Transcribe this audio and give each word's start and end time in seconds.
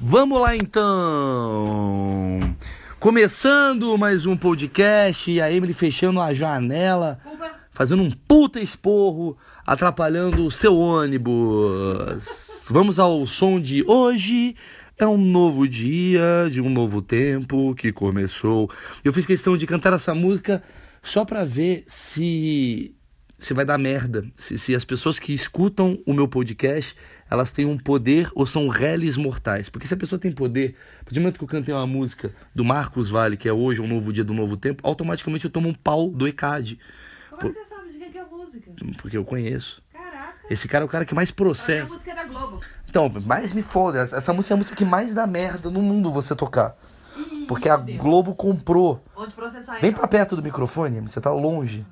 Vamos 0.00 0.40
lá 0.40 0.54
então! 0.54 2.38
Começando 3.00 3.98
mais 3.98 4.26
um 4.26 4.36
podcast 4.36 5.28
e 5.28 5.40
a 5.40 5.50
Emily 5.50 5.72
fechando 5.72 6.20
a 6.20 6.32
janela, 6.32 7.18
fazendo 7.72 8.04
um 8.04 8.10
puta 8.10 8.60
esporro, 8.60 9.36
atrapalhando 9.66 10.46
o 10.46 10.52
seu 10.52 10.76
ônibus. 10.76 12.68
Vamos 12.70 13.00
ao 13.00 13.26
som 13.26 13.60
de 13.60 13.84
hoje. 13.88 14.54
É 14.96 15.06
um 15.06 15.18
novo 15.18 15.66
dia, 15.66 16.48
de 16.48 16.60
um 16.60 16.70
novo 16.70 17.02
tempo 17.02 17.74
que 17.74 17.90
começou. 17.90 18.70
Eu 19.04 19.12
fiz 19.12 19.26
questão 19.26 19.56
de 19.56 19.66
cantar 19.66 19.92
essa 19.92 20.14
música 20.14 20.62
só 21.02 21.24
pra 21.24 21.44
ver 21.44 21.82
se 21.88 22.94
se 23.38 23.54
vai 23.54 23.64
dar 23.64 23.78
merda, 23.78 24.26
se, 24.36 24.58
se 24.58 24.74
as 24.74 24.84
pessoas 24.84 25.18
que 25.18 25.32
escutam 25.32 25.98
o 26.04 26.12
meu 26.12 26.26
podcast, 26.26 26.96
elas 27.30 27.52
têm 27.52 27.66
um 27.66 27.76
poder 27.76 28.30
ou 28.34 28.46
são 28.46 28.68
réis 28.68 29.16
mortais. 29.16 29.68
Porque 29.68 29.86
se 29.86 29.94
a 29.94 29.96
pessoa 29.96 30.18
tem 30.18 30.32
poder, 30.32 30.76
a 31.00 31.04
partir 31.04 31.14
do 31.14 31.20
momento 31.20 31.38
que 31.38 31.44
eu 31.44 31.48
cantei 31.48 31.74
uma 31.74 31.86
música 31.86 32.32
do 32.54 32.64
Marcos 32.64 33.08
Vale, 33.08 33.36
que 33.36 33.48
é 33.48 33.52
hoje 33.52 33.80
um 33.80 33.88
novo 33.88 34.12
dia 34.12 34.24
do 34.24 34.34
novo 34.34 34.56
tempo, 34.56 34.86
automaticamente 34.86 35.44
eu 35.44 35.50
tomo 35.50 35.68
um 35.68 35.74
pau 35.74 36.10
do 36.10 36.26
ECAD. 36.26 36.78
Como 37.30 37.42
Por... 37.42 37.52
você 37.52 37.68
sabe 37.68 37.92
de 37.92 37.98
quem 37.98 38.20
é 38.20 38.22
a 38.22 38.26
música? 38.26 38.70
Porque 39.00 39.16
eu 39.16 39.24
conheço. 39.24 39.82
Caraca. 39.92 40.34
Esse 40.50 40.66
cara 40.66 40.84
é 40.84 40.86
o 40.86 40.88
cara 40.88 41.04
que 41.04 41.14
mais 41.14 41.30
processa. 41.30 41.92
A 41.92 41.96
música 41.96 42.10
é 42.10 42.14
da 42.14 42.24
Globo. 42.24 42.60
Então, 42.88 43.12
mais 43.24 43.52
me 43.52 43.62
foda. 43.62 44.00
Essa 44.00 44.32
música 44.32 44.54
é 44.54 44.56
a 44.56 44.58
música 44.58 44.76
que 44.76 44.84
mais 44.84 45.14
dá 45.14 45.26
merda 45.26 45.70
no 45.70 45.82
mundo 45.82 46.10
você 46.10 46.34
tocar. 46.34 46.76
Porque 47.46 47.68
a 47.68 47.76
Globo 47.76 48.34
comprou. 48.34 49.02
Onde 49.16 49.32
processar 49.32 49.78
Vem 49.80 49.90
então? 49.90 50.00
pra 50.00 50.08
perto 50.08 50.36
do 50.36 50.42
microfone, 50.42 51.00
você 51.00 51.20
tá 51.20 51.30
longe. 51.30 51.84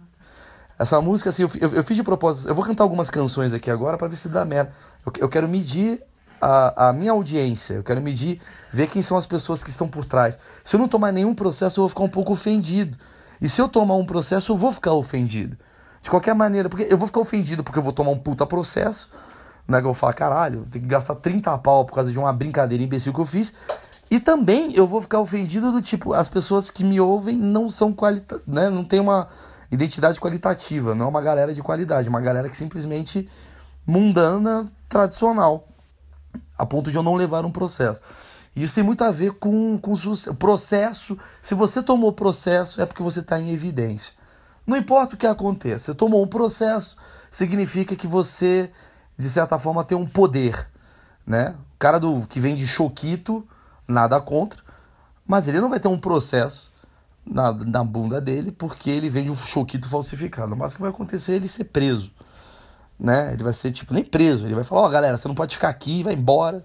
Essa 0.78 1.00
música, 1.00 1.30
assim, 1.30 1.42
eu, 1.42 1.50
eu, 1.58 1.74
eu, 1.76 1.84
fiz 1.84 1.96
de 1.96 2.02
propósito. 2.02 2.48
Eu 2.48 2.54
vou 2.54 2.64
cantar 2.64 2.84
algumas 2.84 3.08
canções 3.08 3.54
aqui 3.54 3.70
agora 3.70 3.96
para 3.96 4.08
ver 4.08 4.16
se 4.16 4.28
dá 4.28 4.44
merda. 4.44 4.72
Eu, 5.06 5.12
eu 5.20 5.28
quero 5.28 5.48
medir 5.48 6.02
a, 6.40 6.88
a, 6.88 6.92
minha 6.92 7.12
audiência. 7.12 7.74
Eu 7.74 7.84
quero 7.84 8.02
medir, 8.02 8.40
ver 8.72 8.88
quem 8.88 9.00
são 9.00 9.16
as 9.16 9.24
pessoas 9.24 9.62
que 9.62 9.70
estão 9.70 9.88
por 9.88 10.04
trás. 10.04 10.38
Se 10.64 10.74
eu 10.74 10.80
não 10.80 10.88
tomar 10.88 11.12
nenhum 11.12 11.34
processo, 11.34 11.80
eu 11.80 11.82
vou 11.82 11.88
ficar 11.88 12.02
um 12.02 12.08
pouco 12.08 12.32
ofendido. 12.32 12.98
E 13.40 13.48
se 13.48 13.60
eu 13.60 13.68
tomar 13.68 13.94
um 13.94 14.04
processo, 14.04 14.52
eu 14.52 14.56
vou 14.56 14.72
ficar 14.72 14.92
ofendido. 14.92 15.56
De 16.02 16.10
qualquer 16.10 16.34
maneira, 16.34 16.68
porque 16.68 16.86
eu 16.90 16.98
vou 16.98 17.06
ficar 17.06 17.20
ofendido 17.20 17.62
porque 17.62 17.78
eu 17.78 17.82
vou 17.82 17.92
tomar 17.92 18.10
um 18.10 18.18
puta 18.18 18.46
processo. 18.46 19.10
Né, 19.66 19.78
que 19.78 19.82
eu 19.82 19.92
vou 19.92 19.94
falar, 19.94 20.12
caralho, 20.12 20.64
tem 20.70 20.80
que 20.80 20.86
gastar 20.86 21.16
30 21.16 21.58
pau 21.58 21.84
por 21.84 21.92
causa 21.92 22.12
de 22.12 22.18
uma 22.18 22.32
brincadeira 22.32 22.84
imbecil 22.84 23.12
que 23.12 23.18
eu 23.18 23.26
fiz. 23.26 23.52
E 24.08 24.20
também 24.20 24.72
eu 24.76 24.86
vou 24.86 25.00
ficar 25.00 25.18
ofendido 25.18 25.72
do 25.72 25.82
tipo, 25.82 26.12
as 26.12 26.28
pessoas 26.28 26.70
que 26.70 26.84
me 26.84 27.00
ouvem 27.00 27.36
não 27.36 27.68
são 27.68 27.92
qualita, 27.92 28.40
né, 28.46 28.70
não 28.70 28.84
tem 28.84 29.00
uma 29.00 29.26
identidade 29.68 30.20
qualitativa, 30.20 30.94
não 30.94 31.06
é 31.06 31.08
uma 31.08 31.20
galera 31.20 31.52
de 31.52 31.60
qualidade, 31.60 32.06
é 32.06 32.10
uma 32.10 32.20
galera 32.20 32.48
que 32.48 32.56
simplesmente 32.56 33.28
mundana, 33.86 34.70
tradicional, 34.88 35.68
a 36.58 36.66
ponto 36.66 36.90
de 36.90 36.96
eu 36.96 37.02
não 37.02 37.14
levar 37.14 37.44
um 37.44 37.52
processo. 37.52 38.00
E 38.54 38.62
isso 38.62 38.74
tem 38.74 38.82
muito 38.82 39.04
a 39.04 39.10
ver 39.10 39.32
com, 39.32 39.78
com 39.78 39.92
processo. 40.38 41.18
Se 41.42 41.54
você 41.54 41.82
tomou 41.82 42.12
processo, 42.12 42.80
é 42.80 42.86
porque 42.86 43.02
você 43.02 43.20
está 43.20 43.38
em 43.38 43.50
evidência. 43.50 44.14
Não 44.66 44.76
importa 44.76 45.14
o 45.14 45.18
que 45.18 45.26
aconteça, 45.26 45.92
você 45.92 45.94
tomou 45.94 46.24
um 46.24 46.26
processo, 46.26 46.96
significa 47.30 47.94
que 47.94 48.06
você, 48.06 48.72
de 49.16 49.30
certa 49.30 49.58
forma, 49.58 49.84
tem 49.84 49.96
um 49.96 50.06
poder. 50.06 50.68
Né? 51.24 51.54
O 51.74 51.78
cara 51.78 52.00
do 52.00 52.26
que 52.26 52.40
vem 52.40 52.56
de 52.56 52.66
choquito, 52.66 53.46
nada 53.86 54.20
contra, 54.20 54.60
mas 55.24 55.46
ele 55.46 55.60
não 55.60 55.68
vai 55.68 55.78
ter 55.78 55.88
um 55.88 55.98
processo 55.98 56.72
na, 57.24 57.52
na 57.52 57.84
bunda 57.84 58.20
dele 58.20 58.50
porque 58.50 58.90
ele 58.90 59.10
vende 59.10 59.30
um 59.30 59.36
choquito 59.36 59.88
falsificado. 59.88 60.56
Mas 60.56 60.72
o 60.72 60.76
que 60.76 60.80
vai 60.80 60.90
acontecer 60.90 61.32
é 61.32 61.36
ele 61.36 61.48
ser 61.48 61.64
preso. 61.64 62.10
Né? 62.98 63.32
Ele 63.32 63.42
vai 63.42 63.52
ser, 63.52 63.72
tipo, 63.72 63.92
nem 63.92 64.04
preso. 64.04 64.46
Ele 64.46 64.54
vai 64.54 64.64
falar, 64.64 64.82
ó, 64.82 64.86
oh, 64.86 64.88
galera, 64.88 65.16
você 65.16 65.28
não 65.28 65.34
pode 65.34 65.54
ficar 65.54 65.68
aqui, 65.68 66.02
vai 66.02 66.14
embora. 66.14 66.64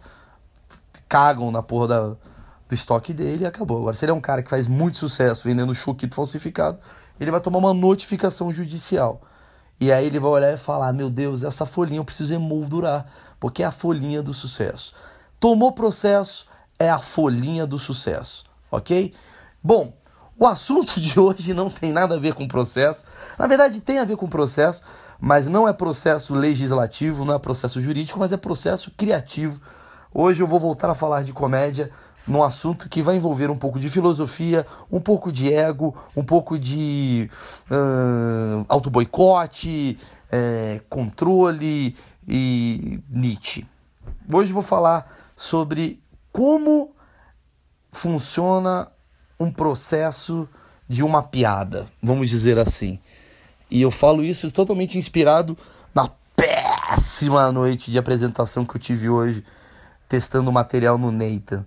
Cagam 1.08 1.52
na 1.52 1.62
porra 1.62 1.88
da, 1.88 2.02
do 2.08 2.76
estoque 2.76 3.14
dele 3.14 3.44
e 3.44 3.48
acabou. 3.48 3.80
Agora, 3.80 3.96
se 3.96 4.06
ele 4.06 4.12
é 4.12 4.16
um 4.16 4.22
cara 4.22 4.42
que 4.42 4.50
faz 4.50 4.68
muito 4.68 4.98
sucesso 4.98 5.44
vendendo 5.44 5.76
choquito 5.76 6.16
falsificado, 6.16 6.80
ele 7.20 7.30
vai 7.30 7.42
tomar 7.42 7.60
uma 7.60 7.74
notificação 7.74 8.52
judicial. 8.52 9.22
E 9.82 9.92
aí 9.92 10.06
ele 10.06 10.20
vai 10.20 10.30
olhar 10.30 10.54
e 10.54 10.58
falar: 10.58 10.94
Meu 10.94 11.10
Deus, 11.10 11.44
essa 11.44 11.66
folhinha 11.66 12.00
eu 12.00 12.06
preciso 12.06 12.34
emoldurar, 12.34 13.08
porque 13.40 13.64
é 13.64 13.66
a 13.66 13.72
folhinha 13.72 14.22
do 14.22 14.34
sucesso. 14.34 14.94
Tomou 15.40 15.72
processo, 15.72 16.46
é 16.78 16.90
a 16.90 17.00
folhinha 17.00 17.66
do 17.66 17.80
sucesso, 17.80 18.46
ok? 18.70 19.14
Bom, 19.62 19.94
o 20.38 20.48
assunto 20.48 20.98
de 21.02 21.20
hoje 21.20 21.54
não 21.54 21.70
tem 21.70 21.92
nada 21.92 22.16
a 22.16 22.20
ver 22.20 22.36
com 22.36 22.48
processo. 22.48 23.06
Na 23.38 23.48
verdade, 23.48 23.82
tem 23.82 24.00
a 24.00 24.06
ver 24.06 24.18
com 24.18 24.28
processo, 24.28 24.82
mas 25.22 25.46
não 25.46 25.68
é 25.68 25.72
processo 25.72 26.34
legislativo, 26.34 27.24
não 27.24 27.36
é 27.36 27.40
processo 27.40 27.80
jurídico, 27.80 28.18
mas 28.18 28.32
é 28.32 28.38
processo 28.38 28.90
criativo. 28.98 29.62
Hoje 30.12 30.42
eu 30.42 30.48
vou 30.48 30.60
voltar 30.60 30.90
a 30.90 30.96
falar 30.96 31.24
de 31.24 31.32
comédia 31.32 31.92
num 32.28 32.42
assunto 32.42 32.90
que 32.90 33.04
vai 33.04 33.18
envolver 33.18 33.52
um 33.52 33.58
pouco 33.58 33.80
de 33.80 33.88
filosofia, 33.88 34.66
um 34.92 35.00
pouco 35.00 35.32
de 35.32 35.54
ego, 35.54 35.96
um 36.18 36.24
pouco 36.24 36.58
de 36.58 37.30
uh, 37.70 38.66
auto-boicote, 38.68 40.00
é, 40.32 40.82
controle 40.90 41.96
e 42.28 43.00
Nietzsche. 43.08 43.68
Hoje 44.32 44.52
vou 44.52 44.64
falar 44.64 45.32
sobre 45.38 46.02
como 46.32 46.96
funciona 47.92 48.88
um 49.40 49.52
processo 49.52 50.50
de 50.90 51.04
uma 51.04 51.22
piada, 51.22 51.88
vamos 52.02 52.30
dizer 52.30 52.58
assim. 52.58 53.00
E 53.72 53.82
eu 53.82 53.90
falo 53.90 54.22
isso 54.22 54.52
totalmente 54.52 54.98
inspirado 54.98 55.58
na 55.96 56.10
péssima 56.36 57.50
noite 57.54 57.90
de 57.90 57.98
apresentação 57.98 58.66
que 58.66 58.76
eu 58.76 58.82
tive 58.82 59.10
hoje, 59.10 59.46
testando 60.10 60.52
material 60.52 60.98
no 60.98 61.10
Nathan. 61.10 61.66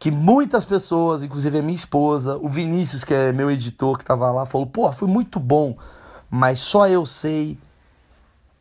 Que 0.00 0.10
muitas 0.10 0.64
pessoas, 0.64 1.22
inclusive 1.22 1.58
a 1.58 1.62
minha 1.62 1.76
esposa, 1.76 2.36
o 2.36 2.48
Vinícius, 2.48 3.04
que 3.04 3.14
é 3.14 3.32
meu 3.32 3.48
editor, 3.50 3.96
que 3.96 4.02
estava 4.02 4.30
lá, 4.32 4.44
falou: 4.44 4.66
pô, 4.66 4.90
foi 4.92 5.06
muito 5.06 5.38
bom, 5.38 5.76
mas 6.28 6.58
só 6.58 6.88
eu 6.88 7.06
sei 7.06 7.56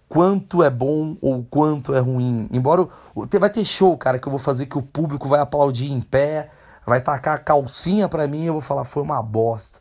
quanto 0.08 0.64
é 0.64 0.70
bom 0.70 1.18
ou 1.20 1.44
quanto 1.50 1.96
é 1.96 2.00
ruim. 2.00 2.48
Embora 2.52 2.88
vai 3.40 3.50
ter 3.50 3.66
show, 3.66 3.98
cara, 3.98 4.20
que 4.20 4.28
eu 4.28 4.32
vou 4.32 4.40
fazer 4.40 4.68
que 4.68 4.78
o 4.78 4.84
público 4.84 5.28
vai 5.28 5.40
aplaudir 5.40 5.92
em 5.92 6.00
pé, 6.00 6.52
vai 6.86 7.02
tacar 7.02 7.36
a 7.36 7.40
calcinha 7.40 8.08
pra 8.08 8.28
mim 8.28 8.44
e 8.44 8.48
eu 8.48 8.54
vou 8.54 8.62
falar, 8.62 8.84
foi 8.84 9.02
uma 9.02 9.22
bosta. 9.22 9.80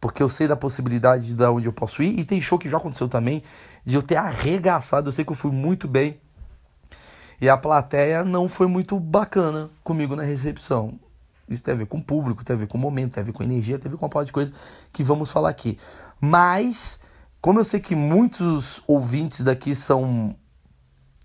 Porque 0.00 0.22
eu 0.22 0.28
sei 0.28 0.48
da 0.48 0.56
possibilidade 0.56 1.34
de 1.34 1.44
onde 1.44 1.66
eu 1.66 1.72
posso 1.72 2.02
ir. 2.02 2.18
E 2.18 2.24
tem 2.24 2.40
show 2.40 2.58
que 2.58 2.70
já 2.70 2.78
aconteceu 2.78 3.08
também, 3.08 3.42
de 3.84 3.94
eu 3.94 4.02
ter 4.02 4.16
arregaçado. 4.16 5.08
Eu 5.08 5.12
sei 5.12 5.24
que 5.24 5.32
eu 5.32 5.36
fui 5.36 5.50
muito 5.50 5.86
bem. 5.86 6.18
E 7.40 7.48
a 7.48 7.56
plateia 7.56 8.24
não 8.24 8.48
foi 8.48 8.66
muito 8.66 8.98
bacana 8.98 9.70
comigo 9.82 10.14
na 10.14 10.22
recepção. 10.22 10.98
Isso 11.48 11.64
tem 11.64 11.74
a 11.74 11.76
ver 11.76 11.86
com 11.86 11.98
o 11.98 12.02
público, 12.02 12.44
tem 12.44 12.54
a 12.54 12.58
ver 12.58 12.68
com 12.68 12.78
o 12.78 12.80
momento, 12.80 13.14
tem 13.14 13.22
a 13.22 13.24
ver 13.24 13.32
com 13.32 13.42
energia, 13.42 13.78
tem 13.78 13.88
a 13.88 13.90
ver 13.90 13.96
com 13.96 14.04
uma 14.04 14.10
parte 14.10 14.26
de 14.26 14.32
coisa 14.32 14.52
que 14.92 15.02
vamos 15.02 15.32
falar 15.32 15.48
aqui. 15.48 15.78
Mas, 16.20 17.00
como 17.40 17.58
eu 17.58 17.64
sei 17.64 17.80
que 17.80 17.96
muitos 17.96 18.82
ouvintes 18.86 19.40
daqui 19.40 19.74
são 19.74 20.36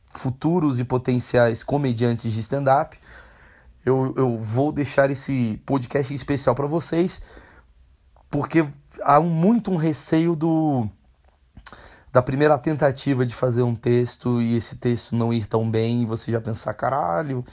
futuros 0.10 0.80
e 0.80 0.84
potenciais 0.84 1.62
comediantes 1.62 2.32
de 2.32 2.40
stand-up, 2.40 2.98
eu, 3.86 4.14
eu 4.18 4.38
vou 4.42 4.72
deixar 4.72 5.12
esse 5.12 5.62
podcast 5.66 6.14
especial 6.14 6.56
para 6.56 6.66
vocês, 6.66 7.22
porque 8.36 8.68
há 9.02 9.18
um, 9.18 9.30
muito 9.30 9.72
um 9.72 9.78
receio 9.78 10.36
do 10.36 10.90
da 12.12 12.22
primeira 12.22 12.58
tentativa 12.58 13.26
de 13.26 13.34
fazer 13.34 13.62
um 13.62 13.74
texto 13.74 14.42
e 14.42 14.58
esse 14.58 14.76
texto 14.76 15.16
não 15.16 15.32
ir 15.32 15.46
tão 15.46 15.72
bem 15.72 16.02
e 16.02 16.06
você 16.06 16.34
já 16.34 16.42
pensar, 16.42 16.74
caralho, 16.74 17.46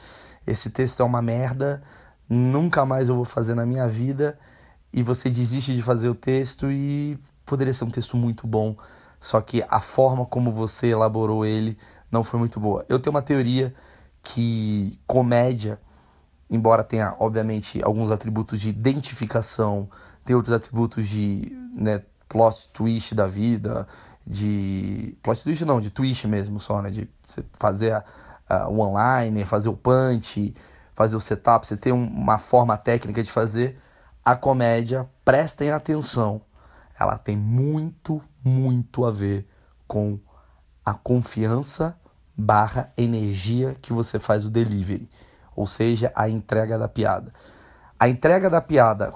esse 0.45 0.71
texto 0.71 1.01
é 1.01 1.05
uma 1.05 1.23
merda, 1.23 1.81
nunca 2.29 2.85
mais 2.85 3.09
eu 3.09 3.15
vou 3.15 3.25
fazer 3.25 3.55
na 3.55 3.65
minha 3.65 3.87
vida 3.87 4.37
e 4.93 5.05
você 5.05 5.31
desiste 5.31 5.73
de 5.73 5.83
fazer 5.83 6.09
o 6.09 6.17
texto 6.17 6.69
e 6.69 7.17
poderia 7.47 7.73
ser 7.73 7.85
um 7.85 7.91
texto 7.91 8.17
muito 8.17 8.45
bom, 8.45 8.77
só 9.21 9.41
que 9.41 9.65
a 9.69 9.81
forma 9.81 10.27
como 10.27 10.51
você 10.51 10.89
elaborou 10.89 11.47
ele 11.47 11.79
não 12.11 12.25
foi 12.25 12.41
muito 12.41 12.59
boa. 12.59 12.85
Eu 12.89 12.99
tenho 12.99 13.15
uma 13.15 13.23
teoria 13.23 13.73
que 14.21 14.99
comédia 15.07 15.79
embora 16.53 16.85
tenha, 16.85 17.17
obviamente, 17.19 17.83
alguns 17.83 18.11
atributos 18.11 18.61
de 18.61 18.69
identificação, 18.69 19.89
tem 20.25 20.37
outros 20.37 20.55
atributos 20.55 21.09
de 21.09 21.57
né, 21.75 22.03
plot 22.29 22.71
twist 22.73 23.15
da 23.15 23.27
vida, 23.27 23.87
de. 24.27 25.17
plot 25.23 25.43
twist 25.43 25.65
não, 25.65 25.81
de 25.81 25.91
twist 25.91 26.27
mesmo 26.27 26.61
só, 26.61 26.81
né? 26.83 26.91
De 26.91 27.09
você 27.27 27.45
fazer 27.59 28.03
o 28.69 28.81
online, 28.81 29.45
fazer 29.45 29.69
o 29.69 29.77
punch, 29.77 30.55
fazer 30.95 31.17
o 31.17 31.21
setup, 31.21 31.67
você 31.67 31.77
tem 31.77 31.93
uma 31.93 32.39
forma 32.39 32.77
técnica 32.77 33.23
de 33.23 33.31
fazer. 33.31 33.79
A 34.25 34.37
comédia, 34.37 35.09
prestem 35.25 35.73
atenção, 35.73 36.43
ela 36.99 37.19
tem 37.19 37.37
muito, 37.37 38.23
muito 38.45 39.05
a 39.05 39.11
ver 39.11 39.49
com 39.89 40.19
a 40.85 40.95
confiança 40.95 41.97
barra 42.37 42.93
energia 42.97 43.77
que 43.83 43.93
você 43.93 44.21
faz 44.21 44.45
o 44.45 44.51
delivery 44.51 45.09
ou 45.55 45.67
seja, 45.67 46.13
a 46.15 46.29
entrega 46.29 46.79
da 46.79 46.89
piada. 46.89 47.33
A 47.99 48.09
entrega 48.09 48.51
da 48.51 48.61
piada, 48.61 49.15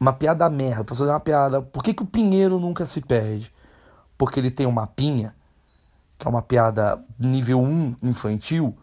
uma 0.00 0.12
piada 0.12 0.48
merda, 0.48 0.84
para 0.84 0.94
fazer 0.94 1.10
uma 1.10 1.20
piada, 1.20 1.60
por 1.60 1.82
que, 1.82 1.92
que 1.92 2.02
o 2.02 2.06
Pinheiro 2.06 2.58
nunca 2.60 2.86
se 2.86 3.00
perde? 3.00 3.52
Porque 4.16 4.38
ele 4.38 4.50
tem 4.50 4.66
uma 4.66 4.86
pinha, 4.86 5.34
que 6.18 6.26
é 6.26 6.30
uma 6.30 6.42
piada 6.42 7.02
nível 7.18 7.60
1 7.60 7.96
infantil, 8.02 8.76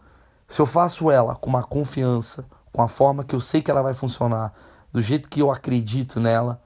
Se 0.48 0.60
eu 0.60 0.66
faço 0.66 1.10
ela 1.10 1.34
com 1.34 1.50
uma 1.50 1.64
confiança, 1.64 2.44
com 2.72 2.80
a 2.80 2.88
forma 2.88 3.24
que 3.24 3.34
eu 3.34 3.40
sei 3.40 3.60
que 3.60 3.70
ela 3.70 3.82
vai 3.82 3.94
funcionar, 3.94 4.52
do 4.92 5.02
jeito 5.02 5.28
que 5.28 5.40
eu 5.40 5.50
acredito 5.50 6.20
nela, 6.20 6.62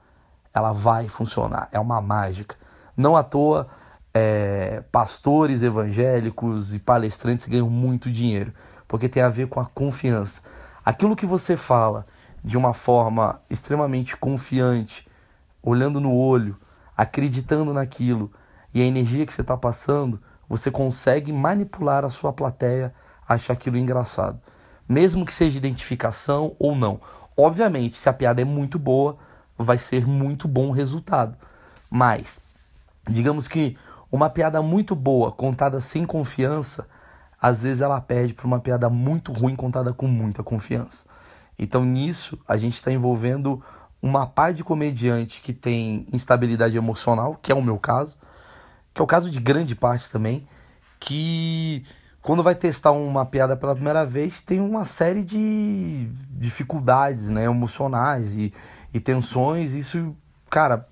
ela 0.53 0.71
vai 0.71 1.07
funcionar. 1.07 1.67
É 1.71 1.79
uma 1.79 1.99
mágica. 1.99 2.55
Não 2.95 3.15
à 3.15 3.23
toa, 3.23 3.67
é, 4.13 4.83
pastores 4.91 5.63
evangélicos 5.63 6.73
e 6.73 6.79
palestrantes 6.79 7.45
ganham 7.47 7.69
muito 7.69 8.11
dinheiro, 8.11 8.53
porque 8.87 9.09
tem 9.09 9.23
a 9.23 9.29
ver 9.29 9.47
com 9.47 9.59
a 9.59 9.65
confiança. 9.65 10.43
Aquilo 10.85 11.15
que 11.15 11.25
você 11.25 11.57
fala 11.57 12.05
de 12.43 12.57
uma 12.57 12.73
forma 12.73 13.41
extremamente 13.49 14.17
confiante, 14.17 15.07
olhando 15.61 15.99
no 15.99 16.13
olho, 16.13 16.57
acreditando 16.97 17.73
naquilo 17.73 18.31
e 18.73 18.81
a 18.81 18.85
energia 18.85 19.25
que 19.25 19.33
você 19.33 19.41
está 19.41 19.55
passando, 19.55 20.21
você 20.47 20.71
consegue 20.71 21.31
manipular 21.31 22.03
a 22.03 22.09
sua 22.09 22.33
plateia 22.33 22.93
a 23.27 23.35
achar 23.35 23.53
aquilo 23.53 23.77
engraçado. 23.77 24.39
Mesmo 24.87 25.25
que 25.25 25.33
seja 25.33 25.57
identificação 25.57 26.55
ou 26.59 26.75
não. 26.75 26.99
Obviamente, 27.37 27.95
se 27.95 28.09
a 28.09 28.13
piada 28.13 28.41
é 28.41 28.45
muito 28.45 28.77
boa, 28.77 29.17
vai 29.57 29.77
ser 29.77 30.05
muito 30.05 30.47
bom 30.47 30.69
o 30.69 30.71
resultado. 30.71 31.37
Mas, 31.89 32.41
digamos 33.09 33.47
que 33.47 33.77
uma 34.11 34.29
piada 34.29 34.61
muito 34.61 34.95
boa, 34.95 35.31
contada 35.31 35.79
sem 35.79 36.05
confiança, 36.05 36.87
às 37.41 37.63
vezes 37.63 37.81
ela 37.81 38.01
perde 38.01 38.33
para 38.33 38.45
uma 38.45 38.59
piada 38.59 38.89
muito 38.89 39.31
ruim, 39.31 39.55
contada 39.55 39.93
com 39.93 40.07
muita 40.07 40.43
confiança. 40.43 41.05
Então, 41.61 41.85
nisso, 41.85 42.39
a 42.47 42.57
gente 42.57 42.73
está 42.73 42.91
envolvendo 42.91 43.63
uma 44.01 44.25
par 44.25 44.51
de 44.51 44.63
comediante 44.63 45.39
que 45.41 45.53
tem 45.53 46.07
instabilidade 46.11 46.75
emocional, 46.75 47.37
que 47.39 47.51
é 47.51 47.55
o 47.55 47.61
meu 47.61 47.77
caso, 47.77 48.17
que 48.91 48.99
é 48.99 49.03
o 49.03 49.07
caso 49.07 49.29
de 49.29 49.39
grande 49.39 49.75
parte 49.75 50.09
também, 50.09 50.47
que 50.99 51.85
quando 52.19 52.41
vai 52.41 52.55
testar 52.55 52.91
uma 52.91 53.27
piada 53.27 53.55
pela 53.55 53.75
primeira 53.75 54.03
vez 54.03 54.41
tem 54.41 54.59
uma 54.59 54.85
série 54.85 55.23
de 55.23 56.09
dificuldades 56.31 57.29
né, 57.29 57.45
emocionais 57.45 58.33
e, 58.33 58.51
e 58.91 58.99
tensões. 58.99 59.73
Isso, 59.73 60.15
cara, 60.49 60.87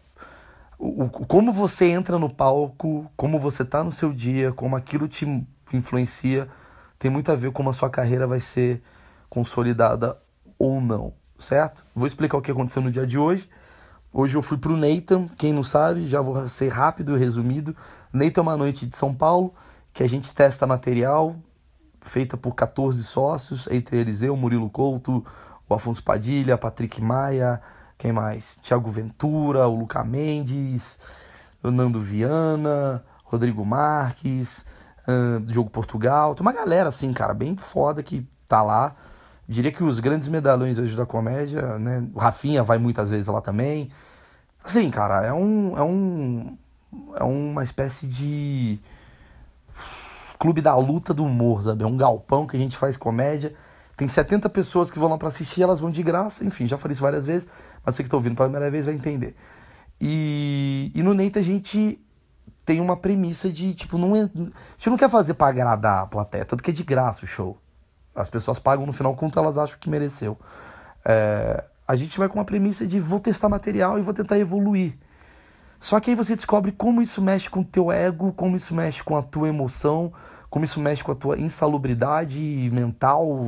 o, 0.78 1.06
o, 1.06 1.10
como 1.10 1.52
você 1.52 1.86
entra 1.86 2.20
no 2.20 2.30
palco, 2.30 3.10
como 3.18 3.40
você 3.40 3.66
tá 3.66 3.84
no 3.84 3.92
seu 3.92 4.14
dia, 4.14 4.52
como 4.54 4.76
aquilo 4.76 5.08
te 5.08 5.26
influencia, 5.74 6.48
tem 7.00 7.10
muito 7.10 7.32
a 7.32 7.36
ver 7.36 7.48
com 7.48 7.54
como 7.54 7.72
a 7.72 7.74
sua 7.74 7.90
carreira 7.90 8.28
vai 8.28 8.40
ser 8.40 8.84
consolidada 9.32 10.16
ou 10.60 10.82
não, 10.82 11.14
certo? 11.40 11.86
Vou 11.96 12.06
explicar 12.06 12.38
o 12.38 12.42
que 12.42 12.52
aconteceu 12.52 12.82
no 12.82 12.92
dia 12.92 13.08
de 13.08 13.18
hoje. 13.18 13.50
Hoje 14.12 14.36
eu 14.36 14.42
fui 14.42 14.58
pro 14.58 14.76
Nathan, 14.76 15.28
quem 15.38 15.54
não 15.54 15.64
sabe, 15.64 16.08
já 16.08 16.20
vou 16.20 16.48
ser 16.50 16.68
rápido 16.70 17.16
e 17.16 17.20
resumido. 17.20 17.76
Nathan 18.12 18.42
é 18.42 18.44
uma 18.44 18.58
noite 18.58 18.86
de 18.86 18.98
São 18.98 19.14
Paulo, 19.14 19.54
que 19.94 20.04
a 20.04 20.08
gente 20.08 20.34
testa 20.34 20.68
material, 20.68 21.36
feita 22.02 22.36
por 22.36 22.54
14 22.54 23.04
sócios, 23.04 23.68
entre 23.68 23.98
eles 23.98 24.22
eu, 24.22 24.36
Murilo 24.36 24.70
Couto, 24.70 25.26
o 25.68 25.74
Afonso 25.74 26.04
Padilha, 26.04 26.58
Patrick 26.58 27.02
Maia, 27.02 27.62
quem 27.98 28.12
mais? 28.12 28.58
Tiago 28.62 28.90
Ventura, 28.90 29.68
o 29.68 29.76
Luca 29.76 30.04
Mendes, 30.04 30.98
Nando 31.62 32.00
Viana, 32.00 33.04
Rodrigo 33.24 33.64
Marques, 33.64 34.66
uh, 35.08 35.44
Jogo 35.48 35.70
Portugal. 35.70 36.34
Tem 36.34 36.42
uma 36.42 36.54
galera 36.54 36.90
assim, 36.90 37.14
cara, 37.14 37.34
bem 37.34 37.56
foda 37.56 38.02
que 38.02 38.28
tá 38.48 38.64
lá. 38.64 38.96
Diria 39.50 39.72
que 39.72 39.84
os 39.84 40.00
grandes 40.00 40.28
medalhões 40.28 40.78
hoje 40.78 40.96
da 40.96 41.08
comédia, 41.08 41.80
né? 41.80 42.08
O 42.14 42.20
Rafinha 42.20 42.62
vai 42.62 42.78
muitas 42.78 43.10
vezes 43.10 43.26
lá 43.26 43.42
também. 43.42 43.90
Assim, 44.64 44.92
cara, 44.92 45.26
é 45.26 45.34
um. 45.34 45.76
É, 45.76 45.82
um, 45.82 46.58
é 47.16 47.24
uma 47.24 47.64
espécie 47.64 48.06
de. 48.06 48.80
Clube 50.38 50.62
da 50.62 50.76
luta 50.76 51.16
do 51.16 51.26
humor, 51.26 51.64
sabe? 51.64 51.84
É 51.84 51.88
um 51.88 51.98
galpão 51.98 52.46
que 52.46 52.56
a 52.56 52.60
gente 52.60 52.78
faz 52.78 52.96
comédia. 52.96 53.56
Tem 53.98 54.08
70 54.08 54.48
pessoas 54.52 54.92
que 54.92 55.00
vão 55.00 55.10
lá 55.10 55.18
para 55.18 55.30
assistir, 55.30 55.64
elas 55.64 55.80
vão 55.80 55.90
de 55.90 56.04
graça. 56.04 56.46
Enfim, 56.46 56.68
já 56.68 56.78
falei 56.78 56.94
isso 56.94 57.02
várias 57.02 57.26
vezes, 57.26 57.50
mas 57.84 57.96
você 57.96 58.04
que 58.04 58.10
tá 58.10 58.18
ouvindo 58.18 58.36
pela 58.36 58.48
primeira 58.48 58.70
vez 58.70 58.86
vai 58.86 58.94
entender. 58.94 59.36
E, 60.00 60.92
e 60.94 61.02
no 61.02 61.16
Neita 61.16 61.40
a 61.40 61.44
gente 61.44 62.00
tem 62.64 62.80
uma 62.80 62.96
premissa 62.96 63.50
de, 63.50 63.74
tipo, 63.74 63.98
não 63.98 64.16
é, 64.16 64.22
a 64.22 64.28
gente 64.78 64.90
não 64.92 64.96
quer 64.96 65.10
fazer 65.10 65.34
para 65.34 65.48
agradar 65.48 66.04
a 66.04 66.06
plateia, 66.06 66.46
tanto 66.46 66.64
que 66.64 66.70
é 66.70 66.74
de 66.74 66.84
graça 66.84 67.26
o 67.26 67.28
show. 67.28 67.58
As 68.16 68.30
pessoas 68.30 68.60
pagam 68.60 68.86
no 68.86 68.94
final 68.94 69.16
quanto 69.16 69.40
elas 69.40 69.58
acham 69.58 69.78
que 69.80 69.90
mereceu. 69.90 70.38
É, 71.06 71.64
a 71.88 71.96
gente 71.96 72.18
vai 72.18 72.30
com 72.30 72.40
a 72.40 72.46
premissa 72.46 72.86
de 72.86 73.00
vou 73.00 73.20
testar 73.20 73.50
material 73.50 73.98
e 73.98 74.02
vou 74.02 74.14
tentar 74.14 74.38
evoluir. 74.38 74.98
Só 75.80 76.00
que 76.00 76.10
aí 76.10 76.16
você 76.16 76.36
descobre 76.36 76.72
como 76.72 77.02
isso 77.02 77.22
mexe 77.22 77.50
com 77.50 77.62
o 77.62 77.66
teu 77.66 77.92
ego, 77.92 78.34
como 78.34 78.56
isso 78.56 78.76
mexe 78.76 79.02
com 79.02 79.16
a 79.16 79.22
tua 79.22 79.48
emoção, 79.48 80.12
como 80.50 80.66
isso 80.66 80.80
mexe 80.80 81.04
com 81.04 81.12
a 81.12 81.16
tua 81.16 81.40
insalubridade 81.40 82.70
mental. 82.74 83.40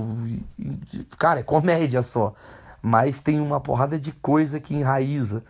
Cara, 1.17 1.41
é 1.41 1.43
comédia 1.43 2.01
só. 2.01 2.33
Mas 2.81 3.19
tem 3.19 3.39
uma 3.39 3.59
porrada 3.59 3.99
de 3.99 4.11
coisa 4.11 4.59
que 4.59 4.73
enraiza. 4.73 5.43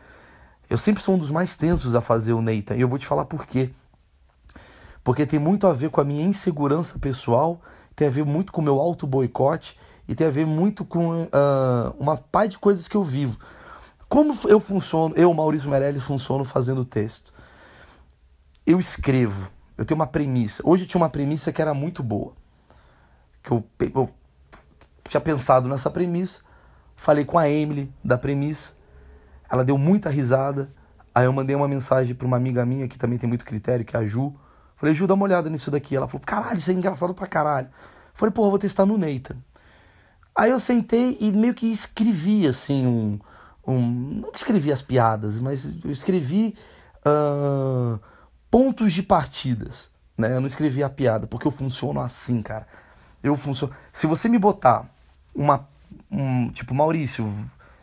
Eu 0.69 0.77
sempre 0.77 1.03
sou 1.03 1.15
um 1.15 1.17
dos 1.17 1.29
mais 1.31 1.55
tensos 1.55 1.95
a 1.95 2.01
fazer 2.01 2.33
o 2.33 2.41
Neita. 2.41 2.75
E 2.75 2.81
eu 2.81 2.87
vou 2.87 2.97
te 2.97 3.05
falar 3.05 3.25
por 3.25 3.45
quê. 3.45 3.69
Porque 5.03 5.25
tem 5.25 5.39
muito 5.39 5.67
a 5.67 5.73
ver 5.73 5.89
com 5.89 6.01
a 6.01 6.03
minha 6.03 6.23
insegurança 6.23 6.99
pessoal 6.99 7.61
tem 7.95 8.07
a 8.07 8.11
ver 8.11 8.25
muito 8.25 8.51
com 8.51 8.61
o 8.61 8.63
meu 8.63 8.79
auto-boicote 8.79 9.77
e 10.07 10.15
tem 10.15 10.27
a 10.27 10.31
ver 10.31 10.45
muito 10.45 10.83
com 10.83 11.23
uh, 11.23 11.95
uma 11.99 12.17
par 12.17 12.47
de 12.47 12.57
coisas 12.57 12.87
que 12.87 12.95
eu 12.95 13.03
vivo. 13.03 13.37
Como 14.09 14.37
eu 14.47 14.59
funciono, 14.59 15.15
eu, 15.15 15.33
Maurício 15.33 15.69
Meirelles, 15.69 16.03
funciono 16.03 16.43
fazendo 16.43 16.83
texto? 16.83 17.31
Eu 18.65 18.79
escrevo, 18.79 19.49
eu 19.77 19.85
tenho 19.85 19.97
uma 19.97 20.07
premissa. 20.07 20.61
Hoje 20.65 20.83
eu 20.83 20.87
tinha 20.87 21.01
uma 21.01 21.09
premissa 21.09 21.51
que 21.51 21.61
era 21.61 21.73
muito 21.73 22.03
boa. 22.03 22.33
Que 23.41 23.51
eu, 23.51 23.63
eu 23.79 24.09
tinha 25.07 25.21
pensado 25.21 25.67
nessa 25.67 25.89
premissa, 25.89 26.41
falei 26.95 27.25
com 27.25 27.37
a 27.37 27.49
Emily 27.49 27.91
da 28.03 28.17
premissa, 28.17 28.73
ela 29.49 29.63
deu 29.63 29.77
muita 29.77 30.09
risada. 30.09 30.71
Aí 31.13 31.25
eu 31.25 31.33
mandei 31.33 31.55
uma 31.55 31.67
mensagem 31.67 32.15
para 32.15 32.27
uma 32.27 32.37
amiga 32.37 32.65
minha 32.65 32.87
que 32.87 32.97
também 32.97 33.17
tem 33.17 33.27
muito 33.27 33.43
critério, 33.43 33.85
que 33.85 33.95
é 33.95 33.99
a 33.99 34.05
Ju. 34.05 34.33
Falei, 34.81 34.95
Ju, 34.95 35.05
dá 35.05 35.13
uma 35.13 35.25
olhada 35.25 35.47
nisso 35.47 35.69
daqui. 35.69 35.95
Ela 35.95 36.07
falou, 36.07 36.25
caralho, 36.25 36.57
isso 36.57 36.71
é 36.71 36.73
engraçado 36.73 37.13
pra 37.13 37.27
caralho. 37.27 37.69
Falei, 38.15 38.33
porra, 38.33 38.49
vou 38.49 38.57
testar 38.57 38.83
no 38.83 38.97
Nathan. 38.97 39.35
Aí 40.35 40.49
eu 40.49 40.59
sentei 40.59 41.15
e 41.21 41.31
meio 41.31 41.53
que 41.53 41.71
escrevi, 41.71 42.47
assim, 42.47 42.87
um. 42.87 43.19
um 43.67 43.79
não 43.79 44.31
escrevi 44.33 44.71
as 44.71 44.81
piadas, 44.81 45.37
mas 45.37 45.71
eu 45.85 45.91
escrevi 45.91 46.55
uh, 47.05 47.99
pontos 48.49 48.91
de 48.91 49.03
partidas. 49.03 49.91
Né? 50.17 50.35
Eu 50.35 50.41
não 50.41 50.47
escrevi 50.47 50.83
a 50.83 50.89
piada, 50.89 51.27
porque 51.27 51.45
eu 51.45 51.51
funciono 51.51 52.01
assim, 52.01 52.41
cara. 52.41 52.65
Eu 53.21 53.35
funciono. 53.35 53.71
Se 53.93 54.07
você 54.07 54.27
me 54.27 54.39
botar 54.39 54.89
uma. 55.35 55.69
Um, 56.09 56.49
tipo, 56.49 56.73
Maurício, 56.73 57.31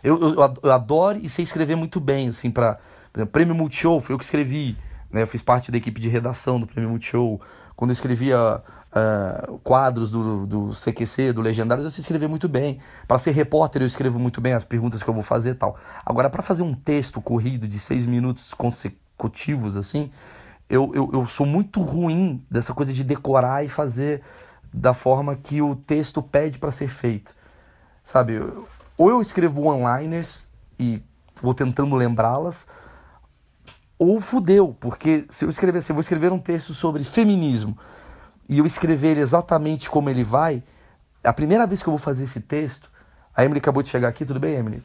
eu, 0.02 0.35
eu, 0.35 0.55
eu 0.64 0.73
adoro 0.73 1.19
e 1.19 1.31
sei 1.31 1.45
escrever 1.45 1.76
muito 1.76 2.00
bem, 2.00 2.31
assim, 2.31 2.50
pra. 2.50 2.76
Exemplo, 3.14 3.31
Prêmio 3.31 3.55
Multishow, 3.55 4.00
foi 4.00 4.17
eu 4.17 4.19
que 4.19 4.25
escrevi. 4.25 4.76
Né? 5.11 5.23
Eu 5.23 5.27
fiz 5.27 5.43
parte 5.43 5.71
da 5.71 5.79
equipe 5.79 6.00
de 6.00 6.09
redação 6.09 6.61
do 6.61 6.67
Prêmio 6.67 6.91
Multishow. 6.91 7.41
Quando 7.75 7.91
eu 7.91 7.95
escrevia 7.95 8.62
uh, 8.93 9.59
quadros 9.59 10.11
do, 10.11 10.47
do 10.47 10.71
CQC, 10.75 11.33
do 11.33 11.41
Legendários, 11.41 11.85
eu 11.85 11.91
sei 11.91 12.03
escrever 12.03 12.29
muito 12.29 12.49
bem. 12.49 12.79
Para 13.07 13.19
ser 13.19 13.33
repórter, 13.33 13.83
eu 13.83 13.87
escrevo 13.87 14.19
muito 14.19 14.41
bem 14.41 14.53
as 14.53 14.65
perguntas 14.65 15.03
que 15.03 15.09
eu 15.09 15.15
vou 15.15 15.23
fazer 15.23 15.50
e 15.50 15.55
tal. 15.55 15.77
Agora, 16.05 16.29
para 16.29 16.43
fazer 16.43 16.62
um 16.62 16.75
texto 16.75 17.21
corrido 17.21 17.67
de 17.67 17.79
seis 17.79 18.07
minutos 18.07 18.53
consecutivos, 18.55 19.77
assim, 19.77 20.11
eu, 20.69 20.91
eu, 20.95 21.11
eu 21.12 21.27
sou 21.27 21.47
muito 21.47 21.81
ruim 21.81 22.45
dessa 22.50 22.75
coisa 22.75 22.93
de 22.93 23.03
decorar 23.03 23.65
e 23.65 23.69
fazer 23.69 24.23
da 24.73 24.93
forma 24.93 25.35
que 25.35 25.62
o 25.62 25.75
texto 25.75 26.23
pede 26.23 26.59
para 26.59 26.71
ser 26.71 26.88
feito. 26.88 27.35
Sabe? 28.05 28.41
Ou 28.97 29.11
eu 29.11 29.21
escrevo 29.21 29.62
one-liners 29.62 30.43
e 30.79 31.03
vou 31.41 31.55
tentando 31.55 31.95
lembrá-las, 31.95 32.67
ou 33.99 34.21
fudeu, 34.21 34.76
porque 34.78 35.25
se 35.28 35.45
eu 35.45 35.50
escrever 35.50 35.78
assim, 35.78 35.93
eu 35.93 35.95
vou 35.95 36.00
escrever 36.00 36.33
um 36.33 36.38
texto 36.38 36.73
sobre 36.73 37.02
feminismo 37.02 37.76
e 38.49 38.59
eu 38.59 38.67
escrever 38.67 39.09
ele 39.09 39.21
exatamente 39.21 39.90
como 39.90 40.09
ele 40.09 40.23
vai, 40.23 40.62
a 41.25 41.33
primeira 41.33 41.67
vez 41.67 41.83
que 41.83 41.88
eu 41.88 41.93
vou 41.93 41.99
fazer 41.99 42.25
esse 42.25 42.40
texto, 42.40 42.90
a 43.37 43.45
Emily 43.45 43.59
acabou 43.59 43.83
de 43.83 43.88
chegar 43.88 44.09
aqui, 44.09 44.25
tudo 44.25 44.40
bem, 44.40 44.55
Emily? 44.55 44.83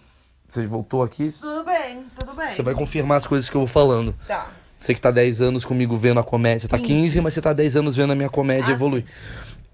Você 0.48 0.66
voltou 0.66 1.04
aqui? 1.04 1.32
Tudo 1.32 1.64
bem, 1.64 2.06
tudo 2.20 2.36
bem. 2.36 2.50
Você 2.50 2.62
vai 2.62 2.74
confirmar 2.74 3.18
as 3.18 3.28
coisas 3.28 3.50
que 3.50 3.56
eu 3.56 3.62
vou 3.62 3.68
falando. 3.68 4.14
Tá. 4.28 4.50
Você 4.80 4.94
que 4.94 5.00
tá 5.00 5.12
10 5.12 5.42
anos 5.42 5.64
comigo 5.64 5.96
vendo 5.96 6.20
a 6.20 6.24
comédia. 6.24 6.60
Você 6.60 6.68
tá 6.68 6.78
15, 6.78 7.22
mas 7.22 7.34
você 7.34 7.42
tá 7.42 7.54
10 7.54 7.78
anos 7.78 7.96
vendo 7.96 8.12
a 8.12 8.16
minha 8.16 8.30
comédia 8.30 8.68
Ah, 8.68 8.76
evoluir. 8.76 9.06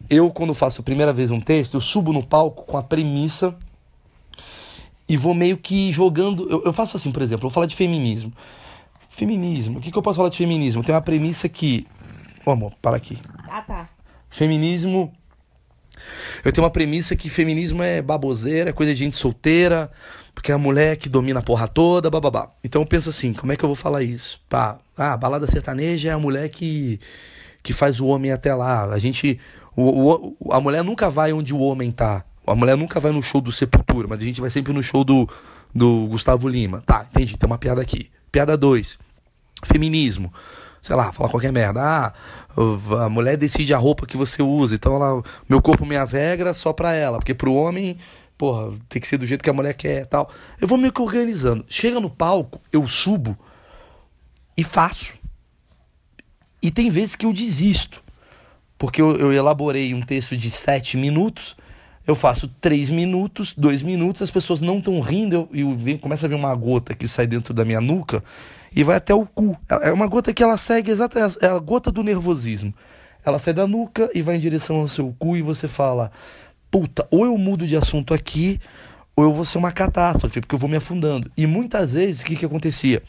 Eu, 0.10 0.29
quando 0.29 0.53
faço 0.53 0.81
a 0.81 0.84
primeira 0.84 1.12
vez 1.12 1.31
um 1.31 1.41
texto, 1.41 1.74
eu 1.74 1.81
subo 1.81 2.13
no 2.13 2.24
palco 2.24 2.63
com 2.63 2.77
a 2.77 2.84
premissa 2.84 3.55
e 5.08 5.17
vou 5.17 5.34
meio 5.34 5.58
que 5.58 5.91
jogando. 5.91 6.48
Eu, 6.50 6.63
eu 6.65 6.74
faço 6.74 6.96
assim, 6.96 7.12
por 7.12 7.24
exemplo, 7.24 7.48
eu 7.48 7.50
vou 7.50 7.53
falar 7.53 7.65
de 7.65 7.75
feminismo. 7.75 8.31
Feminismo. 9.09 9.79
O 9.79 9.81
que, 9.81 9.91
que 9.91 9.97
eu 9.97 10.01
posso 10.01 10.17
falar 10.17 10.29
de 10.29 10.37
feminismo? 10.37 10.83
Tem 10.83 10.93
uma 10.93 11.01
premissa 11.01 11.49
que. 11.49 11.85
Ô, 12.45 12.51
amor, 12.51 12.73
para 12.81 12.95
aqui. 12.95 13.17
Ah, 13.49 13.61
tá. 13.61 13.89
Feminismo. 14.29 15.11
Eu 16.45 16.53
tenho 16.53 16.63
uma 16.63 16.71
premissa 16.71 17.15
que 17.15 17.29
feminismo 17.29 17.83
é 17.83 18.01
baboseira, 18.01 18.69
é 18.69 18.73
coisa 18.73 18.93
de 18.93 18.99
gente 18.99 19.17
solteira, 19.17 19.91
porque 20.33 20.51
é 20.51 20.55
a 20.55 20.57
mulher 20.57 20.95
que 20.95 21.09
domina 21.09 21.39
a 21.39 21.43
porra 21.43 21.67
toda, 21.67 22.09
bababá. 22.09 22.51
Então 22.63 22.81
eu 22.81 22.85
penso 22.85 23.09
assim, 23.09 23.33
como 23.33 23.51
é 23.51 23.57
que 23.57 23.65
eu 23.65 23.67
vou 23.67 23.75
falar 23.75 24.01
isso? 24.03 24.39
Pá, 24.47 24.79
ah, 24.97 25.13
a 25.13 25.17
balada 25.17 25.45
sertaneja 25.47 26.09
é 26.09 26.11
a 26.13 26.19
mulher 26.19 26.47
que, 26.49 26.99
que 27.61 27.73
faz 27.73 27.99
o 27.99 28.07
homem 28.07 28.31
até 28.31 28.53
lá. 28.53 28.85
A 28.85 28.99
gente. 28.99 29.39
O, 29.75 30.35
o, 30.39 30.53
a 30.53 30.61
mulher 30.61 30.83
nunca 30.83 31.09
vai 31.09 31.33
onde 31.33 31.53
o 31.53 31.59
homem 31.59 31.91
tá. 31.91 32.23
A 32.45 32.55
mulher 32.55 32.77
nunca 32.77 32.99
vai 32.99 33.11
no 33.11 33.21
show 33.21 33.41
do 33.41 33.51
Sepultura, 33.51 34.07
mas 34.07 34.19
a 34.19 34.25
gente 34.25 34.41
vai 34.41 34.49
sempre 34.49 34.73
no 34.73 34.81
show 34.81 35.03
do, 35.03 35.29
do 35.73 36.07
Gustavo 36.07 36.47
Lima. 36.47 36.83
Tá, 36.85 37.05
entendi, 37.11 37.37
tem 37.37 37.47
uma 37.47 37.57
piada 37.57 37.81
aqui. 37.81 38.09
Piada 38.31 38.57
2. 38.57 38.98
Feminismo. 39.65 40.33
Sei 40.81 40.95
lá, 40.95 41.12
falar 41.12 41.29
qualquer 41.29 41.51
merda. 41.51 41.81
Ah, 41.81 42.13
a 43.05 43.09
mulher 43.09 43.38
decide 43.38 43.74
a 43.74 43.77
roupa 43.77 44.05
que 44.05 44.17
você 44.17 44.41
usa. 44.41 44.75
Então 44.75 44.95
ela. 44.95 45.24
Meu 45.48 45.62
corpo, 45.62 45.86
minhas 45.86 46.12
regras, 46.12 46.57
só 46.57 46.71
pra 46.71 46.93
ela. 46.93 47.17
Porque 47.17 47.33
pro 47.33 47.53
homem, 47.53 47.98
porra, 48.38 48.71
tem 48.88 49.01
que 49.01 49.07
ser 49.07 49.17
do 49.17 49.25
jeito 49.25 49.43
que 49.43 49.50
a 49.50 49.53
mulher 49.53 49.74
quer 49.74 50.05
tal. 50.05 50.31
Eu 50.59 50.67
vou 50.67 50.77
meio 50.77 50.93
que 50.93 51.01
organizando. 51.01 51.65
Chega 51.67 52.00
no 52.00 52.09
palco, 52.09 52.62
eu 52.71 52.88
subo 52.88 53.38
e 54.55 54.63
faço. 54.63 55.13
E 56.62 56.71
tem 56.71 56.89
vezes 56.89 57.15
que 57.15 57.25
eu 57.25 57.33
desisto. 57.33 58.03
Porque 58.77 59.01
eu, 59.01 59.15
eu 59.17 59.33
elaborei 59.33 59.93
um 59.93 60.01
texto 60.01 60.38
de 60.38 60.50
sete 60.50 60.95
minutos 60.95 61.55
eu 62.09 62.15
faço 62.15 62.47
três 62.59 62.89
minutos, 62.89 63.53
dois 63.55 63.83
minutos, 63.83 64.23
as 64.23 64.31
pessoas 64.31 64.61
não 64.61 64.79
estão 64.79 64.99
rindo, 64.99 65.47
eu, 65.53 65.77
eu 65.85 65.99
começa 65.99 66.25
a 66.25 66.29
ver 66.29 66.33
uma 66.33 66.55
gota 66.55 66.95
que 66.95 67.07
sai 67.07 67.27
dentro 67.27 67.53
da 67.53 67.63
minha 67.63 67.79
nuca 67.79 68.23
e 68.75 68.83
vai 68.83 68.95
até 68.95 69.13
o 69.13 69.27
cu. 69.27 69.55
É, 69.69 69.89
é 69.89 69.93
uma 69.93 70.07
gota 70.07 70.33
que 70.33 70.41
ela 70.41 70.57
segue 70.57 70.89
exatamente, 70.89 71.37
é 71.39 71.45
a 71.45 71.59
gota 71.59 71.91
do 71.91 72.03
nervosismo. 72.03 72.73
Ela 73.23 73.37
sai 73.37 73.53
da 73.53 73.67
nuca 73.67 74.09
e 74.11 74.23
vai 74.23 74.37
em 74.37 74.39
direção 74.39 74.77
ao 74.77 74.87
seu 74.87 75.15
cu 75.19 75.37
e 75.37 75.43
você 75.43 75.67
fala: 75.67 76.11
puta, 76.71 77.07
ou 77.11 77.25
eu 77.25 77.37
mudo 77.37 77.67
de 77.67 77.75
assunto 77.75 78.11
aqui, 78.11 78.59
ou 79.15 79.23
eu 79.23 79.31
vou 79.31 79.45
ser 79.45 79.59
uma 79.59 79.71
catástrofe, 79.71 80.41
porque 80.41 80.55
eu 80.55 80.59
vou 80.59 80.69
me 80.69 80.77
afundando. 80.77 81.29
E 81.37 81.45
muitas 81.45 81.93
vezes, 81.93 82.21
o 82.21 82.25
que, 82.25 82.35
que 82.35 82.45
acontecia? 82.45 83.03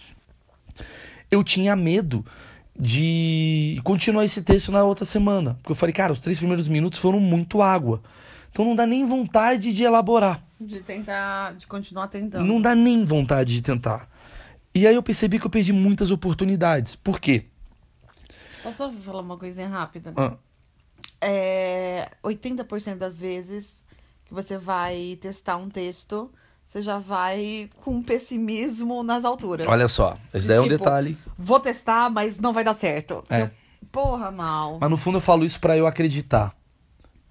Eu 1.30 1.42
tinha 1.42 1.74
medo 1.74 2.22
de 2.78 3.80
continuar 3.82 4.26
esse 4.26 4.42
texto 4.42 4.70
na 4.70 4.84
outra 4.84 5.06
semana. 5.06 5.54
Porque 5.54 5.72
eu 5.72 5.76
falei, 5.76 5.94
cara, 5.94 6.12
os 6.12 6.20
três 6.20 6.36
primeiros 6.36 6.68
minutos 6.68 6.98
foram 6.98 7.18
muito 7.18 7.62
água. 7.62 8.02
Então 8.50 8.64
não 8.64 8.76
dá 8.76 8.86
nem 8.86 9.06
vontade 9.06 9.72
de 9.72 9.82
elaborar. 9.82 10.44
De 10.60 10.80
tentar, 10.80 11.54
de 11.54 11.66
continuar 11.66 12.08
tentando. 12.08 12.44
Não 12.44 12.60
dá 12.60 12.74
nem 12.74 13.04
vontade 13.04 13.54
de 13.54 13.62
tentar. 13.62 14.08
E 14.74 14.86
aí 14.86 14.94
eu 14.94 15.02
percebi 15.02 15.38
que 15.38 15.46
eu 15.46 15.50
perdi 15.50 15.72
muitas 15.72 16.10
oportunidades. 16.10 16.94
Por 16.94 17.18
quê? 17.18 17.46
Posso 18.62 18.92
falar 18.92 19.22
uma 19.22 19.36
coisinha 19.36 19.68
rápida? 19.68 20.12
Ah. 20.16 20.36
É, 21.20 22.10
80% 22.22 22.96
das 22.96 23.18
vezes 23.18 23.82
que 24.24 24.34
você 24.34 24.56
vai 24.56 25.18
testar 25.20 25.56
um 25.56 25.68
texto, 25.68 26.30
você 26.66 26.80
já 26.80 26.98
vai 26.98 27.68
com 27.82 28.02
pessimismo 28.02 29.02
nas 29.02 29.24
alturas. 29.24 29.66
Olha 29.66 29.88
só, 29.88 30.16
esse 30.32 30.46
daí 30.46 30.58
é 30.58 30.60
um 30.60 30.64
tipo, 30.64 30.78
detalhe. 30.78 31.18
Vou 31.36 31.58
testar, 31.58 32.08
mas 32.10 32.38
não 32.38 32.52
vai 32.52 32.62
dar 32.62 32.74
certo. 32.74 33.24
É. 33.28 33.42
Eu, 33.42 33.50
porra, 33.90 34.30
mal. 34.30 34.78
Mas 34.80 34.90
no 34.90 34.96
fundo 34.96 35.16
eu 35.16 35.22
falo 35.22 35.44
isso 35.44 35.58
para 35.58 35.76
eu 35.76 35.86
acreditar. 35.86 36.54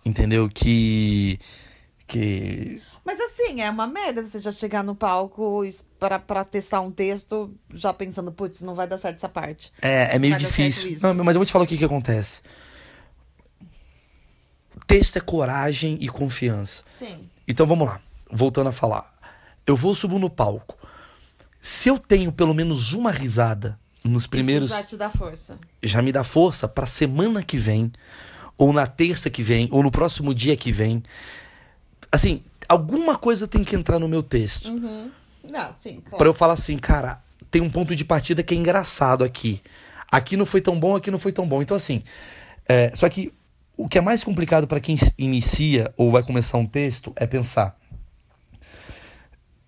Entendeu? 0.05 0.49
Que. 0.49 1.39
Que. 2.07 2.81
Mas 3.05 3.19
assim, 3.19 3.61
é 3.61 3.69
uma 3.69 3.87
merda 3.87 4.25
você 4.25 4.39
já 4.39 4.51
chegar 4.51 4.83
no 4.83 4.95
palco 4.95 5.63
para, 5.99 6.45
testar 6.45 6.81
um 6.81 6.91
texto 6.91 7.53
já 7.73 7.91
pensando, 7.93 8.31
putz, 8.31 8.61
não 8.61 8.75
vai 8.75 8.87
dar 8.87 8.99
certo 8.99 9.17
essa 9.17 9.29
parte. 9.29 9.71
É, 9.81 10.15
é 10.15 10.19
meio 10.19 10.37
difícil. 10.37 10.97
Não, 11.01 11.23
mas 11.23 11.35
eu 11.35 11.39
vou 11.39 11.45
te 11.45 11.51
falar 11.51 11.65
o 11.65 11.67
que, 11.67 11.77
que 11.77 11.85
acontece. 11.85 12.41
Texto 14.85 15.17
é 15.17 15.21
coragem 15.21 15.97
e 16.01 16.07
confiança. 16.07 16.83
Sim. 16.93 17.29
Então 17.47 17.65
vamos 17.65 17.87
lá. 17.87 18.01
Voltando 18.31 18.69
a 18.69 18.71
falar. 18.71 19.11
Eu 19.65 19.75
vou 19.75 19.93
subir 19.95 20.19
no 20.19 20.29
palco. 20.29 20.77
Se 21.61 21.89
eu 21.89 21.99
tenho 21.99 22.31
pelo 22.31 22.53
menos 22.53 22.93
uma 22.93 23.11
risada 23.11 23.79
nos 24.03 24.27
primeiros. 24.27 24.69
Isso 24.69 24.79
já 24.79 24.83
te 24.83 24.97
dá 24.97 25.09
força. 25.09 25.57
Já 25.81 26.01
me 26.01 26.11
dá 26.11 26.23
força 26.23 26.67
pra 26.67 26.85
semana 26.85 27.43
que 27.43 27.57
vem 27.57 27.91
ou 28.59 28.73
na 28.73 28.85
terça 28.85 29.29
que 29.29 29.41
vem, 29.41 29.69
ou 29.71 29.81
no 29.81 29.89
próximo 29.89 30.35
dia 30.35 30.55
que 30.57 30.69
vem. 30.69 31.01
Assim, 32.11 32.43
alguma 32.67 33.17
coisa 33.17 33.47
tem 33.47 33.63
que 33.63 33.73
entrar 33.73 33.97
no 33.97 34.07
meu 34.09 34.21
texto. 34.21 34.69
Uhum. 34.69 35.09
Não, 35.49 35.73
sim. 35.81 36.01
Pra 36.17 36.27
eu 36.27 36.33
falar 36.33 36.53
assim, 36.53 36.77
cara, 36.77 37.23
tem 37.49 37.61
um 37.61 37.69
ponto 37.69 37.95
de 37.95 38.03
partida 38.03 38.43
que 38.43 38.53
é 38.53 38.57
engraçado 38.57 39.23
aqui. 39.23 39.61
Aqui 40.11 40.35
não 40.35 40.45
foi 40.45 40.59
tão 40.59 40.77
bom, 40.77 40.97
aqui 40.97 41.09
não 41.09 41.17
foi 41.17 41.31
tão 41.31 41.47
bom. 41.47 41.61
Então, 41.61 41.77
assim, 41.77 42.03
é, 42.67 42.91
só 42.93 43.07
que 43.07 43.31
o 43.77 43.87
que 43.87 43.97
é 43.97 44.01
mais 44.01 44.25
complicado 44.25 44.67
para 44.67 44.81
quem 44.81 44.97
inicia 45.17 45.93
ou 45.95 46.11
vai 46.11 46.21
começar 46.21 46.57
um 46.57 46.65
texto 46.65 47.13
é 47.15 47.25
pensar. 47.25 47.79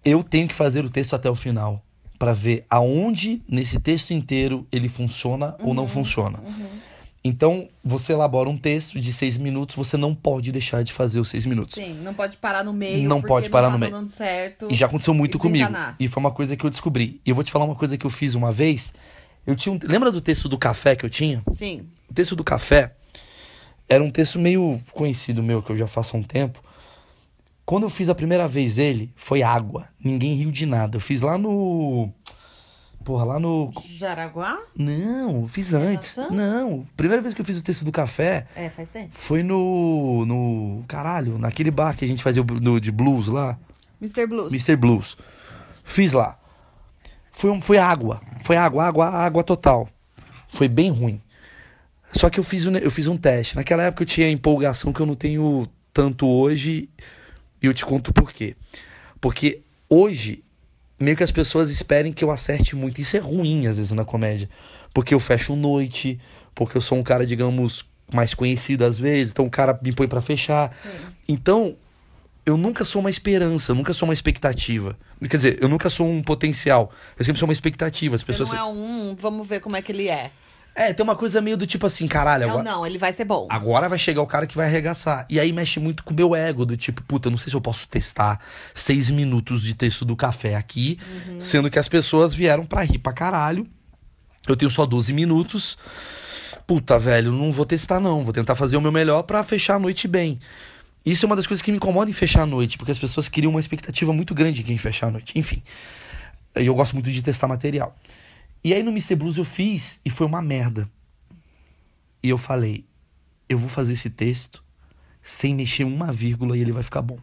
Eu 0.04 0.22
tenho 0.22 0.50
que 0.50 0.56
fazer 0.56 0.84
o 0.84 0.90
texto 0.90 1.16
até 1.16 1.30
o 1.30 1.36
final 1.36 1.82
para 2.20 2.34
ver 2.34 2.66
aonde 2.70 3.42
nesse 3.48 3.80
texto 3.80 4.12
inteiro 4.12 4.68
ele 4.70 4.90
funciona 4.90 5.56
uhum, 5.60 5.70
ou 5.70 5.74
não 5.74 5.84
uhum. 5.84 5.90
funciona. 5.90 6.40
Uhum. 6.40 6.91
Então, 7.24 7.70
você 7.84 8.14
elabora 8.14 8.50
um 8.50 8.58
texto 8.58 9.00
de 9.00 9.14
seis 9.14 9.38
minutos, 9.38 9.76
você 9.76 9.96
não 9.96 10.16
pode 10.16 10.52
deixar 10.52 10.84
de 10.84 10.92
fazer 10.92 11.20
os 11.20 11.30
seis 11.30 11.46
minutos. 11.46 11.76
Sim, 11.76 11.94
não 12.02 12.16
pode 12.16 12.38
parar 12.38 12.64
no 12.64 12.74
meio. 12.74 13.08
Não 13.08 13.22
pode 13.22 13.50
parar 13.50 13.68
não 13.68 13.74
no 13.74 13.80
meio. 13.80 13.92
Dando 13.92 14.10
certo, 14.10 14.68
e 14.72 14.76
já 14.76 14.88
aconteceu 14.88 15.14
muito 15.14 15.38
comigo. 15.38 15.70
E 16.00 16.08
foi 16.08 16.20
uma 16.20 16.32
coisa 16.32 16.58
que 16.58 16.66
eu 16.66 16.70
descobri. 16.70 17.22
E 17.24 17.30
eu 17.30 17.36
vou 17.36 17.44
te 17.44 17.52
falar 17.52 17.66
uma 17.66 17.76
coisa 17.76 17.96
que 17.96 18.06
eu 18.06 18.10
fiz 18.10 18.34
uma 18.34 18.52
vez. 18.52 18.92
Eu 19.46 19.56
tinha 19.56 19.74
um... 19.74 19.80
Lembra 19.84 20.12
do 20.12 20.20
texto 20.20 20.50
do 20.50 20.58
café 20.58 20.96
que 20.96 21.06
eu 21.06 21.10
tinha? 21.10 21.44
Sim. 21.54 21.88
O 22.10 22.14
texto 22.14 22.36
do 22.36 22.44
café 22.44 22.96
era 23.88 24.04
um 24.04 24.10
texto 24.10 24.40
meio 24.40 24.82
conhecido 24.94 25.44
meu, 25.44 25.62
que 25.62 25.72
eu 25.72 25.78
já 25.78 25.86
faço 25.86 26.16
há 26.16 26.20
um 26.20 26.24
tempo. 26.24 26.64
Quando 27.66 27.84
eu 27.84 27.90
fiz 27.90 28.10
a 28.10 28.16
primeira 28.16 28.48
vez 28.48 28.78
ele, 28.78 29.14
foi 29.16 29.44
água. 29.44 29.88
Ninguém 30.04 30.34
riu 30.34 30.52
de 30.52 30.66
nada. 30.66 30.98
Eu 30.98 31.02
fiz 31.02 31.22
lá 31.22 31.38
no. 31.38 32.10
Porra, 33.04 33.26
lá 33.26 33.40
no. 33.40 33.72
Jaraguá? 33.86 34.60
Não, 34.76 35.48
fiz 35.48 35.74
antes. 35.74 36.16
Não. 36.30 36.86
Primeira 36.96 37.22
vez 37.22 37.34
que 37.34 37.42
eu 37.42 37.46
fiz 37.46 37.58
o 37.58 37.64
texto 37.64 37.84
do 37.84 37.92
café. 37.92 38.46
É, 38.56 38.70
faz 38.70 38.90
tempo. 38.90 39.10
Foi 39.12 39.42
no. 39.42 40.26
No. 40.26 40.84
Caralho, 40.88 41.38
naquele 41.38 41.72
bar 41.72 41.96
que 41.96 42.06
a 42.06 42.08
gente 42.08 42.22
fazia 42.22 42.44
no, 42.44 42.80
de 42.80 42.92
blues 42.92 43.28
lá. 43.28 43.58
Mr. 44.02 44.26
Blues. 44.28 44.48
Mr. 44.52 44.76
Blues. 44.76 45.18
Fiz 45.84 46.12
lá. 46.12 46.38
Foi, 47.32 47.50
um, 47.50 47.62
foi 47.62 47.78
água. 47.78 48.22
Foi 48.44 48.56
água, 48.56 48.86
água, 48.86 49.08
água 49.08 49.44
total. 49.44 49.90
Foi 50.48 50.68
bem 50.68 50.92
ruim. 50.92 51.22
Só 52.14 52.30
que 52.30 52.40
eu 52.40 52.44
fiz, 52.44 52.66
um, 52.66 52.76
eu 52.76 52.92
fiz 52.92 53.08
um 53.08 53.18
teste. 53.18 53.56
Naquela 53.56 53.84
época 53.84 54.04
eu 54.04 54.08
tinha 54.08 54.30
empolgação 54.30 54.92
que 54.92 55.00
eu 55.00 55.06
não 55.06 55.16
tenho 55.16 55.68
tanto 55.94 56.28
hoje. 56.28 56.90
E 57.62 57.66
eu 57.66 57.74
te 57.74 57.86
conto 57.86 58.14
por 58.14 58.32
quê. 58.32 58.56
Porque 59.20 59.62
hoje 59.88 60.44
meio 61.04 61.18
que 61.18 61.24
as 61.24 61.32
pessoas 61.32 61.70
esperem 61.70 62.14
que 62.14 62.24
eu 62.24 62.32
acerte 62.32 62.76
muito. 62.76 63.02
Isso 63.02 63.18
é 63.18 63.20
ruim, 63.20 63.68
às 63.68 63.78
vezes, 63.78 63.92
na 63.92 64.06
comédia. 64.06 64.50
Porque 64.94 65.14
eu 65.14 65.20
fecho 65.20 65.56
noite, 65.56 66.20
porque 66.54 66.78
eu 66.78 66.82
sou 66.82 66.98
um 66.98 67.04
cara, 67.04 67.26
digamos, 67.26 67.86
mais 68.14 68.34
conhecido 68.34 68.84
às 68.84 69.00
vezes, 69.00 69.32
então 69.32 69.46
o 69.46 69.50
cara 69.50 69.78
me 69.82 69.92
põe 69.92 70.08
para 70.08 70.22
fechar. 70.22 70.76
Sim. 70.84 70.90
Então, 71.28 71.76
eu 72.46 72.58
nunca 72.58 72.84
sou 72.84 73.00
uma 73.00 73.10
esperança, 73.10 73.72
eu 73.72 73.76
nunca 73.76 73.94
sou 73.94 74.08
uma 74.08 74.14
expectativa. 74.14 74.98
Quer 75.22 75.38
dizer, 75.38 75.58
eu 75.62 75.70
nunca 75.70 75.90
sou 75.90 76.08
um 76.08 76.22
potencial. 76.22 76.92
Eu 77.18 77.24
sempre 77.24 77.40
sou 77.40 77.48
uma 77.48 77.54
expectativa. 77.54 78.16
As 78.16 78.24
pessoas 78.24 78.50
Você 78.50 78.56
não 78.56 78.62
é 78.62 78.72
um, 78.72 79.16
vamos 79.16 79.48
ver 79.48 79.60
como 79.60 79.76
é 79.76 79.82
que 79.82 79.92
ele 79.92 80.10
é. 80.10 80.32
É, 80.74 80.94
tem 80.94 81.04
uma 81.04 81.16
coisa 81.16 81.42
meio 81.42 81.58
do 81.58 81.68
tipo 81.68 81.86
assim, 81.86 82.08
caralho. 82.08 82.48
Não, 82.48 82.54
agora, 82.54 82.72
não, 82.72 82.88
ele 82.88 82.98
vai 82.98 83.12
ser 83.12 83.26
bom. 83.26 83.48
Agora 83.50 83.90
vai 83.90 84.00
chegar 84.00 84.22
o 84.22 84.28
cara 84.28 84.48
que 84.48 84.56
vai 84.56 84.68
arregaçar. 84.68 85.26
E 85.30 85.40
aí 85.40 85.52
mexe 85.52 85.80
muito 85.80 86.04
com 86.04 86.14
o 86.14 86.16
meu 86.16 86.34
ego, 86.34 86.66
do 86.66 86.78
tipo, 86.78 87.04
puta, 87.04 87.30
não 87.30 87.38
sei 87.38 87.50
se 87.50 87.56
eu 87.56 87.62
posso 87.62 87.88
testar 87.90 88.40
seis 88.74 89.10
minutos 89.10 89.64
de 89.64 89.74
texto 89.74 90.06
do 90.06 90.16
café 90.16 90.56
aqui, 90.56 90.98
uhum. 91.28 91.42
sendo 91.42 91.70
que 91.70 91.78
as 91.78 91.90
pessoas 91.90 92.34
vieram 92.34 92.66
pra 92.66 92.84
rir 92.84 93.00
pra 93.00 93.12
caralho. 93.12 93.68
Eu 94.48 94.56
tenho 94.56 94.72
só 94.72 94.86
12 94.86 95.14
minutos. 95.14 95.78
Puta, 96.66 96.98
velho, 96.98 97.34
não 97.34 97.52
vou 97.52 97.66
testar, 97.66 98.00
não. 98.00 98.24
Vou 98.24 98.34
tentar 98.34 98.56
fazer 98.56 98.78
o 98.78 98.82
meu 98.82 98.92
melhor 98.92 99.24
para 99.24 99.44
fechar 99.44 99.76
a 99.76 99.80
noite 99.80 100.08
bem. 100.08 100.40
Isso 101.06 101.26
é 101.26 101.28
uma 101.28 101.36
das 101.36 101.48
coisas 101.48 101.62
que 101.62 101.72
me 101.72 101.78
incomoda 101.78 102.10
em 102.10 102.14
fechar 102.14 102.44
a 102.44 102.46
noite, 102.46 102.78
porque 102.78 102.92
as 102.92 103.00
pessoas 103.00 103.28
criam 103.28 103.52
uma 103.52 103.60
expectativa 103.60 104.14
muito 104.14 104.34
grande 104.34 104.62
em 104.62 104.64
quem 104.64 104.78
fechar 104.78 105.08
a 105.08 105.12
noite. 105.12 105.38
Enfim. 105.38 105.62
Eu 106.56 106.76
gosto 106.76 106.94
muito 106.94 107.12
de 107.12 107.22
testar 107.22 107.48
material. 107.48 107.96
E 108.64 108.74
aí 108.74 108.84
no 108.84 108.92
Mr. 108.92 109.16
Blues 109.16 109.38
eu 109.38 109.46
fiz 109.46 110.00
e 110.06 110.10
foi 110.10 110.28
uma 110.28 110.42
merda. 110.42 110.90
E 112.22 112.30
eu 112.30 112.38
falei, 112.38 112.86
eu 113.50 113.58
vou 113.58 113.70
fazer 113.70 113.94
esse 113.94 114.10
texto 114.10 114.64
sem 115.22 115.56
mexer 115.56 115.84
uma 115.84 116.12
vírgula 116.12 116.58
e 116.58 116.62
ele 116.62 116.72
vai 116.72 116.84
ficar 116.84 117.02
bom. 117.02 117.20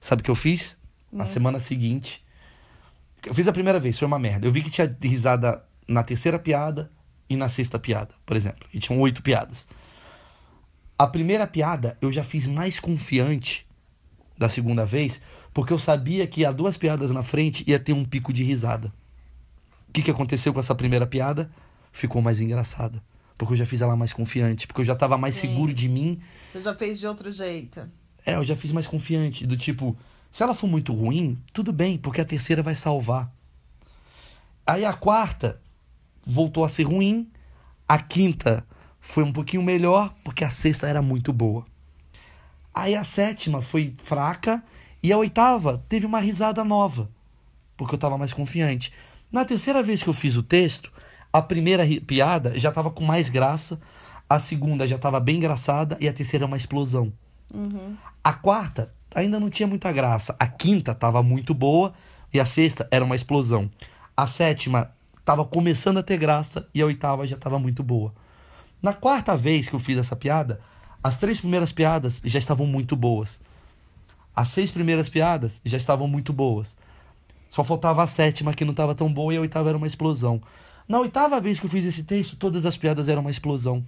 Sabe 0.00 0.20
o 0.20 0.24
que 0.24 0.30
eu 0.30 0.34
fiz? 0.34 0.76
Na 1.10 1.24
hum. 1.24 1.26
semana 1.26 1.60
seguinte. 1.60 2.24
Eu 3.24 3.34
fiz 3.34 3.46
a 3.46 3.52
primeira 3.52 3.78
vez, 3.78 3.98
foi 3.98 4.06
uma 4.06 4.18
merda. 4.18 4.46
Eu 4.46 4.52
vi 4.52 4.62
que 4.62 4.70
tinha 4.70 4.96
risada 5.00 5.62
na 5.86 6.02
terceira 6.02 6.38
piada 6.38 6.90
e 7.28 7.36
na 7.36 7.48
sexta 7.48 7.78
piada, 7.78 8.14
por 8.26 8.36
exemplo. 8.36 8.68
E 8.72 8.78
tinham 8.78 9.00
oito 9.00 9.22
piadas. 9.22 9.68
A 10.98 11.06
primeira 11.06 11.46
piada 11.46 11.96
eu 12.00 12.12
já 12.12 12.24
fiz 12.24 12.46
mais 12.46 12.80
confiante 12.80 13.66
da 14.36 14.48
segunda 14.48 14.84
vez, 14.84 15.20
porque 15.52 15.72
eu 15.72 15.78
sabia 15.78 16.26
que 16.26 16.44
há 16.44 16.50
duas 16.50 16.76
piadas 16.76 17.10
na 17.10 17.22
frente 17.22 17.64
ia 17.66 17.78
ter 17.78 17.92
um 17.92 18.04
pico 18.04 18.32
de 18.32 18.42
risada. 18.42 18.92
O 19.92 19.94
que, 19.94 20.00
que 20.00 20.10
aconteceu 20.10 20.54
com 20.54 20.58
essa 20.58 20.74
primeira 20.74 21.06
piada? 21.06 21.50
Ficou 21.92 22.22
mais 22.22 22.40
engraçada. 22.40 23.02
Porque 23.36 23.52
eu 23.52 23.58
já 23.58 23.66
fiz 23.66 23.82
ela 23.82 23.94
mais 23.94 24.10
confiante. 24.10 24.66
Porque 24.66 24.80
eu 24.80 24.86
já 24.86 24.96
tava 24.96 25.18
mais 25.18 25.34
Sim. 25.34 25.48
seguro 25.48 25.74
de 25.74 25.86
mim. 25.86 26.18
Você 26.50 26.62
já 26.62 26.74
fez 26.74 26.98
de 26.98 27.06
outro 27.06 27.30
jeito. 27.30 27.86
É, 28.24 28.36
eu 28.36 28.42
já 28.42 28.56
fiz 28.56 28.72
mais 28.72 28.86
confiante. 28.86 29.46
Do 29.46 29.54
tipo, 29.54 29.94
se 30.30 30.42
ela 30.42 30.54
for 30.54 30.66
muito 30.66 30.94
ruim, 30.94 31.38
tudo 31.52 31.74
bem, 31.74 31.98
porque 31.98 32.22
a 32.22 32.24
terceira 32.24 32.62
vai 32.62 32.74
salvar. 32.74 33.30
Aí 34.66 34.82
a 34.82 34.94
quarta 34.94 35.60
voltou 36.26 36.64
a 36.64 36.70
ser 36.70 36.84
ruim. 36.84 37.30
A 37.86 37.98
quinta 37.98 38.64
foi 38.98 39.22
um 39.22 39.30
pouquinho 39.30 39.62
melhor, 39.62 40.14
porque 40.24 40.42
a 40.42 40.48
sexta 40.48 40.88
era 40.88 41.02
muito 41.02 41.34
boa. 41.34 41.66
Aí 42.72 42.94
a 42.94 43.04
sétima 43.04 43.60
foi 43.60 43.92
fraca 44.02 44.64
e 45.02 45.12
a 45.12 45.18
oitava 45.18 45.84
teve 45.86 46.06
uma 46.06 46.18
risada 46.18 46.64
nova, 46.64 47.10
porque 47.76 47.94
eu 47.94 47.98
estava 47.98 48.16
mais 48.16 48.32
confiante. 48.32 48.90
Na 49.32 49.44
terceira 49.44 49.82
vez 49.82 50.02
que 50.02 50.08
eu 50.08 50.12
fiz 50.12 50.36
o 50.36 50.42
texto, 50.42 50.92
a 51.32 51.40
primeira 51.40 51.84
piada 52.06 52.58
já 52.58 52.68
estava 52.68 52.90
com 52.90 53.02
mais 53.02 53.30
graça, 53.30 53.80
a 54.28 54.38
segunda 54.38 54.86
já 54.86 54.96
estava 54.96 55.18
bem 55.18 55.36
engraçada 55.36 55.96
e 55.98 56.06
a 56.06 56.12
terceira 56.12 56.44
uma 56.44 56.56
explosão. 56.56 57.12
Uhum. 57.52 57.96
A 58.22 58.32
quarta 58.34 58.92
ainda 59.14 59.40
não 59.40 59.48
tinha 59.48 59.66
muita 59.66 59.90
graça, 59.90 60.36
a 60.38 60.46
quinta 60.46 60.92
estava 60.92 61.22
muito 61.22 61.54
boa 61.54 61.94
e 62.32 62.38
a 62.38 62.46
sexta 62.46 62.86
era 62.90 63.04
uma 63.04 63.16
explosão. 63.16 63.70
A 64.14 64.26
sétima 64.26 64.90
estava 65.18 65.44
começando 65.44 65.98
a 65.98 66.02
ter 66.02 66.18
graça 66.18 66.68
e 66.74 66.82
a 66.82 66.86
oitava 66.86 67.26
já 67.26 67.36
estava 67.36 67.58
muito 67.58 67.82
boa. 67.82 68.12
Na 68.82 68.92
quarta 68.92 69.36
vez 69.36 69.68
que 69.68 69.74
eu 69.74 69.80
fiz 69.80 69.96
essa 69.96 70.16
piada, 70.16 70.60
as 71.02 71.16
três 71.16 71.40
primeiras 71.40 71.72
piadas 71.72 72.20
já 72.24 72.38
estavam 72.38 72.66
muito 72.66 72.94
boas. 72.94 73.40
As 74.34 74.48
seis 74.48 74.70
primeiras 74.70 75.08
piadas 75.08 75.60
já 75.64 75.76
estavam 75.76 76.08
muito 76.08 76.32
boas. 76.32 76.76
Só 77.52 77.62
faltava 77.62 78.02
a 78.02 78.06
sétima 78.06 78.54
que 78.54 78.64
não 78.64 78.70
estava 78.70 78.94
tão 78.94 79.12
boa 79.12 79.34
e 79.34 79.36
a 79.36 79.40
oitava 79.42 79.68
era 79.68 79.76
uma 79.76 79.86
explosão. 79.86 80.40
Na 80.88 80.98
oitava 80.98 81.38
vez 81.38 81.60
que 81.60 81.66
eu 81.66 81.70
fiz 81.70 81.84
esse 81.84 82.02
texto, 82.02 82.34
todas 82.34 82.64
as 82.64 82.78
piadas 82.78 83.10
eram 83.10 83.20
uma 83.20 83.30
explosão. 83.30 83.84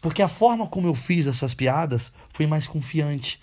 Porque 0.00 0.20
a 0.20 0.26
forma 0.26 0.66
como 0.66 0.88
eu 0.88 0.94
fiz 0.96 1.28
essas 1.28 1.54
piadas 1.54 2.12
foi 2.30 2.48
mais 2.48 2.66
confiante. 2.66 3.40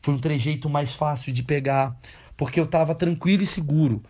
Foi 0.00 0.14
um 0.14 0.20
trejeito 0.20 0.70
mais 0.70 0.92
fácil 0.92 1.32
de 1.32 1.42
pegar. 1.42 1.96
Porque 2.36 2.60
eu 2.60 2.64
estava 2.64 2.94
tranquilo 2.94 3.42
e 3.42 3.46
seguro. 3.46 4.04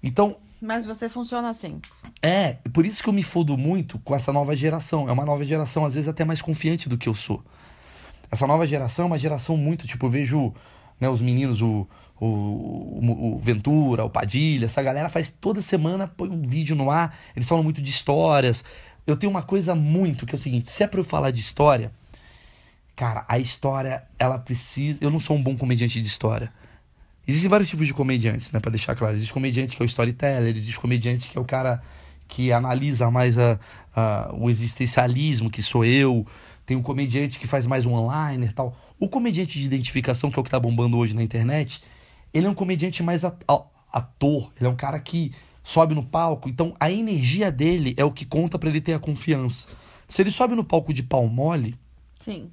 Então, 0.00 0.36
mas 0.60 0.86
você 0.86 1.08
funciona 1.08 1.50
assim. 1.50 1.80
É, 2.22 2.58
por 2.72 2.86
isso 2.86 3.02
que 3.02 3.08
eu 3.08 3.12
me 3.12 3.24
fodo 3.24 3.58
muito 3.58 3.98
com 4.04 4.14
essa 4.14 4.32
nova 4.32 4.54
geração. 4.54 5.08
É 5.08 5.12
uma 5.12 5.26
nova 5.26 5.44
geração, 5.44 5.84
às 5.84 5.94
vezes, 5.94 6.06
até 6.06 6.24
mais 6.24 6.40
confiante 6.40 6.88
do 6.88 6.96
que 6.96 7.08
eu 7.08 7.14
sou. 7.16 7.42
Essa 8.30 8.46
nova 8.46 8.64
geração 8.68 9.06
é 9.06 9.08
uma 9.08 9.18
geração 9.18 9.56
muito, 9.56 9.84
tipo, 9.84 10.06
eu 10.06 10.10
vejo 10.10 10.54
né, 11.00 11.08
os 11.08 11.20
meninos, 11.20 11.60
o, 11.60 11.88
o, 12.24 13.00
o, 13.00 13.34
o 13.34 13.38
Ventura, 13.40 14.04
o 14.04 14.10
Padilha, 14.10 14.66
essa 14.66 14.80
galera 14.80 15.08
faz 15.08 15.28
toda 15.28 15.60
semana, 15.60 16.06
põe 16.06 16.28
um 16.28 16.46
vídeo 16.46 16.76
no 16.76 16.88
ar, 16.88 17.16
eles 17.34 17.48
falam 17.48 17.64
muito 17.64 17.82
de 17.82 17.90
histórias. 17.90 18.64
Eu 19.04 19.16
tenho 19.16 19.30
uma 19.30 19.42
coisa 19.42 19.74
muito 19.74 20.24
que 20.24 20.32
é 20.32 20.38
o 20.38 20.40
seguinte: 20.40 20.70
se 20.70 20.84
é 20.84 20.86
pra 20.86 21.00
eu 21.00 21.04
falar 21.04 21.32
de 21.32 21.40
história, 21.40 21.90
cara, 22.94 23.24
a 23.28 23.40
história, 23.40 24.04
ela 24.20 24.38
precisa. 24.38 25.02
Eu 25.02 25.10
não 25.10 25.18
sou 25.18 25.36
um 25.36 25.42
bom 25.42 25.56
comediante 25.56 26.00
de 26.00 26.06
história. 26.06 26.52
Existem 27.26 27.50
vários 27.50 27.68
tipos 27.68 27.88
de 27.88 27.94
comediantes, 27.94 28.52
né? 28.52 28.60
Pra 28.60 28.70
deixar 28.70 28.94
claro. 28.94 29.14
Existe 29.14 29.32
comediante 29.32 29.76
que 29.76 29.82
é 29.82 29.84
o 29.84 29.86
storyteller, 29.86 30.56
existe 30.56 30.78
comediante 30.78 31.28
que 31.28 31.36
é 31.36 31.40
o 31.40 31.44
cara 31.44 31.82
que 32.28 32.52
analisa 32.52 33.10
mais 33.10 33.36
a, 33.36 33.58
a, 33.94 34.32
o 34.32 34.48
existencialismo, 34.48 35.50
que 35.50 35.60
sou 35.60 35.84
eu. 35.84 36.24
Tem 36.64 36.76
um 36.76 36.82
comediante 36.82 37.40
que 37.40 37.48
faz 37.48 37.66
mais 37.66 37.84
um 37.84 37.94
online 37.94 38.46
e 38.46 38.52
tal. 38.52 38.76
O 38.98 39.08
comediante 39.08 39.58
de 39.58 39.64
identificação, 39.64 40.30
que 40.30 40.38
é 40.38 40.40
o 40.40 40.44
que 40.44 40.50
tá 40.50 40.60
bombando 40.60 40.96
hoje 40.96 41.14
na 41.14 41.22
internet, 41.22 41.82
ele 42.32 42.46
é 42.46 42.50
um 42.50 42.54
comediante 42.54 43.02
mais 43.02 43.24
ator. 43.24 44.52
Ele 44.56 44.66
é 44.66 44.68
um 44.68 44.76
cara 44.76 44.98
que 44.98 45.32
sobe 45.62 45.94
no 45.94 46.02
palco. 46.02 46.48
Então 46.48 46.74
a 46.78 46.90
energia 46.90 47.50
dele 47.50 47.94
é 47.96 48.04
o 48.04 48.12
que 48.12 48.24
conta 48.24 48.58
para 48.58 48.68
ele 48.68 48.80
ter 48.80 48.94
a 48.94 48.98
confiança. 48.98 49.68
Se 50.08 50.22
ele 50.22 50.30
sobe 50.30 50.54
no 50.54 50.64
palco 50.64 50.92
de 50.92 51.02
pau 51.02 51.26
mole. 51.26 51.74
Sim. 52.20 52.50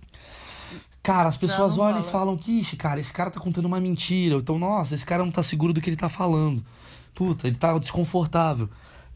Cara, 1.02 1.30
as 1.30 1.38
pessoas 1.38 1.78
olham 1.78 2.00
fala. 2.00 2.08
e 2.08 2.12
falam 2.12 2.38
que, 2.38 2.60
ixi, 2.60 2.76
cara, 2.76 3.00
esse 3.00 3.12
cara 3.12 3.32
tá 3.32 3.40
contando 3.40 3.66
uma 3.66 3.80
mentira. 3.80 4.36
Então, 4.36 4.60
nossa, 4.60 4.94
esse 4.94 5.06
cara 5.06 5.24
não 5.24 5.32
tá 5.32 5.42
seguro 5.42 5.74
do 5.74 5.82
que 5.82 5.90
ele 5.90 5.96
tá 5.96 6.10
falando. 6.10 6.64
Puta, 7.16 7.48
ele 7.48 7.56
tá 7.56 7.78
desconfortável. 7.78 8.70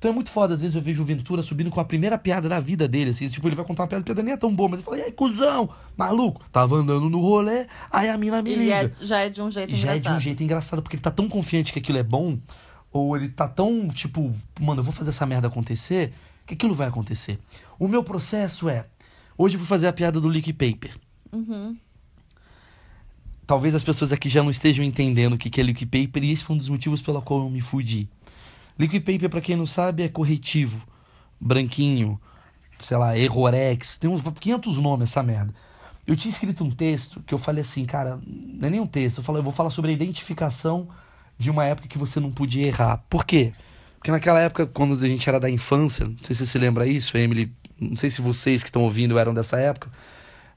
Então 0.04 0.12
é 0.12 0.16
muito 0.16 0.32
foda, 0.32 0.54
às 0.54 0.60
vezes 0.60 0.76
eu 0.76 0.82
vejo 0.82 1.02
o 1.02 1.06
Ventura 1.06 1.42
subindo 1.42 1.72
com 1.72 1.80
a 1.80 1.86
primeira 1.86 2.18
piada 2.18 2.50
da 2.50 2.60
vida 2.60 2.90
dele, 2.90 3.12
assim, 3.12 3.30
tipo, 3.30 3.48
ele 3.48 3.56
vai 3.56 3.64
contar 3.64 3.84
uma 3.84 3.88
piada, 3.88 4.02
a 4.02 4.04
piada 4.04 4.22
nem 4.22 4.34
é 4.34 4.38
tão 4.38 4.54
boa, 4.54 4.68
mas 4.68 4.80
ele 4.80 4.86
fala, 4.86 4.98
e 4.98 5.02
aí, 5.04 5.14
cuzão, 5.14 5.70
maluco, 5.96 6.42
tava 6.52 6.76
andando 6.76 7.10
no 7.10 7.22
rolê, 7.22 7.68
aí 7.90 8.10
a 8.10 8.18
mina 8.18 8.42
me 8.42 8.52
ele 8.52 8.64
liga. 8.66 8.92
É, 9.02 9.06
já 9.06 9.20
é 9.20 9.30
de 9.30 9.42
um 9.42 9.50
jeito 9.50 9.74
já 9.74 9.96
engraçado. 9.96 10.04
Já 10.04 10.10
é 10.10 10.14
de 10.14 10.18
um 10.18 10.20
jeito 10.20 10.44
engraçado, 10.44 10.82
porque 10.82 10.98
ele 10.98 11.04
tá 11.04 11.10
tão 11.10 11.30
confiante 11.30 11.72
que 11.72 11.80
aquilo 11.80 11.98
é 11.98 12.04
bom, 12.04 12.38
ou 12.92 13.16
ele 13.16 13.30
tá 13.30 13.48
tão, 13.48 13.88
tipo, 13.88 14.30
mano, 14.60 14.82
eu 14.82 14.84
vou 14.84 14.92
fazer 14.92 15.12
essa 15.12 15.26
merda 15.26 15.48
acontecer, 15.48 16.12
que 16.46 16.54
aquilo 16.54 16.74
vai 16.74 16.90
acontecer. 16.90 17.40
O 17.80 17.88
meu 17.88 18.04
processo 18.04 18.68
é, 18.68 18.86
hoje 19.38 19.56
eu 19.56 19.60
vou 19.60 19.68
fazer 19.68 19.88
a 19.88 19.94
piada 19.94 20.20
do 20.20 20.28
leak 20.28 20.52
paper. 20.52 20.98
Uhum 21.32 21.78
talvez 23.46 23.76
as 23.76 23.84
pessoas 23.84 24.12
aqui 24.12 24.30
já 24.30 24.42
não 24.42 24.50
estejam 24.50 24.84
entendendo 24.84 25.34
o 25.34 25.38
que 25.38 25.60
é 25.60 25.64
liquid 25.64 25.88
paper 25.90 26.24
e 26.24 26.32
esse 26.32 26.44
foi 26.44 26.56
um 26.56 26.58
dos 26.58 26.70
motivos 26.70 27.02
pela 27.02 27.22
qual 27.22 27.42
eu 27.42 27.50
me 27.50 27.62
fudi. 27.62 28.08
Liquid 28.78 29.04
paper, 29.04 29.30
para 29.30 29.42
quem 29.42 29.56
não 29.56 29.66
sabe, 29.66 30.04
é 30.04 30.10
corretivo, 30.10 30.82
branquinho, 31.40 32.20
sei 32.80 32.98
lá, 32.98 33.18
errorex, 33.18 33.98
tem 33.98 34.10
uns 34.10 34.22
500 34.22 34.78
nomes 34.78 35.10
essa 35.10 35.24
merda. 35.24 35.54
Eu 36.06 36.16
tinha 36.16 36.32
escrito 36.32 36.64
um 36.64 36.72
texto 36.72 37.22
que 37.26 37.34
eu 37.34 37.38
falei 37.38 37.62
assim, 37.62 37.86
cara, 37.86 38.20
não 38.26 38.68
é 38.68 38.72
nem 38.72 38.80
um 38.80 38.88
texto, 38.88 39.20
eu, 39.20 39.24
falei, 39.24 39.40
eu 39.40 39.44
vou 39.44 39.54
falar 39.54 39.70
sobre 39.70 39.92
a 39.92 39.94
identificação 39.94 40.88
de 41.38 41.50
uma 41.50 41.66
época 41.66 41.88
que 41.88 41.98
você 41.98 42.20
não 42.20 42.32
podia 42.32 42.68
errar. 42.68 43.04
Por 43.10 43.26
quê? 43.26 43.54
Porque 43.98 44.12
naquela 44.12 44.40
época, 44.40 44.68
quando 44.68 44.94
a 44.94 45.08
gente 45.08 45.28
era 45.30 45.40
da 45.40 45.50
infância, 45.50 46.06
não 46.06 46.18
sei 46.22 46.36
se 46.36 46.46
você 46.46 46.52
se 46.52 46.58
lembra 46.58 46.86
isso, 46.86 47.18
Emily, 47.18 47.54
não 47.80 47.96
sei 47.96 48.10
se 48.10 48.22
vocês 48.22 48.62
que 48.62 48.70
estão 48.70 48.84
ouvindo 48.84 49.18
eram 49.18 49.34
dessa 49.34 49.58
época, 49.58 49.90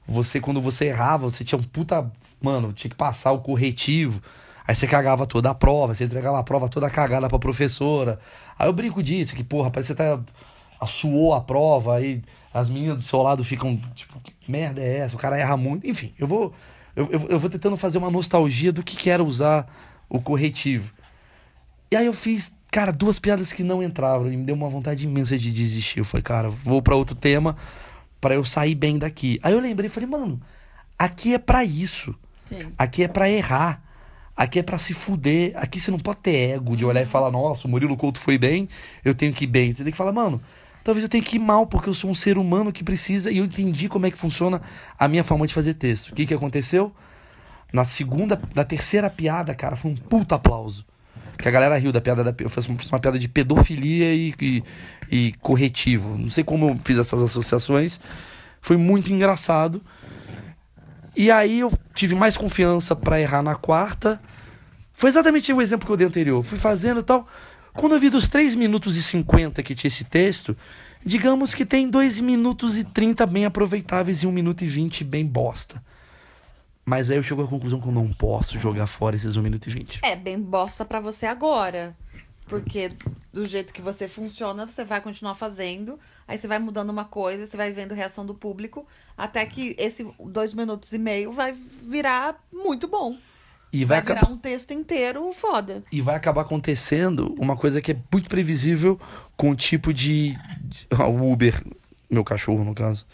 você, 0.07 0.39
quando 0.39 0.61
você 0.61 0.85
errava, 0.85 1.29
você 1.29 1.43
tinha 1.43 1.59
um 1.59 1.63
puta. 1.63 2.09
Mano, 2.41 2.71
tinha 2.71 2.89
que 2.89 2.95
passar 2.95 3.31
o 3.33 3.39
corretivo. 3.39 4.21
Aí 4.67 4.75
você 4.75 4.85
cagava 4.85 5.25
toda 5.25 5.49
a 5.49 5.55
prova, 5.55 5.95
você 5.95 6.03
entregava 6.03 6.37
a 6.37 6.43
prova 6.43 6.67
toda 6.67 6.89
cagada 6.89 7.29
pra 7.29 7.39
professora. 7.39 8.19
Aí 8.59 8.67
eu 8.67 8.73
brinco 8.73 9.01
disso, 9.01 9.33
que, 9.33 9.43
porra, 9.43 9.71
parece 9.71 9.95
que 9.95 10.03
você 10.03 10.17
tá. 10.17 10.85
Suou 10.85 11.33
a 11.33 11.41
prova, 11.41 11.95
aí 11.95 12.21
as 12.53 12.69
meninas 12.69 12.97
do 12.97 13.01
seu 13.01 13.21
lado 13.21 13.43
ficam, 13.43 13.77
tipo, 13.95 14.19
que 14.19 14.51
merda 14.51 14.81
é 14.81 14.97
essa? 14.97 15.15
O 15.15 15.19
cara 15.19 15.37
erra 15.37 15.55
muito. 15.55 15.87
Enfim, 15.87 16.13
eu 16.19 16.27
vou. 16.27 16.53
Eu, 16.95 17.07
eu, 17.11 17.27
eu 17.29 17.39
vou 17.39 17.49
tentando 17.49 17.77
fazer 17.77 17.97
uma 17.97 18.11
nostalgia 18.11 18.71
do 18.73 18.83
que, 18.83 18.95
que 18.97 19.09
era 19.09 19.23
usar 19.23 19.67
o 20.09 20.19
corretivo. 20.19 20.91
E 21.89 21.95
aí 21.95 22.05
eu 22.05 22.13
fiz, 22.13 22.55
cara, 22.69 22.91
duas 22.91 23.17
piadas 23.17 23.53
que 23.53 23.63
não 23.63 23.81
entravam 23.81 24.31
e 24.31 24.35
me 24.35 24.43
deu 24.43 24.55
uma 24.55 24.69
vontade 24.69 25.05
imensa 25.05 25.37
de 25.37 25.51
desistir. 25.51 25.99
Eu 25.99 26.05
falei, 26.05 26.23
cara, 26.23 26.49
vou 26.49 26.81
para 26.81 26.95
outro 26.95 27.15
tema 27.15 27.55
para 28.19 28.35
eu 28.35 28.43
sair 28.43 28.75
bem 28.75 28.97
daqui. 28.97 29.39
Aí 29.41 29.53
eu 29.53 29.59
lembrei, 29.59 29.89
falei, 29.89 30.09
mano, 30.09 30.41
aqui 30.99 31.33
é 31.33 31.37
para 31.39 31.63
isso. 31.63 32.13
Sim. 32.49 32.73
Aqui 32.77 33.03
é 33.03 33.07
para 33.07 33.29
errar. 33.29 33.86
Aqui 34.37 34.59
é 34.59 34.63
para 34.63 34.77
se 34.77 34.93
fuder. 34.93 35.51
Aqui 35.55 35.79
você 35.79 35.89
não 35.89 35.97
pode 35.97 36.19
ter 36.19 36.51
ego 36.51 36.77
de 36.77 36.85
olhar 36.85 37.01
e 37.01 37.05
falar, 37.07 37.31
nossa, 37.31 37.67
o 37.67 37.71
Murilo 37.71 37.97
Couto 37.97 38.19
foi 38.19 38.37
bem, 38.37 38.69
eu 39.03 39.15
tenho 39.15 39.33
que 39.33 39.45
ir 39.45 39.47
bem. 39.47 39.73
Você 39.73 39.83
tem 39.83 39.91
que 39.91 39.97
falar, 39.97 40.11
mano, 40.11 40.39
talvez 40.83 41.03
eu 41.03 41.09
tenha 41.09 41.23
que 41.23 41.37
ir 41.37 41.39
mal, 41.39 41.65
porque 41.65 41.89
eu 41.89 41.93
sou 41.95 42.11
um 42.11 42.15
ser 42.15 42.37
humano 42.37 42.71
que 42.71 42.83
precisa 42.83 43.31
e 43.31 43.39
eu 43.39 43.45
entendi 43.45 43.89
como 43.89 44.05
é 44.05 44.11
que 44.11 44.17
funciona 44.17 44.61
a 44.99 45.07
minha 45.07 45.23
forma 45.23 45.47
de 45.47 45.53
fazer 45.53 45.73
texto. 45.73 46.09
O 46.09 46.13
que 46.13 46.27
que 46.27 46.33
aconteceu? 46.35 46.93
Na 47.73 47.83
segunda, 47.83 48.39
na 48.53 48.63
terceira 48.63 49.09
piada, 49.09 49.55
cara, 49.55 49.75
foi 49.75 49.89
um 49.89 49.95
puta 49.95 50.35
aplauso. 50.35 50.85
Que 51.37 51.47
a 51.47 51.51
galera 51.51 51.77
riu 51.77 51.91
da 51.91 51.99
piada 51.99 52.23
da. 52.23 52.33
Eu 52.39 52.49
fiz 52.49 52.67
uma 52.67 52.99
piada 52.99 53.17
de 53.19 53.27
pedofilia 53.27 54.13
e, 54.13 54.33
e, 54.41 54.63
e 55.11 55.33
corretivo. 55.33 56.17
Não 56.17 56.29
sei 56.29 56.43
como 56.43 56.69
eu 56.69 56.79
fiz 56.83 56.97
essas 56.97 57.21
associações. 57.21 57.99
Foi 58.61 58.77
muito 58.77 59.11
engraçado. 59.11 59.81
E 61.17 61.31
aí 61.31 61.61
eu 61.61 61.73
tive 61.95 62.13
mais 62.13 62.37
confiança 62.37 62.95
para 62.95 63.19
errar 63.19 63.41
na 63.41 63.55
quarta. 63.55 64.21
Foi 64.93 65.09
exatamente 65.09 65.51
o 65.51 65.59
exemplo 65.59 65.87
que 65.87 65.91
eu 65.91 65.97
dei 65.97 66.05
anterior. 66.05 66.43
Fui 66.43 66.59
fazendo 66.59 66.99
e 66.99 67.03
tal. 67.03 67.27
Quando 67.73 67.93
eu 67.93 67.99
vi 67.99 68.07
dos 68.07 68.27
3 68.27 68.53
minutos 68.53 68.95
e 68.95 69.01
50 69.01 69.63
que 69.63 69.73
tinha 69.73 69.89
esse 69.89 70.03
texto, 70.03 70.55
digamos 71.03 71.55
que 71.55 71.65
tem 71.65 71.89
2 71.89 72.19
minutos 72.19 72.77
e 72.77 72.83
30 72.83 73.25
bem 73.25 73.45
aproveitáveis 73.45 74.21
e 74.21 74.27
1 74.27 74.31
minuto 74.31 74.63
e 74.63 74.67
20 74.67 75.03
bem 75.03 75.25
bosta. 75.25 75.83
Mas 76.85 77.09
aí 77.09 77.17
eu 77.17 77.23
chego 77.23 77.41
à 77.43 77.47
conclusão 77.47 77.81
que 77.81 77.87
eu 77.87 77.91
não 77.91 78.09
posso 78.09 78.59
jogar 78.59 78.85
fora 78.85 79.15
esses 79.15 79.35
1 79.35 79.41
minuto 79.41 79.65
e 79.65 79.71
20. 79.71 79.99
É 80.03 80.15
bem 80.15 80.39
bosta 80.39 80.85
para 80.85 80.99
você 80.99 81.25
agora. 81.25 81.97
Porque 82.47 82.91
do 83.33 83.45
jeito 83.45 83.73
que 83.73 83.81
você 83.81 84.07
funciona, 84.07 84.65
você 84.65 84.83
vai 84.83 85.01
continuar 85.01 85.35
fazendo. 85.35 85.99
Aí 86.27 86.37
você 86.37 86.47
vai 86.47 86.59
mudando 86.59 86.89
uma 86.89 87.05
coisa, 87.05 87.45
você 87.45 87.57
vai 87.57 87.71
vendo 87.71 87.91
a 87.91 87.95
reação 87.95 88.25
do 88.25 88.33
público. 88.33 88.87
Até 89.17 89.45
que 89.45 89.75
esse 89.77 90.07
dois 90.19 90.53
minutos 90.53 90.91
e 90.93 90.97
meio 90.97 91.33
vai 91.33 91.53
virar 91.53 92.41
muito 92.51 92.87
bom. 92.87 93.17
E 93.71 93.83
vai, 93.83 94.01
vai 94.01 94.15
virar 94.15 94.29
um 94.31 94.37
texto 94.37 94.71
inteiro 94.71 95.31
foda. 95.33 95.83
E 95.91 96.01
vai 96.01 96.15
acabar 96.15 96.41
acontecendo 96.41 97.35
uma 97.37 97.57
coisa 97.57 97.81
que 97.81 97.91
é 97.91 97.97
muito 98.11 98.29
previsível 98.29 98.99
com 99.35 99.49
o 99.49 99.55
tipo 99.55 99.93
de. 99.93 100.37
de 100.63 100.87
o 100.91 101.31
Uber, 101.31 101.61
meu 102.09 102.23
cachorro 102.23 102.63
no 102.63 102.73
caso, 102.73 103.05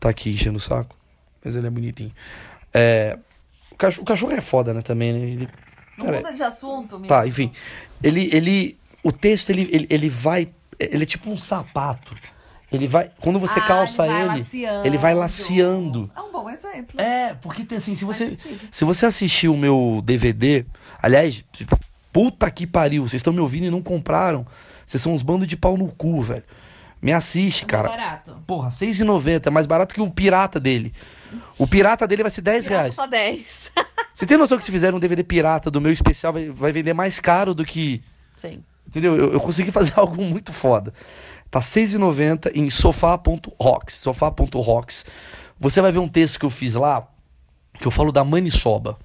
tá 0.00 0.08
aqui 0.08 0.30
enchendo 0.30 0.56
o 0.56 0.60
saco. 0.60 0.96
Mas 1.44 1.54
ele 1.54 1.66
é 1.66 1.70
bonitinho. 1.70 2.12
É, 2.72 3.18
o, 3.70 3.76
cachorro, 3.76 4.32
é 4.32 4.40
foda, 4.40 4.72
né, 4.72 4.80
também, 4.80 5.12
né? 5.12 5.20
Ele, 5.20 5.48
não 5.96 6.06
muda 6.06 6.32
de 6.32 6.42
assunto. 6.42 6.98
Tá, 7.00 7.26
enfim. 7.26 7.52
Ele, 8.02 8.30
ele, 8.32 8.78
o 9.02 9.10
texto, 9.12 9.50
ele, 9.50 9.68
ele, 9.72 9.86
ele 9.88 10.08
vai, 10.08 10.48
ele 10.78 11.02
é 11.02 11.06
tipo 11.06 11.30
um 11.30 11.36
sapato. 11.36 12.14
Ele 12.70 12.86
vai, 12.86 13.10
quando 13.20 13.38
você 13.38 13.60
ah, 13.60 13.62
calça 13.62 14.06
ele, 14.06 14.44
ele, 14.52 14.66
ele, 14.84 14.98
vai 14.98 15.14
laceando. 15.14 16.10
É 16.16 16.20
um 16.20 16.32
bom 16.32 16.50
exemplo. 16.50 17.00
É, 17.00 17.34
porque 17.34 17.64
tem 17.64 17.78
assim, 17.78 17.94
se 17.94 18.04
você, 18.04 18.36
se 18.70 18.84
você 18.84 19.06
assistir 19.06 19.48
o 19.48 19.56
meu 19.56 20.02
DVD, 20.04 20.66
aliás, 21.00 21.44
puta 22.12 22.50
que 22.50 22.66
pariu, 22.66 23.02
vocês 23.02 23.20
estão 23.20 23.32
me 23.32 23.40
ouvindo 23.40 23.66
e 23.66 23.70
não 23.70 23.80
compraram. 23.80 24.44
Vocês 24.84 25.02
são 25.02 25.12
uns 25.12 25.22
bandos 25.22 25.46
de 25.46 25.56
pau 25.56 25.76
no 25.76 25.88
cu, 25.88 26.20
velho. 26.22 26.44
Me 27.00 27.12
assiste, 27.12 27.64
É 27.64 27.66
cara. 27.66 27.88
barato. 27.88 28.36
Porra, 28.46 28.68
R$6,90. 28.68 29.46
É 29.46 29.50
mais 29.50 29.66
barato 29.66 29.94
que 29.94 30.00
o 30.00 30.10
pirata 30.10 30.58
dele. 30.58 30.92
O 31.58 31.66
pirata 31.66 32.06
dele 32.06 32.22
vai 32.22 32.30
ser 32.30 32.40
10 32.42 32.66
reais. 32.66 32.94
Só 32.94 33.06
10. 33.06 33.72
Você 34.14 34.26
tem 34.26 34.36
noção 34.38 34.56
que 34.56 34.64
se 34.64 34.70
fizer 34.72 34.94
um 34.94 34.98
DVD 34.98 35.22
pirata 35.22 35.70
do 35.70 35.80
meu 35.80 35.92
especial 35.92 36.32
vai, 36.32 36.48
vai 36.50 36.72
vender 36.72 36.92
mais 36.94 37.20
caro 37.20 37.54
do 37.54 37.64
que. 37.64 38.02
Sim. 38.36 38.62
Entendeu? 38.86 39.16
Eu, 39.16 39.32
eu 39.34 39.40
consegui 39.40 39.70
fazer 39.70 39.92
algo 40.00 40.22
muito 40.22 40.52
foda. 40.52 40.92
Tá 41.50 41.58
R$6,90 41.60 42.52
em 42.54 42.68
sofá.rocks. 42.70 43.94
Sofá.rocks. 43.96 45.04
Você 45.58 45.80
vai 45.80 45.92
ver 45.92 45.98
um 45.98 46.08
texto 46.08 46.38
que 46.38 46.44
eu 46.46 46.50
fiz 46.50 46.74
lá, 46.74 47.06
que 47.78 47.86
eu 47.86 47.90
falo 47.90 48.10
da 48.12 48.24
maniçoba. 48.24 48.98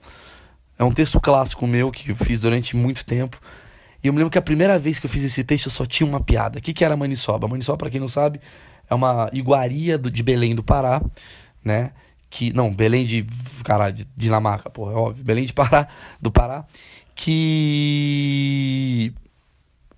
É 0.78 0.84
um 0.84 0.92
texto 0.92 1.20
clássico 1.20 1.68
meu 1.68 1.92
que 1.92 2.12
eu 2.12 2.16
fiz 2.16 2.40
durante 2.40 2.76
muito 2.76 3.06
tempo. 3.06 3.40
E 4.04 4.08
eu 4.08 4.14
me 4.14 4.18
lembro 4.20 4.32
que 4.32 4.38
a 4.38 4.42
primeira 4.42 4.80
vez 4.80 4.98
que 5.00 5.06
eu 5.06 5.10
fiz 5.10 5.24
esse 5.24 5.44
texto 5.44 5.68
eu 5.68 5.72
só 5.72 5.86
tinha 5.86 6.08
uma 6.08 6.20
piada. 6.20 6.58
O 6.58 6.62
que, 6.62 6.74
que 6.74 6.84
era 6.84 6.96
a 6.96 6.98
maniçoba? 6.98 7.46
A 7.46 7.50
maniçoba, 7.50 7.78
pra 7.78 7.90
quem 7.90 8.00
não 8.00 8.08
sabe, 8.08 8.42
é 8.90 8.96
uma 8.96 9.30
iguaria 9.32 9.98
do- 9.98 10.10
de 10.10 10.24
Belém 10.24 10.56
do 10.56 10.64
Pará, 10.64 11.02
né? 11.64 11.92
Que, 12.32 12.52
não, 12.54 12.74
Belém 12.74 13.06
de. 13.06 13.28
Caralho, 13.64 13.94
de 13.94 14.08
Dinamarca, 14.16 14.70
porra, 14.70 14.94
é 14.94 14.96
óbvio. 14.96 15.24
Belém 15.24 15.46
de 15.46 15.52
Pará, 15.54 15.88
do 16.20 16.32
Pará. 16.32 16.66
Que. 17.82 19.14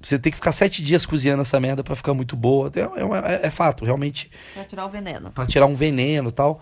Você 0.02 0.20
tem 0.20 0.32
que 0.32 0.36
ficar 0.36 0.52
sete 0.52 0.84
dias 0.84 1.06
cozinhando 1.06 1.42
essa 1.44 1.58
merda 1.62 1.82
pra 1.84 1.96
ficar 1.96 2.14
muito 2.14 2.36
boa. 2.36 2.70
É, 2.76 2.80
é 2.82 3.36
é- 3.44 3.48
é 3.48 3.50
fato, 3.50 3.86
realmente 3.86 4.30
Pra 4.54 4.66
tirar 4.66 4.86
o 4.86 4.90
veneno. 4.90 5.32
Pra 5.32 5.46
tirar 5.46 5.66
um 5.66 5.76
veneno 5.76 6.28
e 6.30 6.32
tal. 6.32 6.62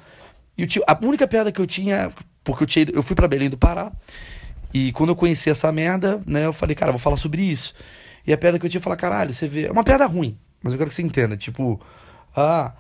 E 0.58 0.68
tio- 0.68 0.84
a 0.86 0.96
única 1.02 1.28
piada 1.28 1.52
que 1.52 1.60
eu 1.60 1.66
tinha, 1.66 2.12
porque 2.44 2.64
eu, 2.64 2.68
tinha, 2.68 2.86
eu 2.94 3.02
fui 3.02 3.16
pra 3.16 3.28
Belém 3.28 3.50
do 3.50 3.58
Pará, 3.58 3.92
e 4.74 4.92
quando 4.92 5.10
eu 5.10 5.16
conheci 5.16 5.50
essa 5.50 5.72
merda, 5.72 6.22
né, 6.26 6.46
eu 6.46 6.54
falei, 6.54 6.76
cara, 6.76 6.92
vou 6.92 7.00
falar 7.00 7.18
sobre 7.18 7.42
isso. 7.42 7.74
E 8.28 8.32
a 8.34 8.38
piada 8.38 8.60
que 8.60 8.66
eu 8.66 8.70
tinha, 8.70 8.78
eu 8.80 8.84
falei, 8.84 9.00
caralho, 9.00 9.34
você 9.34 9.48
vê. 9.48 9.66
É 9.68 9.72
uma 9.72 9.84
piada 9.84 10.06
ruim, 10.06 10.38
mas 10.62 10.74
eu 10.74 10.78
quero 10.78 10.90
que 10.90 10.96
você 10.96 11.02
entenda. 11.02 11.36
Tipo, 11.36 11.82
ah, 12.36 12.74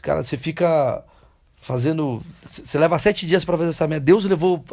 cara, 0.00 0.22
você 0.22 0.36
fica 0.38 1.04
fazendo. 1.60 2.22
Você 2.44 2.78
leva 2.78 2.98
sete 2.98 3.26
dias 3.26 3.44
pra 3.44 3.56
fazer 3.56 3.70
essa 3.70 3.86
merda. 3.86 4.04
Deus 4.04 4.24
levou 4.24 4.64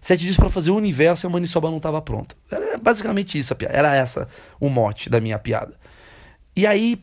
sete 0.00 0.20
dias 0.22 0.36
pra 0.36 0.50
fazer 0.50 0.70
o 0.70 0.76
universo 0.76 1.26
e 1.26 1.28
a 1.28 1.30
maniçoba 1.30 1.70
não 1.70 1.80
tava 1.80 2.00
pronta. 2.00 2.36
Era 2.50 2.78
basicamente 2.78 3.38
isso 3.38 3.52
a 3.52 3.56
piada. 3.56 3.74
Era 3.74 3.94
essa 3.94 4.28
o 4.60 4.68
mote 4.68 5.10
da 5.10 5.20
minha 5.20 5.38
piada. 5.38 5.74
E 6.56 6.66
aí, 6.66 7.00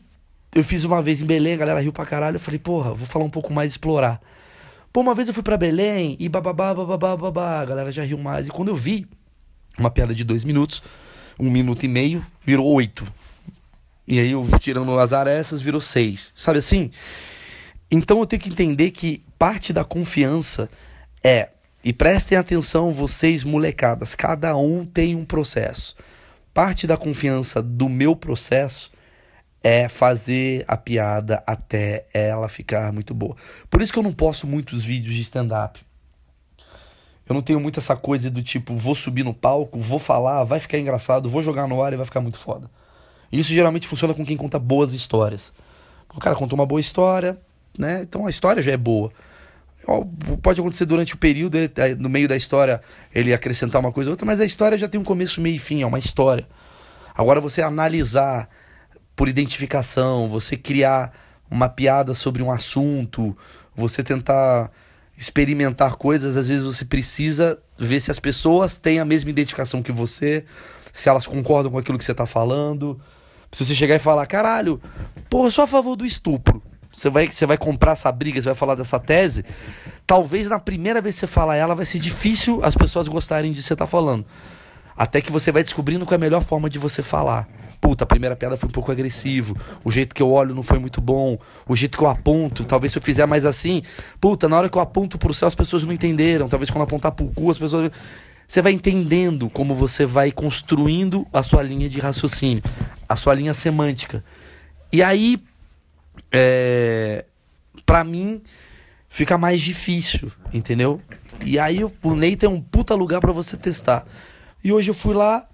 eu 0.54 0.64
fiz 0.64 0.84
uma 0.84 1.00
vez 1.02 1.20
em 1.20 1.26
Belém, 1.26 1.54
a 1.54 1.56
galera 1.56 1.80
riu 1.80 1.92
pra 1.92 2.06
caralho. 2.06 2.36
Eu 2.36 2.40
falei, 2.40 2.58
porra, 2.58 2.92
vou 2.92 3.06
falar 3.06 3.24
um 3.24 3.30
pouco 3.30 3.52
mais, 3.52 3.72
explorar. 3.72 4.20
Pô, 4.92 5.00
uma 5.00 5.14
vez 5.14 5.28
eu 5.28 5.34
fui 5.34 5.42
pra 5.42 5.56
Belém 5.56 6.16
e 6.18 6.28
bababá, 6.28 6.74
bababá, 6.74 7.16
babá. 7.16 7.60
A 7.60 7.64
galera 7.64 7.92
já 7.92 8.02
riu 8.02 8.18
mais. 8.18 8.46
E 8.46 8.50
quando 8.50 8.68
eu 8.68 8.76
vi 8.76 9.06
uma 9.78 9.90
piada 9.90 10.14
de 10.14 10.24
dois 10.24 10.44
minutos, 10.44 10.82
um 11.38 11.50
minuto 11.50 11.84
e 11.84 11.88
meio, 11.88 12.24
virou 12.44 12.66
oito. 12.66 13.06
E 14.08 14.18
aí, 14.18 14.30
eu 14.30 14.46
tirando 14.58 14.98
as 14.98 15.12
arestas, 15.12 15.60
virou 15.60 15.80
seis. 15.80 16.32
Sabe 16.34 16.58
assim? 16.58 16.90
Então 17.90 18.18
eu 18.18 18.26
tenho 18.26 18.40
que 18.40 18.48
entender 18.48 18.90
que 18.90 19.22
parte 19.38 19.72
da 19.72 19.84
confiança 19.84 20.68
é. 21.22 21.50
E 21.84 21.92
prestem 21.92 22.36
atenção, 22.36 22.92
vocês 22.92 23.44
molecadas, 23.44 24.14
cada 24.14 24.56
um 24.56 24.84
tem 24.84 25.14
um 25.14 25.24
processo. 25.24 25.94
Parte 26.52 26.86
da 26.86 26.96
confiança 26.96 27.62
do 27.62 27.88
meu 27.88 28.16
processo 28.16 28.90
é 29.62 29.88
fazer 29.88 30.64
a 30.66 30.76
piada 30.76 31.42
até 31.46 32.06
ela 32.12 32.48
ficar 32.48 32.92
muito 32.92 33.14
boa. 33.14 33.36
Por 33.70 33.82
isso 33.82 33.92
que 33.92 33.98
eu 33.98 34.02
não 34.02 34.12
posto 34.12 34.46
muitos 34.46 34.84
vídeos 34.84 35.14
de 35.14 35.22
stand-up. 35.22 35.80
Eu 37.28 37.34
não 37.34 37.42
tenho 37.42 37.58
muito 37.58 37.80
essa 37.80 37.96
coisa 37.96 38.30
do 38.30 38.42
tipo, 38.42 38.76
vou 38.76 38.94
subir 38.94 39.24
no 39.24 39.34
palco, 39.34 39.80
vou 39.80 39.98
falar, 39.98 40.44
vai 40.44 40.60
ficar 40.60 40.78
engraçado, 40.78 41.28
vou 41.28 41.42
jogar 41.42 41.66
no 41.66 41.82
ar 41.82 41.92
e 41.92 41.96
vai 41.96 42.06
ficar 42.06 42.20
muito 42.20 42.38
foda. 42.38 42.70
Isso 43.30 43.52
geralmente 43.52 43.88
funciona 43.88 44.14
com 44.14 44.24
quem 44.24 44.36
conta 44.36 44.58
boas 44.58 44.92
histórias. 44.92 45.52
O 46.14 46.20
cara 46.20 46.36
contou 46.36 46.56
uma 46.56 46.66
boa 46.66 46.80
história, 46.80 47.36
né? 47.76 48.02
Então 48.02 48.26
a 48.26 48.30
história 48.30 48.62
já 48.62 48.70
é 48.70 48.76
boa. 48.76 49.12
Pode 50.42 50.60
acontecer 50.60 50.84
durante 50.84 51.14
o 51.14 51.16
período, 51.16 51.56
eh, 51.56 51.70
eh, 51.76 51.94
no 51.94 52.08
meio 52.08 52.26
da 52.26 52.36
história, 52.36 52.80
ele 53.14 53.32
acrescentar 53.32 53.80
uma 53.80 53.92
coisa 53.92 54.10
ou 54.10 54.12
outra, 54.12 54.26
mas 54.26 54.40
a 54.40 54.44
história 54.44 54.76
já 54.76 54.88
tem 54.88 55.00
um 55.00 55.04
começo, 55.04 55.40
meio 55.40 55.56
e 55.56 55.58
fim, 55.60 55.82
é 55.82 55.86
uma 55.86 55.98
história. 55.98 56.46
Agora 57.14 57.40
você 57.40 57.62
analisar 57.62 58.48
por 59.14 59.28
identificação, 59.28 60.28
você 60.28 60.56
criar 60.56 61.12
uma 61.48 61.68
piada 61.68 62.14
sobre 62.14 62.42
um 62.42 62.50
assunto, 62.50 63.36
você 63.74 64.02
tentar 64.02 64.72
experimentar 65.16 65.94
coisas, 65.94 66.36
às 66.36 66.48
vezes 66.48 66.64
você 66.64 66.84
precisa 66.84 67.58
ver 67.78 68.00
se 68.00 68.10
as 68.10 68.18
pessoas 68.18 68.76
têm 68.76 68.98
a 68.98 69.04
mesma 69.04 69.30
identificação 69.30 69.82
que 69.82 69.92
você, 69.92 70.44
se 70.92 71.08
elas 71.08 71.26
concordam 71.26 71.70
com 71.70 71.78
aquilo 71.78 71.96
que 71.96 72.04
você 72.04 72.12
está 72.12 72.26
falando. 72.26 73.00
Se 73.52 73.64
você 73.64 73.74
chegar 73.74 73.94
e 73.94 73.98
falar, 74.00 74.26
caralho, 74.26 74.80
pô, 75.30 75.46
eu 75.46 75.50
sou 75.50 75.64
a 75.64 75.66
favor 75.66 75.96
do 75.96 76.04
estupro. 76.04 76.62
Você 76.96 77.10
vai, 77.10 77.28
você 77.28 77.44
vai 77.44 77.58
comprar 77.58 77.92
essa 77.92 78.10
briga, 78.10 78.40
você 78.40 78.48
vai 78.48 78.54
falar 78.54 78.74
dessa 78.74 78.98
tese. 78.98 79.44
Talvez 80.06 80.48
na 80.48 80.58
primeira 80.58 81.00
vez 81.02 81.16
que 81.16 81.20
você 81.20 81.26
falar 81.26 81.56
ela, 81.56 81.74
vai 81.74 81.84
ser 81.84 81.98
difícil 81.98 82.60
as 82.62 82.74
pessoas 82.74 83.06
gostarem 83.06 83.52
de 83.52 83.62
você 83.62 83.76
tá 83.76 83.86
falando. 83.86 84.24
Até 84.96 85.20
que 85.20 85.30
você 85.30 85.52
vai 85.52 85.62
descobrindo 85.62 86.06
qual 86.06 86.14
é 86.14 86.16
a 86.16 86.18
melhor 86.18 86.42
forma 86.42 86.70
de 86.70 86.78
você 86.78 87.02
falar. 87.02 87.46
Puta, 87.82 88.04
a 88.04 88.06
primeira 88.06 88.34
piada 88.34 88.56
foi 88.56 88.70
um 88.70 88.72
pouco 88.72 88.90
agressivo. 88.90 89.54
O 89.84 89.90
jeito 89.90 90.14
que 90.14 90.22
eu 90.22 90.30
olho 90.30 90.54
não 90.54 90.62
foi 90.62 90.78
muito 90.78 91.02
bom. 91.02 91.38
O 91.68 91.76
jeito 91.76 91.98
que 91.98 92.02
eu 92.02 92.08
aponto, 92.08 92.64
talvez 92.64 92.92
se 92.92 92.98
eu 92.98 93.02
fizer 93.02 93.26
mais 93.26 93.44
assim. 93.44 93.82
Puta, 94.18 94.48
na 94.48 94.56
hora 94.56 94.70
que 94.70 94.78
eu 94.78 94.80
aponto 94.80 95.18
pro 95.18 95.34
céu 95.34 95.46
as 95.46 95.54
pessoas 95.54 95.84
não 95.84 95.92
entenderam. 95.92 96.48
Talvez 96.48 96.70
quando 96.70 96.84
apontar 96.84 97.12
pro 97.12 97.26
cu 97.26 97.50
as 97.50 97.58
pessoas. 97.58 97.90
Você 98.48 98.62
vai 98.62 98.72
entendendo 98.72 99.50
como 99.50 99.74
você 99.74 100.06
vai 100.06 100.32
construindo 100.32 101.26
a 101.30 101.42
sua 101.42 101.62
linha 101.62 101.88
de 101.90 101.98
raciocínio, 101.98 102.62
a 103.06 103.16
sua 103.16 103.34
linha 103.34 103.52
semântica. 103.52 104.24
E 104.92 105.02
aí, 105.02 105.42
é, 106.32 107.24
para 107.84 108.02
mim, 108.04 108.42
fica 109.08 109.36
mais 109.38 109.60
difícil, 109.60 110.30
entendeu? 110.52 111.00
E 111.44 111.58
aí 111.58 111.84
o- 111.84 112.14
Ney 112.14 112.36
tem 112.36 112.48
um 112.48 112.60
puta 112.60 112.94
lugar 112.94 113.20
pra 113.20 113.32
você 113.32 113.56
testar. 113.56 114.06
E 114.64 114.72
hoje 114.72 114.90
eu 114.90 114.94
fui 114.94 115.14
lá, 115.14 115.46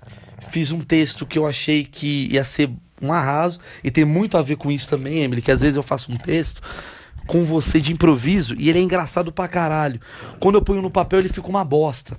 fiz 0.50 0.70
um 0.72 0.80
texto 0.80 1.26
que 1.26 1.38
eu 1.38 1.46
achei 1.46 1.84
que 1.84 2.28
ia 2.32 2.44
ser 2.44 2.70
um 3.00 3.12
arraso, 3.12 3.58
e 3.82 3.90
tem 3.90 4.04
muito 4.04 4.38
a 4.38 4.42
ver 4.42 4.56
com 4.56 4.70
isso 4.70 4.88
também, 4.88 5.18
Emily, 5.22 5.42
que 5.42 5.50
às 5.50 5.60
vezes 5.60 5.76
eu 5.76 5.82
faço 5.82 6.12
um 6.12 6.16
texto 6.16 6.62
com 7.26 7.44
você 7.44 7.80
de 7.80 7.92
improviso 7.92 8.54
e 8.58 8.68
ele 8.70 8.78
é 8.78 8.82
engraçado 8.82 9.32
pra 9.32 9.48
caralho. 9.48 10.00
Quando 10.40 10.54
eu 10.56 10.62
ponho 10.62 10.80
no 10.82 10.90
papel, 10.90 11.18
ele 11.20 11.28
fica 11.28 11.48
uma 11.48 11.64
bosta. 11.64 12.16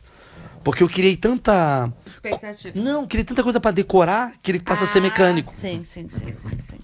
Porque 0.63 0.81
eu 0.81 0.87
criei 0.89 1.17
tanta. 1.17 1.91
Expectativa. 2.07 2.79
Não, 2.79 3.05
criei 3.05 3.25
tanta 3.25 3.43
coisa 3.43 3.59
pra 3.59 3.71
decorar 3.71 4.33
que 4.41 4.49
ele 4.51 4.59
passa 4.61 4.85
a 4.85 4.87
ser 4.87 4.99
Ah, 4.99 5.01
mecânico. 5.01 5.53
Sim, 5.53 5.83
sim, 5.83 6.07
sim, 6.09 6.31
sim, 6.31 6.57
sim. 6.57 6.79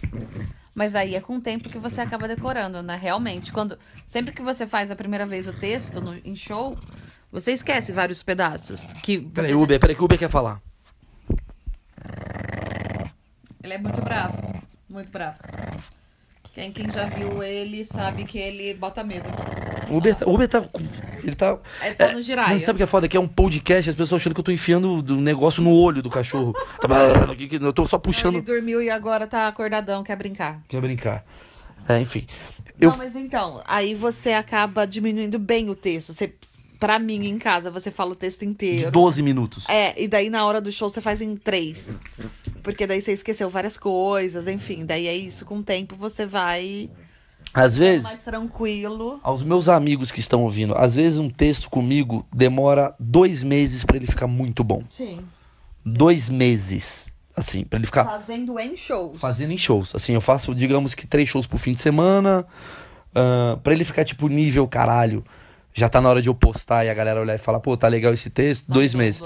Mas 0.73 0.95
aí 0.95 1.15
é 1.15 1.19
com 1.21 1.37
o 1.37 1.41
tempo 1.41 1.69
que 1.69 1.77
você 1.79 2.01
acaba 2.01 2.27
decorando, 2.27 2.81
né? 2.81 2.95
Realmente, 2.95 3.51
quando 3.51 3.77
sempre 4.07 4.33
que 4.33 4.41
você 4.41 4.65
faz 4.67 4.89
a 4.91 4.95
primeira 4.95 5.25
vez 5.25 5.47
o 5.47 5.53
texto 5.53 5.99
no, 5.99 6.15
em 6.23 6.35
show, 6.35 6.77
você 7.31 7.51
esquece 7.51 7.91
vários 7.91 8.23
pedaços. 8.23 8.93
Que 9.03 9.19
Peraí, 9.19 9.51
já- 9.51 9.57
Uber, 9.57 9.79
peraí 9.79 9.95
que 9.95 10.01
o 10.01 10.05
Uber 10.05 10.17
quer 10.17 10.29
falar. 10.29 10.61
Ele 13.63 13.73
é 13.73 13.77
muito 13.77 14.01
bravo, 14.01 14.37
muito 14.89 15.11
bravo. 15.11 15.37
Quem, 16.53 16.71
quem 16.71 16.91
já 16.91 17.05
viu 17.05 17.41
ele 17.43 17.85
sabe 17.85 18.25
que 18.25 18.37
ele 18.37 18.73
bota 18.73 19.03
medo. 19.03 19.25
Uber, 19.89 20.15
tá- 20.15 20.25
Uber 20.27 20.47
tá. 20.47 20.63
Ele 21.23 21.35
tá. 21.35 21.57
Ele 21.83 21.95
tá 21.95 22.11
no 22.13 22.21
giraia. 22.21 22.59
Sabe 22.59 22.75
o 22.75 22.77
que 22.77 22.83
é 22.83 22.87
foda? 22.87 23.07
Que 23.07 23.15
é 23.15 23.19
um 23.19 23.27
podcast, 23.27 23.89
as 23.89 23.95
pessoas 23.95 24.21
achando 24.21 24.33
que 24.33 24.39
eu 24.39 24.43
tô 24.43 24.51
enfiando 24.51 24.95
o 24.95 25.15
negócio 25.21 25.61
no 25.63 25.71
olho 25.71 26.01
do 26.01 26.09
cachorro. 26.09 26.53
Tá- 26.81 26.87
Eu 27.61 27.73
tô 27.73 27.87
só 27.87 27.97
Ele 27.97 28.03
puxando. 28.03 28.41
dormiu 28.41 28.81
e 28.81 28.89
agora 28.89 29.25
tá 29.27 29.47
acordadão, 29.47 30.03
quer 30.03 30.15
brincar. 30.15 30.61
Quer 30.67 30.81
brincar. 30.81 31.23
É, 31.87 31.99
enfim. 31.99 32.25
Eu, 32.79 32.91
Não, 32.91 32.97
mas 32.97 33.15
então, 33.15 33.61
aí 33.67 33.93
você 33.93 34.31
acaba 34.33 34.85
diminuindo 34.85 35.37
bem 35.39 35.69
o 35.69 35.75
texto. 35.75 36.13
Você, 36.13 36.33
pra 36.79 36.97
mim, 36.97 37.27
em 37.27 37.37
casa, 37.37 37.69
você 37.69 37.91
fala 37.91 38.11
o 38.11 38.15
texto 38.15 38.41
de 38.41 38.47
inteiro. 38.47 38.89
12 38.91 39.21
minutos. 39.21 39.67
É, 39.67 40.01
e 40.01 40.07
daí 40.07 40.29
na 40.29 40.45
hora 40.45 40.61
do 40.61 40.71
show 40.71 40.89
você 40.89 41.01
faz 41.01 41.21
em 41.21 41.35
três. 41.35 41.89
Porque 42.63 42.87
daí 42.87 43.01
você 43.01 43.11
esqueceu 43.13 43.49
várias 43.49 43.77
coisas, 43.77 44.47
enfim. 44.47 44.85
Daí 44.85 45.07
é 45.07 45.15
isso, 45.15 45.45
com 45.45 45.57
o 45.59 45.63
tempo 45.63 45.95
você 45.95 46.25
vai 46.25 46.89
Às 47.53 47.75
vezes, 47.75 48.03
mais 48.03 48.23
tranquilo. 48.23 49.19
aos 49.23 49.43
meus 49.43 49.67
amigos 49.67 50.11
que 50.11 50.19
estão 50.19 50.43
ouvindo, 50.43 50.73
às 50.77 50.95
vezes 50.95 51.19
um 51.19 51.29
texto 51.29 51.69
comigo 51.69 52.25
demora 52.33 52.95
dois 52.99 53.43
meses 53.43 53.83
pra 53.83 53.97
ele 53.97 54.07
ficar 54.07 54.27
muito 54.27 54.63
bom. 54.63 54.83
Sim. 54.89 55.19
Dois 55.85 56.29
meses. 56.29 57.11
Assim, 57.35 57.63
pra 57.63 57.77
ele 57.79 57.85
ficar. 57.85 58.05
Fazendo 58.05 58.59
em 58.59 58.75
shows. 58.75 59.19
fazendo 59.19 59.53
em 59.53 59.57
shows. 59.57 59.95
Assim, 59.95 60.13
eu 60.13 60.19
faço, 60.21 60.53
digamos 60.53 60.93
que 60.93 61.07
três 61.07 61.29
shows 61.29 61.47
por 61.47 61.57
fim 61.57 61.73
de 61.73 61.81
semana. 61.81 62.45
Uh, 63.11 63.57
pra 63.61 63.71
ele 63.73 63.85
ficar, 63.85 64.03
tipo, 64.03 64.27
nível 64.27 64.67
caralho. 64.67 65.23
Já 65.73 65.87
tá 65.87 66.01
na 66.01 66.09
hora 66.09 66.21
de 66.21 66.29
eu 66.29 66.35
postar 66.35 66.85
e 66.85 66.89
a 66.89 66.93
galera 66.93 67.21
olhar 67.21 67.35
e 67.35 67.37
falar, 67.37 67.59
pô, 67.59 67.77
tá 67.77 67.87
legal 67.87 68.13
esse 68.13 68.29
texto, 68.29 68.65
dois 68.67 68.91
tudo, 68.91 68.99
meses. 68.99 69.23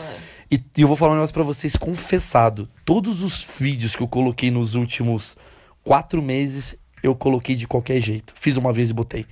E, 0.52 0.62
e 0.78 0.82
eu 0.82 0.88
vou 0.88 0.98
falar 0.98 1.14
um 1.14 1.16
negócio 1.16 1.34
pra 1.34 1.44
vocês 1.44 1.76
confessado. 1.76 2.70
Todos 2.86 3.24
os 3.24 3.46
vídeos 3.60 3.96
que 3.96 4.04
eu 4.04 4.08
coloquei 4.08 4.52
nos 4.52 4.76
últimos 4.76 5.38
quatro 5.84 6.22
meses, 6.22 6.76
eu 7.02 7.16
coloquei 7.16 7.56
de 7.56 7.68
qualquer 7.68 8.02
jeito. 8.02 8.34
Fiz 8.36 8.58
uma 8.58 8.72
vez 8.72 8.90
e 8.90 8.94
botei. 8.94 9.26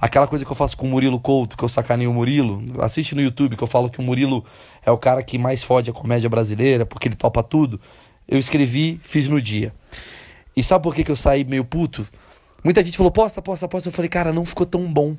Aquela 0.00 0.26
coisa 0.26 0.44
que 0.44 0.50
eu 0.50 0.56
faço 0.56 0.76
com 0.76 0.86
o 0.86 0.88
Murilo 0.88 1.20
Couto, 1.20 1.56
que 1.56 1.62
eu 1.62 1.68
sacaneio 1.68 2.10
o 2.10 2.14
Murilo. 2.14 2.62
Assiste 2.80 3.14
no 3.14 3.20
YouTube, 3.20 3.56
que 3.56 3.62
eu 3.62 3.66
falo 3.66 3.90
que 3.90 3.98
o 3.98 4.02
Murilo 4.02 4.44
é 4.84 4.90
o 4.90 4.96
cara 4.96 5.22
que 5.22 5.36
mais 5.36 5.62
fode 5.62 5.90
a 5.90 5.92
comédia 5.92 6.30
brasileira, 6.30 6.86
porque 6.86 7.08
ele 7.08 7.16
topa 7.16 7.42
tudo. 7.42 7.78
Eu 8.26 8.38
escrevi, 8.38 8.98
fiz 9.02 9.28
no 9.28 9.40
dia. 9.42 9.74
E 10.56 10.62
sabe 10.62 10.82
por 10.82 10.94
que, 10.94 11.04
que 11.04 11.10
eu 11.10 11.16
saí 11.16 11.44
meio 11.44 11.64
puto? 11.64 12.08
Muita 12.64 12.82
gente 12.82 12.96
falou, 12.96 13.12
posta, 13.12 13.42
posta, 13.42 13.68
posta. 13.68 13.88
Eu 13.88 13.92
falei, 13.92 14.08
cara, 14.08 14.32
não 14.32 14.46
ficou 14.46 14.64
tão 14.64 14.90
bom. 14.90 15.14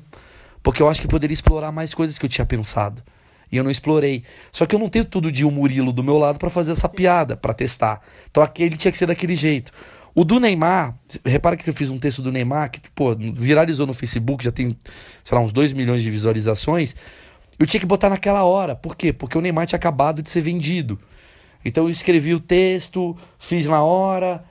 Porque 0.62 0.82
eu 0.82 0.88
acho 0.88 1.00
que 1.00 1.08
poderia 1.08 1.34
explorar 1.34 1.72
mais 1.72 1.92
coisas 1.94 2.18
que 2.18 2.24
eu 2.24 2.30
tinha 2.30 2.46
pensado. 2.46 3.02
E 3.50 3.56
eu 3.56 3.64
não 3.64 3.70
explorei. 3.70 4.24
Só 4.50 4.64
que 4.64 4.74
eu 4.74 4.78
não 4.78 4.88
tenho 4.88 5.04
tudo 5.04 5.30
de 5.30 5.44
um 5.44 5.50
Murilo 5.50 5.92
do 5.92 6.02
meu 6.02 6.16
lado 6.16 6.38
para 6.38 6.48
fazer 6.48 6.72
essa 6.72 6.88
piada, 6.88 7.36
para 7.36 7.52
testar. 7.52 8.00
Então 8.30 8.42
aquele 8.42 8.76
tinha 8.76 8.90
que 8.90 8.96
ser 8.96 9.06
daquele 9.06 9.36
jeito. 9.36 9.72
O 10.14 10.24
do 10.24 10.38
Neymar, 10.38 10.94
repara 11.24 11.56
que 11.56 11.68
eu 11.68 11.74
fiz 11.74 11.90
um 11.90 11.98
texto 11.98 12.20
do 12.20 12.30
Neymar 12.30 12.70
que, 12.70 12.80
pô, 12.90 13.14
viralizou 13.34 13.86
no 13.86 13.94
Facebook, 13.94 14.44
já 14.44 14.52
tem, 14.52 14.76
sei 15.24 15.36
lá, 15.36 15.42
uns 15.42 15.52
2 15.52 15.72
milhões 15.72 16.02
de 16.02 16.10
visualizações. 16.10 16.94
Eu 17.58 17.66
tinha 17.66 17.80
que 17.80 17.86
botar 17.86 18.10
naquela 18.10 18.44
hora. 18.44 18.74
Por 18.74 18.94
quê? 18.94 19.12
Porque 19.12 19.36
o 19.36 19.40
Neymar 19.40 19.66
tinha 19.66 19.78
acabado 19.78 20.22
de 20.22 20.28
ser 20.28 20.42
vendido. 20.42 20.98
Então 21.64 21.84
eu 21.84 21.90
escrevi 21.90 22.34
o 22.34 22.40
texto, 22.40 23.16
fiz 23.38 23.66
na 23.66 23.82
hora, 23.82 24.44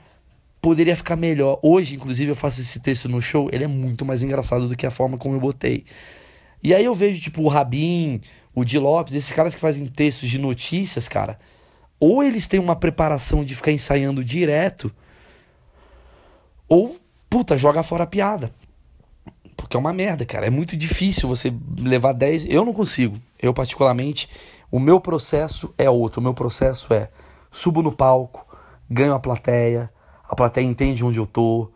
poderia 0.62 0.96
ficar 0.96 1.16
melhor. 1.16 1.58
Hoje, 1.60 1.96
inclusive, 1.96 2.30
eu 2.30 2.36
faço 2.36 2.60
esse 2.60 2.78
texto 2.78 3.08
no 3.08 3.20
show, 3.20 3.50
ele 3.52 3.64
é 3.64 3.66
muito 3.66 4.04
mais 4.06 4.22
engraçado 4.22 4.68
do 4.68 4.76
que 4.76 4.86
a 4.86 4.90
forma 4.90 5.18
como 5.18 5.34
eu 5.34 5.40
botei. 5.40 5.84
E 6.62 6.72
aí 6.72 6.84
eu 6.84 6.94
vejo, 6.94 7.20
tipo, 7.20 7.42
o 7.42 7.48
Rabin, 7.48 8.20
o 8.54 8.64
Di 8.64 8.78
Lopes, 8.78 9.12
esses 9.12 9.32
caras 9.32 9.56
que 9.56 9.60
fazem 9.60 9.84
textos 9.86 10.30
de 10.30 10.38
notícias, 10.38 11.08
cara, 11.08 11.38
ou 11.98 12.22
eles 12.22 12.46
têm 12.46 12.60
uma 12.60 12.76
preparação 12.76 13.44
de 13.44 13.56
ficar 13.56 13.72
ensaiando 13.72 14.24
direto, 14.24 14.92
ou, 16.68 16.96
puta, 17.28 17.58
joga 17.58 17.82
fora 17.82 18.04
a 18.04 18.06
piada. 18.06 18.52
Porque 19.56 19.76
é 19.76 19.80
uma 19.80 19.92
merda, 19.92 20.24
cara. 20.24 20.46
É 20.46 20.50
muito 20.50 20.76
difícil 20.76 21.28
você 21.28 21.52
levar 21.78 22.12
10. 22.12 22.46
Eu 22.46 22.64
não 22.64 22.72
consigo. 22.72 23.16
Eu, 23.38 23.52
particularmente, 23.52 24.28
o 24.70 24.80
meu 24.80 25.00
processo 25.00 25.72
é 25.76 25.90
outro. 25.90 26.20
O 26.20 26.22
meu 26.22 26.32
processo 26.32 26.92
é 26.94 27.10
subo 27.50 27.82
no 27.82 27.92
palco, 27.92 28.46
ganho 28.88 29.12
a 29.12 29.20
plateia, 29.20 29.90
a 30.32 30.34
plateia 30.34 30.64
entende 30.64 31.04
onde 31.04 31.18
eu 31.18 31.26
tô, 31.26 31.68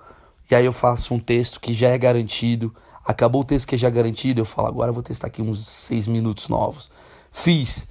e 0.50 0.54
aí 0.54 0.64
eu 0.64 0.72
faço 0.72 1.12
um 1.12 1.18
texto 1.18 1.60
que 1.60 1.74
já 1.74 1.90
é 1.90 1.98
garantido. 1.98 2.74
Acabou 3.04 3.42
o 3.42 3.44
texto 3.44 3.68
que 3.68 3.76
já 3.76 3.88
é 3.88 3.90
garantido, 3.90 4.40
eu 4.40 4.46
falo, 4.46 4.68
agora 4.68 4.88
eu 4.88 4.94
vou 4.94 5.02
testar 5.02 5.26
aqui 5.26 5.42
uns 5.42 5.68
seis 5.68 6.08
minutos 6.08 6.48
novos. 6.48 6.90
Fiz. 7.30 7.86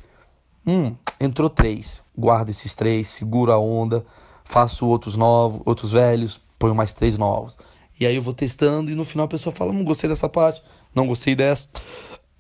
Hum, 0.66 0.96
entrou 1.20 1.52
três. 1.52 2.02
Guardo 2.18 2.50
esses 2.50 2.74
três, 2.74 3.10
seguro 3.10 3.52
a 3.52 3.60
onda, 3.60 4.04
faço 4.44 4.88
outros 4.88 5.16
novos, 5.16 5.62
outros 5.68 5.92
velhos, 5.92 6.42
ponho 6.58 6.74
mais 6.74 6.94
três 6.94 7.16
novos. 7.16 7.56
E 8.00 8.08
aí 8.08 8.16
eu 8.16 8.22
vou 8.24 8.34
testando 8.34 8.90
e 8.90 8.96
no 8.96 9.06
final 9.06 9.26
a 9.26 9.30
pessoa 9.30 9.56
fala, 9.56 9.72
não 9.72 9.84
gostei 9.84 10.10
dessa 10.10 10.28
parte, 10.28 10.64
não 10.96 11.06
gostei 11.06 11.36
dessa. 11.36 11.68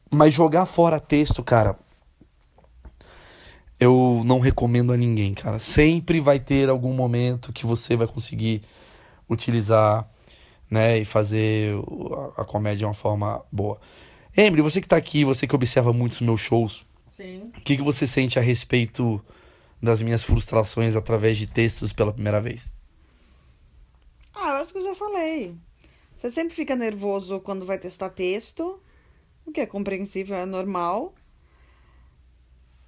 Mas 0.09 0.33
jogar 0.33 0.65
fora 0.65 0.99
texto, 0.99 1.43
cara, 1.43 1.77
eu 3.79 4.21
não 4.25 4.39
recomendo 4.39 4.93
a 4.93 4.97
ninguém, 4.97 5.33
cara. 5.33 5.59
Sempre 5.59 6.19
vai 6.19 6.39
ter 6.39 6.69
algum 6.69 6.93
momento 6.93 7.51
que 7.51 7.65
você 7.65 7.95
vai 7.95 8.07
conseguir 8.07 8.61
utilizar, 9.29 10.09
né, 10.69 10.99
e 10.99 11.05
fazer 11.05 11.73
a, 12.37 12.41
a 12.41 12.45
comédia 12.45 12.79
de 12.79 12.85
uma 12.85 12.93
forma 12.93 13.43
boa. 13.51 13.79
Emily, 14.35 14.61
você 14.61 14.81
que 14.81 14.87
tá 14.87 14.97
aqui, 14.97 15.23
você 15.23 15.47
que 15.47 15.55
observa 15.55 15.93
muitos 15.93 16.21
meus 16.21 16.41
shows, 16.41 16.85
Sim. 17.11 17.51
o 17.57 17.61
que, 17.61 17.77
que 17.77 17.83
você 17.83 18.05
sente 18.05 18.37
a 18.37 18.41
respeito 18.41 19.23
das 19.81 20.01
minhas 20.01 20.23
frustrações 20.23 20.95
através 20.95 21.37
de 21.37 21.47
textos 21.47 21.93
pela 21.93 22.11
primeira 22.11 22.41
vez? 22.41 22.73
Ah, 24.33 24.49
eu 24.49 24.55
acho 24.57 24.73
que 24.73 24.79
eu 24.79 24.83
já 24.83 24.95
falei. 24.95 25.55
Você 26.19 26.31
sempre 26.31 26.55
fica 26.55 26.75
nervoso 26.75 27.39
quando 27.39 27.65
vai 27.65 27.77
testar 27.77 28.09
texto, 28.09 28.79
o 29.45 29.51
que 29.51 29.61
é 29.61 29.65
compreensível, 29.65 30.35
é 30.35 30.45
normal. 30.45 31.13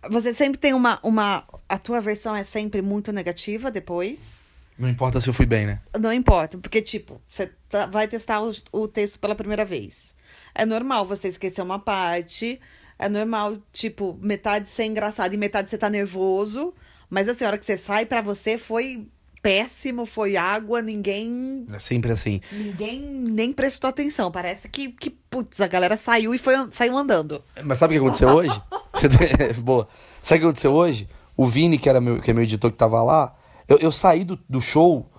Você 0.10 0.34
sempre 0.34 0.60
tem 0.60 0.74
uma, 0.74 1.00
uma. 1.04 1.44
A 1.68 1.78
tua 1.78 2.00
versão 2.00 2.36
é 2.36 2.44
sempre 2.44 2.82
muito 2.82 3.12
negativa 3.12 3.72
depois. 3.72 4.42
Não 4.78 4.88
importa 4.88 5.20
se 5.20 5.28
eu 5.28 5.34
fui 5.34 5.46
bem, 5.46 5.66
né? 5.66 5.82
Não 6.00 6.14
importa, 6.14 6.58
porque, 6.58 6.82
tipo, 6.82 7.20
você 7.28 7.52
tá- 7.68 7.88
vai 7.88 8.08
testar 8.08 8.42
o, 8.42 8.52
o 8.72 8.88
texto 8.88 9.20
pela 9.20 9.34
primeira 9.36 9.66
vez. 9.66 10.16
É 10.54 10.66
normal 10.66 11.06
você 11.06 11.28
esquecer 11.30 11.62
uma 11.62 11.80
parte. 11.80 12.60
É 13.00 13.10
normal, 13.10 13.58
tipo, 13.74 14.18
metade 14.22 14.68
ser 14.68 14.86
engraçado 14.86 15.34
e 15.34 15.38
metade 15.38 15.70
você 15.70 15.78
tá 15.78 15.90
nervoso. 15.90 16.74
Mas 17.10 17.28
assim, 17.28 17.44
a 17.44 17.48
hora 17.48 17.58
que 17.58 17.66
você 17.66 17.78
sai, 17.78 18.06
pra 18.06 18.22
você 18.22 18.58
foi 18.58 19.08
péssimo, 19.42 20.06
foi 20.06 20.36
água, 20.36 20.82
ninguém. 20.82 21.66
É 21.72 21.80
sempre 21.80 22.12
assim. 22.12 22.42
Ninguém 22.52 23.02
nem 23.02 23.54
prestou 23.54 23.90
atenção. 23.90 24.32
Parece 24.32 24.68
que, 24.68 24.90
que 24.90 25.10
putz, 25.10 25.62
a 25.62 25.68
galera 25.68 25.98
saiu 25.98 26.34
e 26.34 26.38
foi, 26.38 26.54
saiu 26.72 26.98
andando. 26.98 27.42
Mas 27.64 27.78
sabe 27.78 27.96
o 27.96 28.00
que 28.00 28.06
aconteceu 28.06 28.30
hoje? 28.30 28.62
Boa. 29.62 29.88
Sabe 30.22 30.38
o 30.38 30.42
que 30.42 30.46
aconteceu 30.48 30.74
hoje? 30.74 31.08
O 31.36 31.46
Vini, 31.46 31.78
que, 31.78 31.88
era 31.88 32.02
meu, 32.02 32.22
que 32.22 32.32
é 32.32 32.34
meu 32.34 32.44
editor 32.44 32.72
que 32.72 32.78
tava 32.78 33.02
lá, 33.04 33.36
eu, 33.68 33.78
eu 33.78 33.92
saí 33.92 34.24
do, 34.24 34.40
do 34.50 34.60
show. 34.60 35.10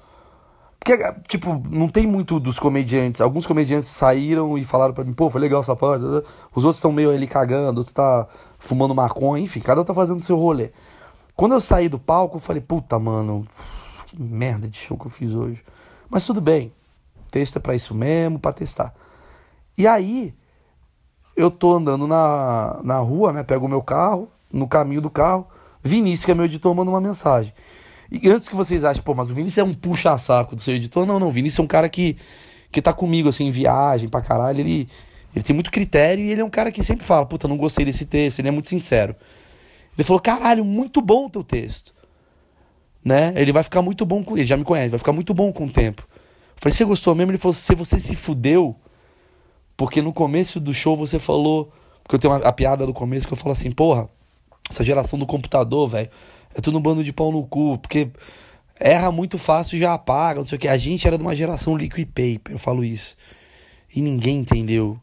Porque, 0.78 0.96
tipo, 1.28 1.62
não 1.70 1.88
tem 1.88 2.06
muito 2.06 2.38
dos 2.38 2.58
comediantes. 2.58 3.20
Alguns 3.20 3.46
comediantes 3.46 3.88
saíram 3.88 4.56
e 4.56 4.64
falaram 4.64 4.94
pra 4.94 5.04
mim, 5.04 5.12
pô, 5.12 5.28
foi 5.28 5.40
legal 5.40 5.60
essa 5.60 5.76
parte. 5.76 6.04
Os 6.04 6.64
outros 6.64 6.76
estão 6.76 6.92
meio 6.92 7.10
ali 7.10 7.26
cagando, 7.26 7.78
outros 7.78 7.92
tá 7.92 8.26
fumando 8.58 8.94
maconha, 8.94 9.42
enfim, 9.42 9.60
cada 9.60 9.80
um 9.80 9.84
tá 9.84 9.92
fazendo 9.92 10.20
seu 10.20 10.36
rolê. 10.36 10.70
Quando 11.34 11.52
eu 11.52 11.60
saí 11.60 11.88
do 11.88 11.98
palco, 11.98 12.36
eu 12.36 12.40
falei, 12.40 12.60
puta, 12.60 12.98
mano, 12.98 13.46
que 14.08 14.22
merda 14.22 14.68
de 14.68 14.76
show 14.76 14.96
que 14.96 15.06
eu 15.06 15.10
fiz 15.10 15.34
hoje. 15.34 15.62
Mas 16.08 16.24
tudo 16.24 16.40
bem. 16.40 16.72
Texto 17.30 17.56
é 17.56 17.60
pra 17.60 17.74
isso 17.74 17.94
mesmo, 17.94 18.38
pra 18.38 18.52
testar. 18.52 18.94
E 19.76 19.86
aí, 19.86 20.34
eu 21.36 21.50
tô 21.50 21.74
andando 21.74 22.06
na, 22.06 22.80
na 22.82 22.98
rua, 22.98 23.32
né? 23.32 23.42
Pego 23.42 23.66
o 23.66 23.68
meu 23.68 23.82
carro, 23.82 24.28
no 24.52 24.66
caminho 24.66 25.00
do 25.00 25.10
carro, 25.10 25.46
Vinícius, 25.82 26.24
que 26.24 26.30
é 26.30 26.34
meu 26.34 26.46
editor, 26.46 26.74
manda 26.74 26.90
uma 26.90 27.00
mensagem. 27.00 27.52
E 28.10 28.28
antes 28.28 28.48
que 28.48 28.56
vocês 28.56 28.84
achem, 28.84 29.02
pô, 29.02 29.14
mas 29.14 29.30
o 29.30 29.34
Vinícius 29.34 29.58
é 29.58 29.64
um 29.64 29.74
puxa-saco 29.74 30.56
do 30.56 30.62
seu 30.62 30.74
editor. 30.74 31.04
Não, 31.06 31.20
não, 31.20 31.28
o 31.28 31.30
Vinícius 31.30 31.58
é 31.58 31.62
um 31.62 31.66
cara 31.66 31.88
que, 31.88 32.16
que 32.72 32.80
tá 32.80 32.92
comigo, 32.92 33.28
assim, 33.28 33.44
em 33.44 33.50
viagem 33.50 34.08
pra 34.08 34.22
caralho. 34.22 34.60
Ele, 34.60 34.88
ele 35.34 35.44
tem 35.44 35.54
muito 35.54 35.70
critério 35.70 36.24
e 36.24 36.30
ele 36.30 36.40
é 36.40 36.44
um 36.44 36.50
cara 36.50 36.72
que 36.72 36.82
sempre 36.82 37.04
fala, 37.04 37.26
puta, 37.26 37.46
não 37.46 37.58
gostei 37.58 37.84
desse 37.84 38.06
texto, 38.06 38.38
ele 38.38 38.48
é 38.48 38.50
muito 38.50 38.68
sincero. 38.68 39.14
Ele 39.96 40.04
falou, 40.04 40.20
caralho, 40.20 40.64
muito 40.64 41.02
bom 41.02 41.26
o 41.26 41.30
teu 41.30 41.44
texto. 41.44 41.92
Né? 43.08 43.32
Ele 43.36 43.52
vai 43.52 43.62
ficar 43.62 43.80
muito 43.80 44.04
bom 44.04 44.22
com 44.22 44.36
ele, 44.36 44.46
já 44.46 44.54
me 44.54 44.64
conhece, 44.64 44.90
vai 44.90 44.98
ficar 44.98 45.14
muito 45.14 45.32
bom 45.32 45.50
com 45.50 45.64
o 45.64 45.70
tempo. 45.70 46.06
Eu 46.10 46.56
falei, 46.56 46.76
você 46.76 46.84
gostou 46.84 47.14
mesmo? 47.14 47.30
Ele 47.30 47.38
falou, 47.38 47.54
se 47.54 47.74
você 47.74 47.98
se 47.98 48.14
fudeu, 48.14 48.76
porque 49.78 50.02
no 50.02 50.12
começo 50.12 50.60
do 50.60 50.74
show 50.74 50.94
você 50.94 51.18
falou. 51.18 51.72
Porque 52.02 52.16
eu 52.16 52.18
tenho 52.18 52.34
uma, 52.34 52.46
a 52.46 52.52
piada 52.52 52.84
do 52.84 52.92
começo 52.92 53.26
que 53.26 53.32
eu 53.32 53.36
falo 53.38 53.52
assim, 53.52 53.70
porra, 53.70 54.10
essa 54.68 54.84
geração 54.84 55.18
do 55.18 55.24
computador, 55.24 55.88
velho, 55.88 56.10
é 56.54 56.60
tudo 56.60 56.76
um 56.76 56.82
bando 56.82 57.02
de 57.02 57.10
pau 57.10 57.32
no 57.32 57.46
cu, 57.46 57.78
porque 57.78 58.10
erra 58.78 59.10
muito 59.10 59.38
fácil 59.38 59.76
e 59.76 59.80
já 59.80 59.94
apaga, 59.94 60.40
não 60.40 60.46
sei 60.46 60.56
o 60.56 60.60
que. 60.60 60.68
A 60.68 60.76
gente 60.76 61.06
era 61.06 61.16
de 61.16 61.24
uma 61.24 61.34
geração 61.34 61.78
liquid 61.78 62.08
paper, 62.08 62.52
eu 62.52 62.58
falo 62.58 62.84
isso. 62.84 63.16
E 63.94 64.02
ninguém 64.02 64.40
entendeu. 64.40 65.00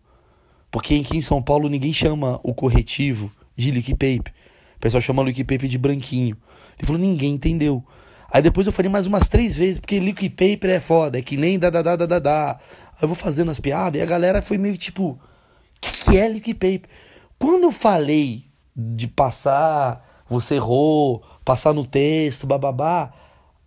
Porque 0.69 0.93
aqui 0.93 1.17
em 1.17 1.21
São 1.23 1.41
Paulo 1.41 1.67
ninguém 1.69 1.91
chama 1.91 2.39
o 2.43 2.53
corretivo 2.53 3.31
de 3.55 3.71
liquid 3.71 3.97
paper. 3.97 4.31
O 4.77 4.79
pessoal 4.79 5.01
chama 5.01 5.23
liquid 5.23 5.47
paper 5.47 5.67
de 5.67 5.79
branquinho. 5.79 6.37
Ele 6.77 6.85
falou, 6.85 7.01
ninguém 7.01 7.33
entendeu. 7.33 7.83
Aí 8.31 8.41
depois 8.41 8.67
eu 8.67 8.73
falei 8.73 8.91
mais 8.91 9.05
umas 9.05 9.29
três 9.29 9.55
vezes, 9.55 9.79
porque 9.79 9.99
liquid 9.99 10.31
paper 10.31 10.71
é 10.71 10.79
foda, 10.79 11.17
é 11.17 11.21
que 11.21 11.37
nem 11.37 11.57
da 11.57 11.69
da 11.69 11.81
da 11.81 11.95
da 11.95 12.05
da 12.05 12.19
da. 12.19 12.51
Aí 12.51 13.03
eu 13.03 13.07
vou 13.07 13.15
fazendo 13.15 13.49
as 13.51 13.59
piadas 13.59 13.99
e 13.99 14.03
a 14.03 14.05
galera 14.05 14.41
foi 14.41 14.57
meio 14.57 14.77
tipo, 14.77 15.11
o 15.11 15.19
que, 15.79 16.11
que 16.11 16.17
é 16.17 16.27
liquid 16.27 16.55
paper? 16.55 16.89
Quando 17.39 17.63
eu 17.63 17.71
falei 17.71 18.45
de 18.75 19.07
passar, 19.07 20.23
você 20.27 20.55
errou, 20.55 21.23
passar 21.45 21.73
no 21.73 21.85
texto, 21.85 22.47
bababá, 22.47 23.13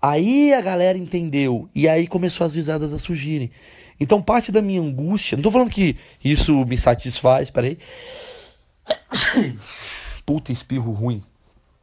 aí 0.03 0.53
a 0.53 0.61
galera 0.61 0.99
entendeu. 0.99 1.69
E 1.75 1.89
aí 1.89 2.07
começou 2.07 2.47
as 2.47 2.55
risadas 2.55 2.93
a 2.93 2.99
surgirem. 2.99 3.51
Então 4.01 4.21
parte 4.21 4.53
da 4.53 4.61
minha 4.63 4.81
angústia, 4.81 5.37
não 5.37 5.43
tô 5.43 5.51
falando 5.51 5.71
que 5.71 5.97
isso 6.23 6.65
me 6.67 6.77
satisfaz, 6.77 7.51
peraí. 7.51 7.79
Puta 10.27 10.53
espirro 10.53 10.93
ruim. 10.93 11.23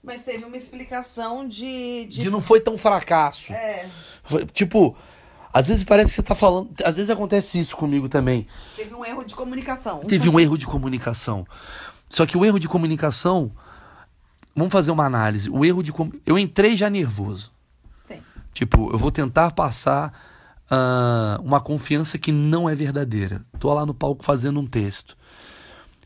Mas 0.06 0.24
teve 0.24 0.46
uma 0.46 0.56
explicação 0.58 1.48
de. 1.48 2.06
de... 2.06 2.22
Que 2.24 2.30
não 2.30 2.42
foi 2.42 2.60
tão 2.62 2.78
fracasso. 2.78 3.52
É, 3.52 3.90
Foi, 4.24 4.46
Tipo, 4.46 4.96
às 5.52 5.68
vezes 5.68 5.84
parece 5.84 6.10
que 6.12 6.16
você 6.18 6.24
tá 6.24 6.36
falando. 6.36 6.70
Às 6.84 6.96
vezes 6.98 7.10
acontece 7.10 7.58
isso 7.60 7.76
comigo 7.76 8.08
também. 8.08 8.46
teve 8.76 8.94
um 8.94 9.04
erro 9.04 9.24
de 9.24 9.34
comunicação. 9.36 10.02
Teve 10.02 10.30
um 10.30 10.40
erro 10.40 10.58
de 10.58 10.68
comunicação. 10.68 11.46
Só 12.10 12.26
que 12.26 12.38
o 12.38 12.46
erro 12.46 12.60
de 12.60 12.68
comunicação. 12.68 13.52
Vamos 14.56 14.72
fazer 14.72 14.92
uma 14.92 15.06
análise. 15.06 15.50
O 15.50 15.66
erro 15.66 15.82
de. 15.84 15.92
com- 15.92 16.12
Eu 16.26 16.38
entrei 16.38 16.78
já 16.78 16.90
nervoso. 16.90 17.52
Sim. 18.04 18.22
Tipo, 18.54 18.92
eu 18.92 18.98
vou 18.98 19.12
tentar 19.12 19.52
passar 19.52 20.14
ah, 20.70 21.40
uma 21.44 21.60
confiança 21.60 22.18
que 22.18 22.32
não 22.32 22.70
é 22.70 22.76
verdadeira. 22.76 23.42
Tô 23.60 23.74
lá 23.74 23.86
no 23.86 23.94
palco 23.94 24.24
fazendo 24.24 24.60
um 24.60 24.66
texto. 24.68 25.18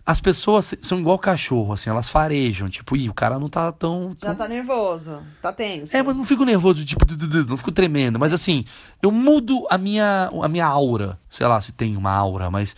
As 0.09 0.19
pessoas 0.19 0.73
são 0.81 0.97
igual 0.97 1.19
cachorro, 1.19 1.71
assim, 1.71 1.87
elas 1.87 2.09
farejam. 2.09 2.67
Tipo, 2.67 2.97
ih, 2.97 3.09
o 3.09 3.13
cara 3.13 3.37
não 3.37 3.47
tá 3.47 3.71
tão. 3.71 4.17
Já 4.19 4.33
tá 4.33 4.47
nervoso, 4.47 5.21
tá 5.39 5.53
tenso. 5.53 5.95
É, 5.95 6.01
mas 6.01 6.17
não 6.17 6.23
fico 6.23 6.43
nervoso, 6.43 6.83
tipo, 6.83 7.05
não 7.47 7.55
fico 7.55 7.71
tremendo. 7.71 8.17
Mas 8.17 8.33
assim, 8.33 8.65
eu 9.03 9.11
mudo 9.11 9.67
a 9.69 9.77
minha, 9.77 10.31
a 10.41 10.47
minha 10.47 10.65
aura. 10.65 11.19
Sei 11.29 11.45
lá 11.45 11.61
se 11.61 11.71
tem 11.71 11.95
uma 11.95 12.11
aura, 12.11 12.49
mas. 12.49 12.75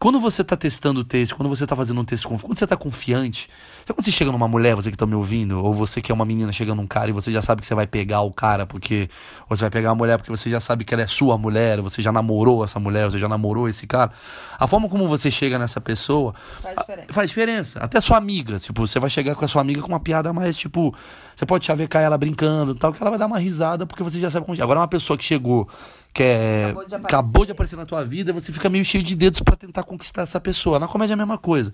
Quando 0.00 0.18
você 0.18 0.42
tá 0.42 0.56
testando 0.56 0.98
o 0.98 1.04
texto, 1.04 1.36
quando 1.36 1.48
você 1.48 1.64
tá 1.64 1.76
fazendo 1.76 2.00
um 2.00 2.04
texto, 2.04 2.28
quando 2.28 2.58
você 2.58 2.66
tá 2.66 2.76
confiante, 2.76 3.48
Sabe 3.86 3.98
quando 3.98 4.04
você 4.04 4.10
chega 4.10 4.32
numa 4.32 4.48
mulher, 4.48 4.74
você 4.74 4.90
que 4.90 4.96
tá 4.96 5.06
me 5.06 5.14
ouvindo, 5.14 5.64
ou 5.64 5.72
você 5.72 6.02
que 6.02 6.10
é 6.10 6.14
uma 6.14 6.24
menina 6.24 6.50
chegando 6.50 6.78
num 6.78 6.88
cara 6.88 7.08
e 7.08 7.12
você 7.12 7.30
já 7.30 7.40
sabe 7.40 7.60
que 7.60 7.68
você 7.68 7.74
vai 7.74 7.86
pegar 7.86 8.20
o 8.22 8.32
cara 8.32 8.66
porque. 8.66 9.08
Ou 9.48 9.56
você 9.56 9.60
vai 9.60 9.70
pegar 9.70 9.90
a 9.90 9.94
mulher 9.94 10.18
porque 10.18 10.28
você 10.28 10.50
já 10.50 10.58
sabe 10.58 10.84
que 10.84 10.92
ela 10.92 11.04
é 11.04 11.06
sua 11.06 11.38
mulher, 11.38 11.80
você 11.80 12.02
já 12.02 12.10
namorou 12.10 12.64
essa 12.64 12.80
mulher, 12.80 13.08
você 13.08 13.16
já 13.16 13.28
namorou 13.28 13.68
esse 13.68 13.86
cara. 13.86 14.10
A 14.58 14.66
forma 14.66 14.88
como 14.88 15.06
você 15.06 15.30
chega 15.30 15.56
nessa 15.56 15.80
pessoa 15.80 16.34
Faz 16.60 16.74
diferença. 16.76 17.12
faz 17.12 17.28
diferença. 17.28 17.78
Até 17.78 18.00
sua 18.00 18.16
amiga. 18.16 18.58
Tipo, 18.58 18.84
você 18.88 18.98
vai 18.98 19.08
chegar 19.08 19.36
com 19.36 19.44
a 19.44 19.48
sua 19.48 19.60
amiga 19.62 19.80
com 19.80 19.88
uma 19.88 20.00
piada 20.00 20.32
mais, 20.32 20.56
tipo. 20.56 20.92
Você 21.36 21.46
pode 21.46 21.64
chavecar 21.64 22.02
ela 22.02 22.18
brincando 22.18 22.72
e 22.72 22.74
tal, 22.74 22.92
que 22.92 23.00
ela 23.00 23.10
vai 23.10 23.18
dar 23.20 23.26
uma 23.26 23.38
risada 23.38 23.86
porque 23.86 24.02
você 24.02 24.20
já 24.20 24.28
sabe 24.32 24.46
como. 24.46 24.60
Agora, 24.60 24.80
uma 24.80 24.88
pessoa 24.88 25.16
que 25.16 25.24
chegou. 25.24 25.68
Que 26.16 26.22
é, 26.22 26.64
Acabou 26.64 26.86
de 26.86 26.94
aparecer. 26.94 27.06
acabou 27.06 27.44
de 27.44 27.52
aparecer 27.52 27.76
na 27.76 27.84
tua 27.84 28.02
vida, 28.02 28.32
você 28.32 28.50
fica 28.50 28.70
meio 28.70 28.82
cheio 28.86 29.04
de 29.04 29.14
dedos 29.14 29.40
pra 29.42 29.54
tentar 29.54 29.82
conquistar 29.82 30.22
essa 30.22 30.40
pessoa. 30.40 30.80
Na 30.80 30.88
comédia 30.88 31.12
é 31.12 31.14
a 31.14 31.16
mesma 31.18 31.36
coisa. 31.36 31.70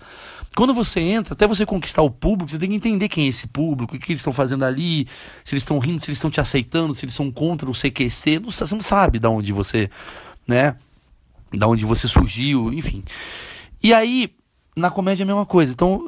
Quando 0.56 0.74
você 0.74 0.98
entra, 0.98 1.34
até 1.34 1.46
você 1.46 1.64
conquistar 1.64 2.02
o 2.02 2.10
público, 2.10 2.50
você 2.50 2.58
tem 2.58 2.70
que 2.70 2.74
entender 2.74 3.08
quem 3.08 3.26
é 3.26 3.28
esse 3.28 3.46
público, 3.46 3.94
o 3.94 3.98
que 4.00 4.10
eles 4.10 4.18
estão 4.18 4.32
fazendo 4.32 4.64
ali, 4.64 5.06
se 5.44 5.54
eles 5.54 5.62
estão 5.62 5.78
rindo, 5.78 6.02
se 6.02 6.10
eles 6.10 6.18
estão 6.18 6.28
te 6.28 6.40
aceitando, 6.40 6.92
se 6.92 7.04
eles 7.04 7.14
são 7.14 7.30
contra 7.30 7.70
o 7.70 7.72
CQC. 7.72 8.40
Não, 8.40 8.50
você 8.50 8.74
não 8.74 8.82
sabe 8.82 9.20
de 9.20 9.28
onde 9.28 9.52
você, 9.52 9.88
né? 10.44 10.74
Da 11.54 11.68
onde 11.68 11.84
você 11.84 12.08
surgiu, 12.08 12.72
enfim. 12.72 13.04
E 13.80 13.94
aí, 13.94 14.34
na 14.74 14.90
comédia 14.90 15.22
é 15.22 15.24
a 15.24 15.26
mesma 15.26 15.46
coisa. 15.46 15.70
Então, 15.70 16.00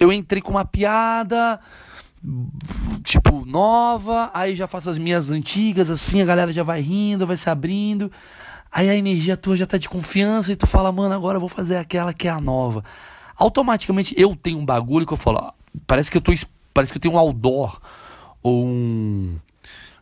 eu 0.00 0.10
entrei 0.10 0.40
com 0.40 0.52
uma 0.52 0.64
piada, 0.64 1.60
tipo, 3.02 3.44
nova, 3.44 4.30
aí 4.32 4.54
já 4.54 4.66
faço 4.66 4.90
as 4.90 4.98
minhas 4.98 5.30
antigas, 5.30 5.90
assim, 5.90 6.22
a 6.22 6.24
galera 6.24 6.52
já 6.52 6.62
vai 6.62 6.80
rindo, 6.80 7.26
vai 7.26 7.36
se 7.36 7.48
abrindo. 7.50 8.10
Aí 8.70 8.88
a 8.88 8.96
energia 8.96 9.36
tua 9.36 9.56
já 9.56 9.66
tá 9.66 9.76
de 9.76 9.88
confiança 9.88 10.52
e 10.52 10.56
tu 10.56 10.66
fala, 10.66 10.90
mano, 10.90 11.14
agora 11.14 11.36
eu 11.36 11.40
vou 11.40 11.48
fazer 11.48 11.76
aquela 11.76 12.12
que 12.12 12.28
é 12.28 12.30
a 12.30 12.40
nova. 12.40 12.84
Automaticamente 13.36 14.14
eu 14.16 14.34
tenho 14.36 14.58
um 14.58 14.64
bagulho 14.64 15.06
que 15.06 15.12
eu 15.12 15.18
falo, 15.18 15.38
ó, 15.42 15.52
parece 15.86 16.10
que 16.10 16.16
eu 16.16 16.20
tô, 16.20 16.32
parece 16.72 16.92
que 16.92 16.96
eu 16.96 17.02
tenho 17.02 17.14
um 17.14 17.18
outdoor 17.18 17.80
ou 18.42 18.64
um 18.64 19.36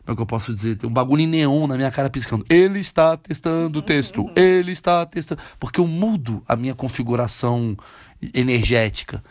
como 0.05 0.13
é 0.13 0.15
que 0.15 0.21
eu 0.21 0.25
posso 0.25 0.53
dizer? 0.53 0.75
Tem 0.77 0.89
um 0.89 0.93
bagulho 0.93 1.21
em 1.21 1.27
neon 1.27 1.67
na 1.67 1.75
minha 1.75 1.91
cara 1.91 2.09
piscando. 2.09 2.43
Ele 2.49 2.79
está 2.79 3.15
testando 3.15 3.79
o 3.79 3.81
texto. 3.81 4.25
Ele 4.35 4.71
está 4.71 5.05
testando. 5.05 5.41
Porque 5.59 5.79
eu 5.79 5.87
mudo 5.87 6.43
a 6.47 6.55
minha 6.55 6.73
configuração 6.73 7.77
energética. 8.33 9.23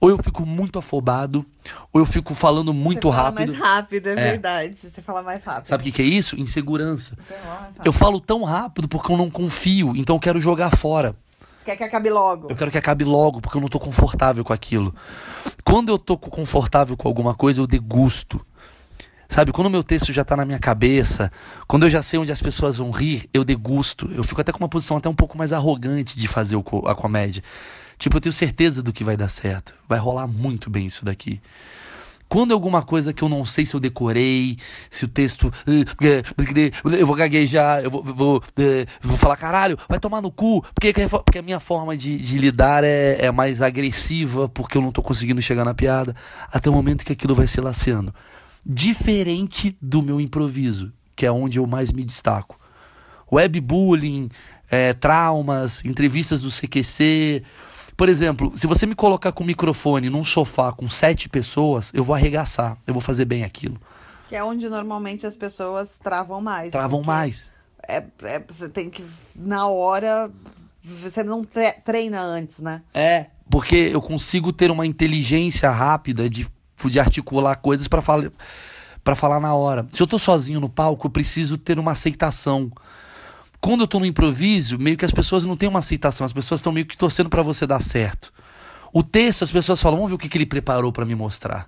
Ou 0.00 0.10
eu 0.10 0.18
fico 0.22 0.44
muito 0.44 0.78
afobado, 0.78 1.44
ou 1.92 2.00
eu 2.00 2.06
fico 2.06 2.34
falando 2.34 2.72
muito 2.74 3.08
Você 3.08 3.16
fala 3.16 3.28
rápido. 3.30 3.48
mais 3.48 3.58
rápido, 3.58 4.06
é, 4.08 4.12
É. 4.12 4.14
verdade. 4.14 4.76
Você 4.78 5.00
fala 5.02 5.22
mais 5.22 5.42
rápido. 5.42 5.68
Sabe 5.68 5.80
o 5.82 5.84
que, 5.84 5.92
que 5.92 6.02
é 6.02 6.04
isso? 6.04 6.38
Insegurança. 6.38 7.16
Eu 7.84 7.92
falo 7.92 8.20
tão 8.20 8.42
rápido 8.44 8.86
porque 8.88 9.10
eu 9.12 9.16
não 9.16 9.30
confio, 9.30 9.94
então 9.96 10.16
eu 10.16 10.20
quero 10.20 10.40
jogar 10.40 10.76
fora. 10.76 11.14
Você 11.58 11.64
quer 11.70 11.76
que 11.76 11.84
acabe 11.84 12.10
logo. 12.10 12.48
Eu 12.50 12.56
quero 12.56 12.70
que 12.70 12.76
acabe 12.76 13.04
logo, 13.04 13.40
porque 13.40 13.56
eu 13.56 13.60
não 13.62 13.68
tô 13.68 13.80
confortável 13.80 14.44
com 14.44 14.52
aquilo. 14.52 14.94
Quando 15.64 15.88
eu 15.90 15.98
tô 15.98 16.18
co- 16.18 16.28
confortável 16.30 16.94
com 16.96 17.08
alguma 17.08 17.34
coisa, 17.34 17.60
eu 17.60 17.66
degusto. 17.66 18.44
Sabe, 19.26 19.50
quando 19.50 19.68
o 19.68 19.70
meu 19.70 19.82
texto 19.82 20.12
já 20.12 20.22
tá 20.22 20.36
na 20.36 20.44
minha 20.44 20.58
cabeça, 20.58 21.32
quando 21.66 21.84
eu 21.86 21.90
já 21.90 22.02
sei 22.02 22.18
onde 22.20 22.30
as 22.30 22.40
pessoas 22.42 22.76
vão 22.76 22.90
rir, 22.90 23.28
eu 23.32 23.42
degusto. 23.42 24.08
Eu 24.14 24.22
fico 24.22 24.40
até 24.42 24.52
com 24.52 24.58
uma 24.58 24.68
posição 24.68 24.98
até 24.98 25.08
um 25.08 25.14
pouco 25.14 25.36
mais 25.38 25.52
arrogante 25.52 26.18
de 26.18 26.28
fazer 26.28 26.56
a 26.86 26.94
comédia. 26.94 27.42
Tipo, 27.98 28.16
eu 28.16 28.20
tenho 28.20 28.32
certeza 28.32 28.82
do 28.82 28.92
que 28.92 29.04
vai 29.04 29.16
dar 29.16 29.28
certo. 29.28 29.74
Vai 29.88 29.98
rolar 29.98 30.26
muito 30.26 30.68
bem 30.68 30.86
isso 30.86 31.04
daqui. 31.04 31.40
Quando 32.28 32.50
é 32.50 32.54
alguma 32.54 32.82
coisa 32.82 33.12
que 33.12 33.22
eu 33.22 33.28
não 33.28 33.46
sei 33.46 33.64
se 33.64 33.74
eu 33.74 33.80
decorei, 33.80 34.56
se 34.90 35.04
o 35.04 35.08
texto. 35.08 35.52
Eu 36.98 37.06
vou 37.06 37.14
gaguejar, 37.14 37.84
eu 37.84 37.90
vou, 37.90 38.02
vou, 38.02 38.42
eh, 38.58 38.86
vou 39.00 39.16
falar, 39.16 39.36
caralho, 39.36 39.78
vai 39.88 40.00
tomar 40.00 40.20
no 40.20 40.32
cu. 40.32 40.64
Porque, 40.74 40.92
porque 41.24 41.38
a 41.38 41.42
minha 41.42 41.60
forma 41.60 41.96
de, 41.96 42.16
de 42.16 42.38
lidar 42.38 42.82
é, 42.82 43.26
é 43.26 43.30
mais 43.30 43.62
agressiva, 43.62 44.48
porque 44.48 44.76
eu 44.76 44.82
não 44.82 44.90
tô 44.90 45.02
conseguindo 45.02 45.40
chegar 45.40 45.64
na 45.64 45.74
piada, 45.74 46.16
até 46.52 46.68
o 46.68 46.72
momento 46.72 47.04
que 47.04 47.12
aquilo 47.12 47.34
vai 47.34 47.46
se 47.46 47.60
laceando. 47.60 48.12
Diferente 48.66 49.76
do 49.80 50.02
meu 50.02 50.20
improviso, 50.20 50.92
que 51.14 51.26
é 51.26 51.30
onde 51.30 51.58
eu 51.58 51.66
mais 51.66 51.92
me 51.92 52.02
destaco. 52.02 52.58
Webbullying, 53.30 54.28
eh, 54.70 54.94
traumas, 54.94 55.84
entrevistas 55.84 56.42
do 56.42 56.50
CQC. 56.50 57.44
Por 57.96 58.08
exemplo, 58.08 58.52
se 58.56 58.66
você 58.66 58.86
me 58.86 58.94
colocar 58.94 59.30
com 59.32 59.44
o 59.44 59.46
microfone 59.46 60.10
num 60.10 60.24
sofá 60.24 60.72
com 60.72 60.90
sete 60.90 61.28
pessoas, 61.28 61.92
eu 61.94 62.02
vou 62.02 62.14
arregaçar, 62.14 62.76
eu 62.86 62.92
vou 62.92 63.00
fazer 63.00 63.24
bem 63.24 63.44
aquilo. 63.44 63.80
Que 64.28 64.34
é 64.36 64.42
onde 64.42 64.68
normalmente 64.68 65.26
as 65.26 65.36
pessoas 65.36 65.96
travam 66.02 66.40
mais. 66.40 66.70
Travam 66.70 67.02
mais. 67.02 67.50
É, 67.86 68.02
é- 68.22 68.40
você 68.40 68.68
tem 68.68 68.90
que, 68.90 69.04
na 69.36 69.68
hora, 69.68 70.30
você 70.82 71.22
não 71.22 71.44
tre- 71.44 71.74
treina 71.84 72.20
antes, 72.20 72.58
né? 72.58 72.82
É, 72.92 73.26
porque 73.48 73.76
eu 73.92 74.02
consigo 74.02 74.52
ter 74.52 74.70
uma 74.70 74.86
inteligência 74.86 75.70
rápida 75.70 76.28
de, 76.28 76.48
de 76.84 76.98
articular 77.00 77.56
coisas 77.56 77.86
para 77.86 78.02
falar 78.02 78.30
para 79.04 79.14
falar 79.14 79.38
na 79.38 79.52
hora. 79.54 79.86
Se 79.92 80.02
eu 80.02 80.06
tô 80.06 80.18
sozinho 80.18 80.58
no 80.58 80.68
palco, 80.68 81.06
eu 81.06 81.10
preciso 81.10 81.58
ter 81.58 81.78
uma 81.78 81.92
aceitação. 81.92 82.72
Quando 83.64 83.80
eu 83.80 83.86
tô 83.86 83.98
no 83.98 84.04
improviso, 84.04 84.78
meio 84.78 84.94
que 84.94 85.06
as 85.06 85.10
pessoas 85.10 85.46
não 85.46 85.56
têm 85.56 85.70
uma 85.70 85.78
aceitação, 85.78 86.26
as 86.26 86.34
pessoas 86.34 86.58
estão 86.60 86.70
meio 86.70 86.84
que 86.84 86.98
torcendo 86.98 87.30
para 87.30 87.40
você 87.40 87.66
dar 87.66 87.80
certo. 87.80 88.30
O 88.92 89.02
texto, 89.02 89.42
as 89.42 89.50
pessoas 89.50 89.80
falam, 89.80 89.96
vamos 89.96 90.10
ver 90.10 90.16
o 90.16 90.18
que, 90.18 90.28
que 90.28 90.36
ele 90.36 90.44
preparou 90.44 90.92
para 90.92 91.06
me 91.06 91.14
mostrar. 91.14 91.66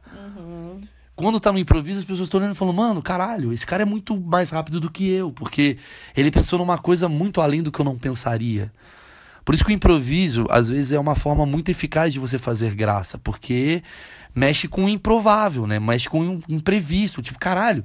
Quando 1.15 1.41
tá 1.41 1.51
no 1.51 1.59
improviso, 1.59 2.01
as 2.01 2.05
pessoas 2.05 2.27
estão 2.27 2.39
olhando 2.39 2.53
e 2.53 2.55
falam, 2.55 2.75
mano, 2.75 3.01
caralho, 3.01 3.51
esse 3.51 3.67
cara 3.67 3.81
é 3.81 3.87
muito 3.87 4.15
mais 4.15 4.51
rápido 4.51 4.79
do 4.79 4.91
que 4.91 5.09
eu, 5.09 5.33
porque 5.33 5.79
ele 6.15 6.31
pensou 6.31 6.59
numa 6.59 6.77
coisa 6.77 7.09
muito 7.09 7.41
além 7.41 7.63
do 7.63 7.73
que 7.73 7.81
eu 7.81 7.85
não 7.87 7.97
pensaria. 7.97 8.71
Por 9.43 9.55
isso 9.55 9.65
que 9.65 9.71
o 9.71 9.73
improviso, 9.73 10.47
às 10.51 10.69
vezes, 10.69 10.93
é 10.93 11.01
uma 11.01 11.15
forma 11.15 11.47
muito 11.47 11.71
eficaz 11.71 12.13
de 12.13 12.19
você 12.19 12.37
fazer 12.37 12.75
graça, 12.75 13.17
porque 13.17 13.83
mexe 14.35 14.69
com 14.69 14.85
o 14.85 14.89
improvável, 14.91 15.67
né? 15.67 15.81
Mexe 15.81 16.11
com 16.11 16.21
o 16.21 16.43
imprevisto. 16.47 17.23
Tipo, 17.23 17.39
caralho, 17.39 17.83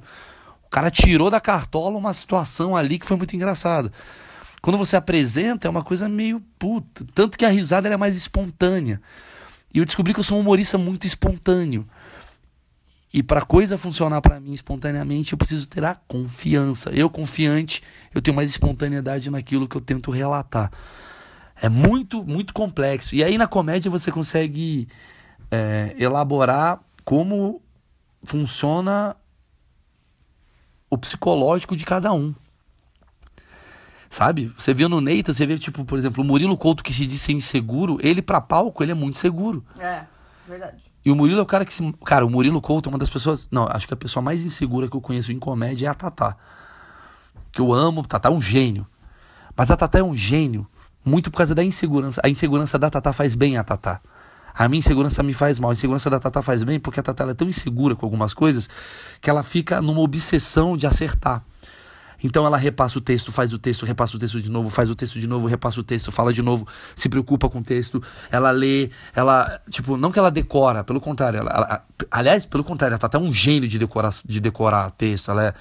cara 0.72 0.90
tirou 0.90 1.30
da 1.30 1.40
cartola 1.40 1.98
uma 1.98 2.14
situação 2.14 2.74
ali 2.74 2.98
que 2.98 3.06
foi 3.06 3.16
muito 3.16 3.36
engraçada. 3.36 3.92
Quando 4.62 4.78
você 4.78 4.96
apresenta, 4.96 5.68
é 5.68 5.70
uma 5.70 5.82
coisa 5.82 6.08
meio 6.08 6.40
puta. 6.58 7.04
Tanto 7.14 7.36
que 7.36 7.44
a 7.44 7.50
risada 7.50 7.88
é 7.88 7.96
mais 7.96 8.16
espontânea. 8.16 9.00
E 9.74 9.78
eu 9.78 9.84
descobri 9.84 10.14
que 10.14 10.20
eu 10.20 10.24
sou 10.24 10.38
um 10.38 10.40
humorista 10.40 10.78
muito 10.78 11.06
espontâneo. 11.06 11.86
E 13.12 13.22
para 13.22 13.42
coisa 13.42 13.76
funcionar 13.76 14.22
para 14.22 14.40
mim 14.40 14.54
espontaneamente, 14.54 15.32
eu 15.32 15.38
preciso 15.38 15.68
ter 15.68 15.84
a 15.84 15.94
confiança. 15.94 16.90
Eu 16.90 17.10
confiante, 17.10 17.82
eu 18.14 18.22
tenho 18.22 18.34
mais 18.34 18.48
espontaneidade 18.48 19.30
naquilo 19.30 19.68
que 19.68 19.76
eu 19.76 19.80
tento 19.80 20.10
relatar. 20.10 20.70
É 21.60 21.68
muito, 21.68 22.24
muito 22.24 22.54
complexo. 22.54 23.14
E 23.14 23.22
aí 23.22 23.36
na 23.36 23.46
comédia 23.46 23.90
você 23.90 24.10
consegue 24.10 24.88
é, 25.50 25.94
elaborar 25.98 26.80
como 27.04 27.60
funciona 28.24 29.14
o 30.92 30.98
psicológico 30.98 31.74
de 31.74 31.86
cada 31.86 32.12
um. 32.12 32.34
Sabe? 34.10 34.52
Você 34.58 34.74
vê 34.74 34.86
no 34.86 35.00
Neita, 35.00 35.32
você 35.32 35.46
vê, 35.46 35.58
tipo, 35.58 35.86
por 35.86 35.98
exemplo, 35.98 36.22
o 36.22 36.26
Murilo 36.26 36.54
Couto 36.54 36.84
que 36.84 36.92
se 36.92 37.06
diz 37.06 37.22
ser 37.22 37.32
inseguro, 37.32 37.96
ele 38.02 38.20
pra 38.20 38.42
palco, 38.42 38.82
ele 38.82 38.92
é 38.92 38.94
muito 38.94 39.16
seguro. 39.16 39.64
É, 39.78 40.04
verdade. 40.46 40.82
E 41.02 41.10
o 41.10 41.16
Murilo 41.16 41.40
é 41.40 41.42
o 41.42 41.46
cara 41.46 41.64
que 41.64 41.72
se. 41.72 41.94
Cara, 42.04 42.26
o 42.26 42.30
Murilo 42.30 42.60
Couto 42.60 42.90
é 42.90 42.92
uma 42.92 42.98
das 42.98 43.08
pessoas. 43.08 43.48
Não, 43.50 43.66
acho 43.70 43.88
que 43.88 43.94
a 43.94 43.96
pessoa 43.96 44.22
mais 44.22 44.44
insegura 44.44 44.86
que 44.86 44.94
eu 44.94 45.00
conheço 45.00 45.32
em 45.32 45.38
comédia 45.38 45.86
é 45.86 45.88
a 45.88 45.94
Tatá. 45.94 46.36
Que 47.50 47.62
eu 47.62 47.72
amo, 47.72 48.06
Tatá 48.06 48.28
é 48.28 48.32
um 48.32 48.42
gênio. 48.42 48.86
Mas 49.56 49.70
a 49.70 49.76
Tatá 49.78 49.98
é 49.98 50.02
um 50.02 50.14
gênio 50.14 50.66
muito 51.02 51.30
por 51.30 51.38
causa 51.38 51.54
da 51.54 51.64
insegurança. 51.64 52.20
A 52.22 52.28
insegurança 52.28 52.78
da 52.78 52.90
Tatá 52.90 53.14
faz 53.14 53.34
bem 53.34 53.56
a 53.56 53.64
Tatá. 53.64 53.98
A 54.54 54.68
minha 54.68 54.78
insegurança 54.78 55.22
me 55.22 55.34
faz 55.34 55.58
mal. 55.58 55.70
A 55.70 55.74
insegurança 55.74 56.10
da 56.10 56.18
Tatá 56.18 56.42
faz 56.42 56.62
bem 56.62 56.78
porque 56.78 57.00
a 57.00 57.02
Tatá 57.02 57.24
ela 57.24 57.32
é 57.32 57.34
tão 57.34 57.48
insegura 57.48 57.94
com 57.94 58.06
algumas 58.06 58.34
coisas 58.34 58.68
que 59.20 59.30
ela 59.30 59.42
fica 59.42 59.80
numa 59.80 60.00
obsessão 60.00 60.76
de 60.76 60.86
acertar. 60.86 61.44
Então 62.22 62.46
ela 62.46 62.56
repassa 62.56 62.98
o 62.98 63.00
texto, 63.00 63.32
faz 63.32 63.52
o 63.52 63.58
texto, 63.58 63.84
repassa 63.84 64.16
o 64.16 64.20
texto 64.20 64.40
de 64.40 64.50
novo, 64.50 64.70
faz 64.70 64.90
o 64.90 64.94
texto 64.94 65.18
de 65.18 65.26
novo, 65.26 65.46
repassa 65.46 65.80
o 65.80 65.82
texto, 65.82 66.12
fala 66.12 66.32
de 66.32 66.42
novo, 66.42 66.66
se 66.94 67.08
preocupa 67.08 67.48
com 67.48 67.58
o 67.58 67.64
texto, 67.64 68.02
ela 68.30 68.50
lê, 68.50 68.90
ela, 69.14 69.60
tipo, 69.70 69.96
não 69.96 70.10
que 70.12 70.18
ela 70.18 70.30
decora, 70.30 70.84
pelo 70.84 71.00
contrário, 71.00 71.40
ela, 71.40 71.50
ela- 71.50 71.84
aliás, 72.10 72.46
pelo 72.46 72.64
contrário, 72.64 72.94
ela 72.94 72.98
tá 72.98 73.06
até 73.06 73.18
um 73.18 73.32
gênio 73.32 73.68
de 73.68 73.78
decorar, 73.78 74.12
de 74.24 74.40
decorar 74.40 74.90
texto, 74.92 75.30
ela 75.30 75.46
é, 75.46 75.54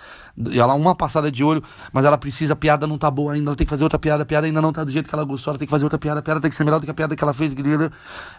ela 0.58 0.74
uma 0.76 0.96
passada 0.96 1.32
de 1.32 1.44
olho, 1.44 1.64
mas 1.92 2.06
ela 2.06 2.18
precisa, 2.18 2.54
a 2.54 2.56
piada 2.56 2.86
não 2.88 2.98
tá 2.98 3.10
boa 3.10 3.34
ainda, 3.34 3.50
ela 3.50 3.56
tem 3.56 3.66
que 3.66 3.70
fazer 3.70 3.84
outra 3.84 4.00
piada, 4.00 4.24
a 4.24 4.26
piada 4.26 4.48
ainda 4.48 4.62
não 4.62 4.72
tá 4.72 4.84
do 4.84 4.92
jeito 4.92 5.10
que 5.10 5.16
ela 5.16 5.24
gostou, 5.24 5.52
ela 5.52 5.60
tem 5.60 5.68
que 5.68 5.72
fazer 5.72 5.84
outra 5.84 6.00
piada, 6.00 6.20
a 6.20 6.24
piada 6.24 6.40
tem 6.40 6.50
que 6.50 6.56
ser 6.56 6.64
melhor 6.64 6.80
do 6.80 6.86
que 6.86 6.92
a 6.92 6.94
piada 6.94 7.16
que 7.16 7.24
ela 7.24 7.34
fez, 7.34 7.56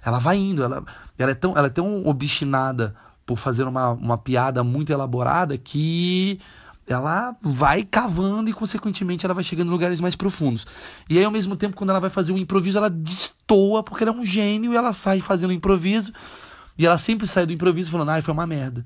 ela 0.05 0.19
vai 0.19 0.37
indo, 0.37 0.63
ela, 0.63 0.85
ela 1.19 1.31
é 1.31 1.35
tão, 1.35 1.57
ela 1.57 1.67
é 1.67 1.71
tão 1.71 2.07
obstinada 2.07 2.95
por 3.25 3.37
fazer 3.37 3.65
uma, 3.65 3.91
uma 3.91 4.19
piada 4.19 4.65
muito 4.65 4.93
elaborada 4.93 5.57
que 5.57 6.41
ela 6.87 7.37
vai 7.41 7.85
cavando 7.85 8.51
e, 8.51 8.53
consequentemente, 8.53 9.25
ela 9.25 9.35
vai 9.35 9.45
chegando 9.45 9.69
em 9.69 9.71
lugares 9.71 10.01
mais 10.01 10.17
profundos. 10.17 10.67
E 11.09 11.19
aí, 11.19 11.25
ao 11.25 11.31
mesmo 11.31 11.57
tempo, 11.57 11.77
quando 11.77 11.91
ela 11.91 12.01
vai 12.01 12.11
fazer 12.11 12.33
um 12.33 12.39
improviso, 12.39 12.79
ela 12.79 12.91
destoa, 12.91 13.83
porque 13.83 14.05
ela 14.05 14.13
é 14.13 14.15
um 14.15 14.25
gênio 14.25 14.73
e 14.73 14.77
ela 14.77 14.93
sai 14.93 15.21
fazendo 15.21 15.53
improviso. 15.53 16.13
E 16.77 16.87
ela 16.87 16.99
sempre 16.99 17.27
sai 17.27 17.47
do 17.47 17.53
improviso 17.53 17.91
falando, 17.91 18.11
ai, 18.11 18.23
foi 18.23 18.35
uma 18.35 18.47
merda. 18.47 18.85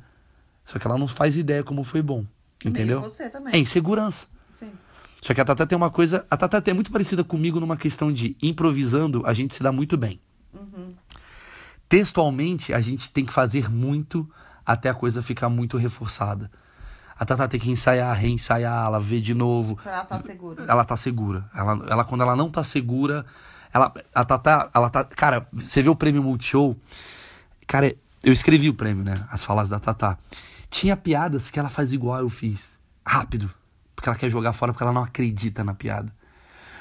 Só 0.65 0.79
que 0.79 0.87
ela 0.87 0.99
não 0.99 1.09
faz 1.09 1.37
ideia 1.37 1.63
como 1.63 1.85
foi 1.85 2.03
bom. 2.03 2.25
Entendeu? 2.65 3.01
Meio 3.01 3.11
você 3.11 3.31
também. 3.31 3.55
É 3.55 3.59
insegurança. 3.59 4.27
Sim. 4.59 4.71
Só 5.23 5.33
que 5.33 5.41
a 5.41 5.45
Tata 5.45 5.67
tem 5.67 5.77
uma 5.77 5.91
coisa. 5.91 6.27
A 6.31 6.37
Tata 6.37 6.63
é 6.71 6.75
muito 6.75 6.91
parecida 6.91 7.23
comigo 7.23 7.61
numa 7.61 7.77
questão 7.77 8.13
de 8.13 8.37
improvisando, 8.43 9.23
a 9.25 9.33
gente 9.33 9.55
se 9.55 9.63
dá 9.63 9.71
muito 9.71 9.97
bem. 9.97 10.21
textualmente 11.89 12.73
a 12.73 12.81
gente 12.81 13.11
tem 13.11 13.25
que 13.25 13.33
fazer 13.33 13.71
muito 13.71 14.29
até 14.65 14.89
a 14.89 14.95
coisa 14.95 15.23
ficar 15.23 15.49
muito 15.49 15.77
reforçada. 15.77 16.51
A 17.19 17.25
Tata 17.25 17.49
tem 17.49 17.59
que 17.59 17.71
ensaiar, 17.71 18.15
reensaiar, 18.15 18.87
ela 18.87 19.01
vê 19.01 19.21
de 19.21 19.35
novo. 19.35 19.79
Ela 19.85 20.05
tá 20.05 20.21
segura. 20.21 20.65
Ela 20.69 20.85
tá 20.85 20.97
segura. 20.97 21.51
Ela, 21.55 21.87
ela 21.89 22.05
quando 22.05 22.21
ela 22.23 22.37
não 22.37 22.51
tá 22.51 22.63
segura, 22.63 23.25
ela 23.73 23.93
a 24.15 24.25
Tata, 24.25 24.71
ela 24.75 24.91
tá, 24.91 25.05
cara, 25.05 25.47
você 25.53 25.83
vê 25.83 25.89
o 25.89 25.97
prêmio 25.97 26.23
Multishow? 26.23 26.77
Cara, 27.67 27.95
eu 28.23 28.33
escrevi 28.33 28.69
o 28.69 28.75
prêmio, 28.75 29.03
né? 29.03 29.27
As 29.31 29.45
falas 29.45 29.69
da 29.69 29.81
Tata. 29.81 30.19
Tinha 30.71 30.97
piadas 30.97 31.51
que 31.51 31.59
ela 31.59 31.71
faz 31.71 31.93
igual 31.93 32.21
eu 32.21 32.29
fiz, 32.29 32.79
rápido, 33.05 33.51
porque 33.95 34.09
ela 34.09 34.19
quer 34.19 34.29
jogar 34.29 34.53
fora 34.53 34.73
porque 34.73 34.83
ela 34.83 34.93
não 34.93 35.03
acredita 35.03 35.65
na 35.65 35.73
piada. 35.73 36.13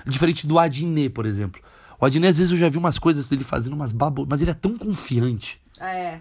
Diferente 0.06 0.46
do 0.46 0.60
Adnet, 0.60 1.10
por 1.10 1.26
exemplo. 1.26 1.62
O 2.00 2.06
Adnet, 2.06 2.32
às 2.32 2.38
vezes, 2.38 2.52
eu 2.52 2.58
já 2.58 2.68
vi 2.68 2.78
umas 2.78 3.00
coisas 3.00 3.30
dele 3.30 3.44
fazendo 3.44 3.74
umas 3.74 3.92
babo... 3.92 4.26
Mas 4.30 4.42
ele 4.42 4.52
é 4.52 4.54
tão 4.54 4.78
confiante. 4.78 5.62
É. 5.80 6.20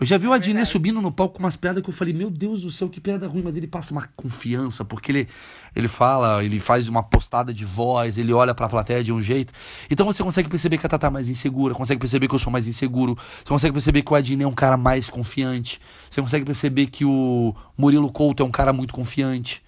Eu 0.00 0.06
já 0.06 0.18
vi 0.18 0.26
o 0.26 0.32
É 0.32 0.36
Adnet 0.36 0.54
verdade. 0.54 0.70
subindo 0.70 1.00
no 1.00 1.12
palco 1.12 1.36
com 1.36 1.42
umas 1.42 1.54
piadas 1.54 1.82
que 1.82 1.88
eu 1.88 1.94
falei, 1.94 2.12
meu 2.12 2.28
Deus 2.28 2.62
do 2.62 2.70
céu, 2.70 2.88
que 2.88 3.00
piada 3.00 3.28
ruim, 3.28 3.42
mas 3.42 3.56
ele 3.56 3.66
passa 3.68 3.92
uma 3.92 4.08
confiança, 4.16 4.84
porque 4.84 5.12
ele, 5.12 5.28
ele 5.74 5.86
fala, 5.86 6.44
ele 6.44 6.58
faz 6.58 6.88
uma 6.88 7.02
postada 7.02 7.54
de 7.54 7.64
voz, 7.64 8.18
ele 8.18 8.32
olha 8.32 8.52
pra 8.54 8.68
plateia 8.68 9.04
de 9.04 9.12
um 9.12 9.22
jeito. 9.22 9.52
Então 9.88 10.04
você 10.04 10.22
consegue 10.22 10.48
perceber 10.48 10.78
que 10.78 10.86
a 10.86 10.88
Tata 10.88 11.06
é 11.06 11.10
mais 11.10 11.28
insegura, 11.28 11.74
consegue 11.74 12.00
perceber 12.00 12.26
que 12.26 12.34
eu 12.34 12.38
sou 12.40 12.52
mais 12.52 12.66
inseguro, 12.66 13.16
você 13.44 13.48
consegue 13.48 13.72
perceber 13.72 14.02
que 14.02 14.12
o 14.12 14.16
Adnet 14.16 14.42
é 14.42 14.48
um 14.48 14.52
cara 14.52 14.76
mais 14.76 15.08
confiante, 15.08 15.80
você 16.10 16.20
consegue 16.20 16.44
perceber 16.44 16.86
que 16.88 17.04
o 17.04 17.54
Murilo 17.78 18.10
Couto 18.10 18.42
é 18.42 18.46
um 18.46 18.50
cara 18.50 18.72
muito 18.72 18.92
confiante. 18.92 19.62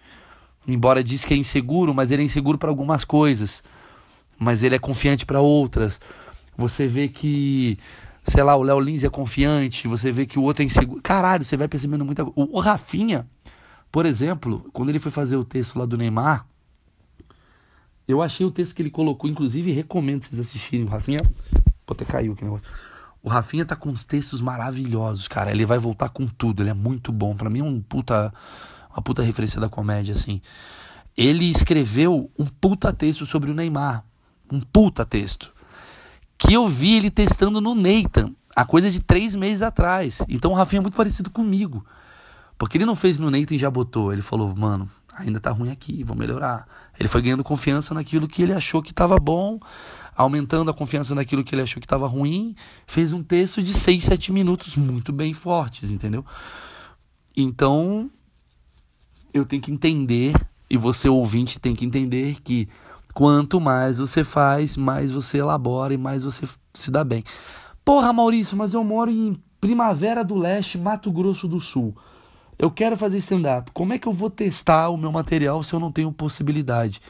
Embora 0.67 1.05
diz 1.05 1.25
que 1.25 1.33
é 1.33 1.37
inseguro, 1.37 1.95
mas 1.95 2.11
ele 2.11 2.23
é 2.23 2.25
inseguro 2.25 2.59
pra 2.59 2.69
algumas 2.69 3.05
coisas. 3.05 3.63
Mas 4.37 4.65
ele 4.65 4.75
é 4.75 4.79
confiante 4.79 5.25
pra 5.25 5.41
outras. 5.41 6.01
Você 6.59 6.89
vê 6.89 7.07
que, 7.07 7.79
sei 8.27 8.43
lá, 8.43 8.57
o 8.57 8.63
Léo 8.63 8.81
Lins 8.81 9.05
é 9.05 9.09
confiante, 9.09 9.87
você 9.87 10.11
vê 10.11 10.27
que 10.27 10.39
o 10.39 10.43
outro 10.43 10.63
é 10.63 10.67
inseguro. 10.67 11.01
Caralho, 11.01 11.45
você 11.45 11.57
vai 11.57 11.69
percebendo 11.69 12.05
muita 12.05 12.25
coisa. 12.25 12.39
O, 12.39 12.57
o 12.57 12.61
Rafinha, 12.61 13.27
por 13.91 14.05
exemplo, 14.05 14.69
quando 14.73 14.89
ele 14.89 14.99
foi 14.99 15.13
fazer 15.13 15.37
o 15.37 15.45
texto 15.45 15.79
lá 15.79 15.87
do 15.87 15.97
Neymar, 15.97 16.47
eu 18.09 18.23
achei 18.23 18.47
o 18.47 18.51
texto 18.51 18.75
que 18.75 18.83
ele 18.83 18.91
colocou, 18.91 19.29
inclusive 19.29 19.73
recomendo 19.73 20.25
vocês 20.25 20.41
assistirem. 20.41 20.87
O 20.87 20.89
Rafinha. 20.89 21.21
Pô, 21.85 21.93
até 21.93 22.05
caiu 22.05 22.33
aqui 22.33 22.43
o 22.43 22.45
negócio. 22.45 22.67
O 23.23 23.29
Rafinha 23.29 23.65
tá 23.65 23.75
com 23.75 23.89
uns 23.89 24.05
textos 24.05 24.41
maravilhosos, 24.41 25.27
cara. 25.27 25.51
Ele 25.51 25.67
vai 25.67 25.79
voltar 25.79 26.09
com 26.11 26.27
tudo, 26.27 26.63
ele 26.63 26.71
é 26.71 26.75
muito 26.75 27.11
bom. 27.11 27.37
Pra 27.37 27.51
mim 27.51 27.61
é 27.61 27.65
um 27.65 27.81
puta. 27.81 28.33
Uma 28.91 29.03
puta 29.03 29.23
referência 29.23 29.61
da 29.61 29.69
comédia, 29.69 30.15
assim. 30.15 30.41
Ele 31.17 31.51
escreveu 31.51 32.31
um 32.39 32.47
puta 32.47 32.93
texto 32.93 33.27
sobre 33.27 33.51
o 33.51 33.55
Neymar. 33.55 34.05
Um 34.51 34.61
puta 34.61 35.05
texto. 35.05 35.53
Que 36.39 36.55
eu 36.55 36.69
vi 36.69 36.97
ele 36.97 37.11
testando 37.11 37.61
no 37.61 37.75
Nathan. 37.75 38.33
A 38.55 38.65
coisa 38.65 38.91
de 38.91 39.01
três 39.01 39.35
meses 39.35 39.63
atrás. 39.63 40.19
Então 40.29 40.53
o 40.53 40.55
Rafinha 40.55 40.81
é 40.81 40.83
muito 40.83 40.97
parecido 40.97 41.31
comigo. 41.31 41.85
Porque 42.59 42.79
ele 42.79 42.87
não 42.87 42.97
fez 42.97 43.19
no 43.19 43.31
Nathan 43.31 43.55
e 43.55 43.59
já 43.59 43.71
botou. 43.71 44.13
Ele 44.13 44.23
falou, 44.23 44.55
mano, 44.57 44.89
ainda 45.17 45.41
tá 45.41 45.51
ruim 45.51 45.71
aqui, 45.71 46.03
vou 46.03 46.17
melhorar. 46.17 46.67
Ele 46.99 47.09
foi 47.09 47.23
ganhando 47.23 47.45
confiança 47.45 47.95
naquilo 47.95 48.29
que 48.29 48.43
ele 48.43 48.53
achou 48.53 48.83
que 48.83 48.93
tava 48.93 49.19
bom, 49.19 49.59
aumentando 50.15 50.71
a 50.71 50.75
confiança 50.75 51.15
naquilo 51.15 51.45
que 51.45 51.55
ele 51.55 51.63
achou 51.63 51.81
que 51.81 51.87
tava 51.87 52.07
ruim. 52.07 52.55
Fez 52.87 53.13
um 53.13 53.23
texto 53.23 53.63
de 53.63 53.73
6, 53.75 54.05
7 54.05 54.33
minutos 54.33 54.77
muito 54.77 55.13
bem 55.13 55.33
fortes, 55.33 55.91
entendeu? 55.91 56.25
Então, 57.37 58.11
eu 59.33 59.45
tenho 59.45 59.61
que 59.61 59.71
entender, 59.71 60.35
e 60.71 60.77
você 60.77 61.09
ouvinte 61.09 61.61
tem 61.61 61.75
que 61.75 61.85
entender 61.85 62.41
que 62.43 62.69
quanto 63.17 63.59
mais 63.59 63.97
você 63.97 64.23
faz, 64.23 64.77
mais 64.77 65.11
você 65.11 65.39
elabora 65.39 65.95
e 65.95 65.97
mais 65.97 66.23
você 66.23 66.47
se 66.75 66.91
dá 66.91 67.03
bem. 67.03 67.25
Porra, 67.83 68.13
Maurício, 68.13 68.55
mas 68.55 68.75
eu 68.75 68.85
moro 68.85 69.11
em 69.11 69.35
Primavera 69.59 70.23
do 70.23 70.35
Leste, 70.35 70.77
Mato 70.77 71.11
Grosso 71.11 71.49
do 71.49 71.59
Sul. 71.59 71.97
Eu 72.59 72.71
quero 72.71 72.95
fazer 72.95 73.17
stand-up. 73.17 73.71
Como 73.73 73.95
é 73.95 73.99
que 73.99 74.07
eu 74.07 74.13
vou 74.13 74.29
testar 74.29 74.91
o 74.91 74.99
meu 74.99 75.11
material 75.11 75.63
se 75.63 75.73
eu 75.73 75.81
não 75.81 75.91
tenho 75.91 76.13
possibilidade? 76.13 77.01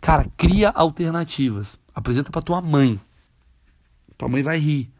Cara, 0.00 0.26
cria 0.36 0.70
alternativas. 0.70 1.78
Apresenta 1.94 2.32
pra 2.32 2.42
tua 2.42 2.60
mãe. 2.60 3.00
Tua 4.18 4.28
mãe 4.28 4.42
vai 4.42 4.58
rir 4.58 4.90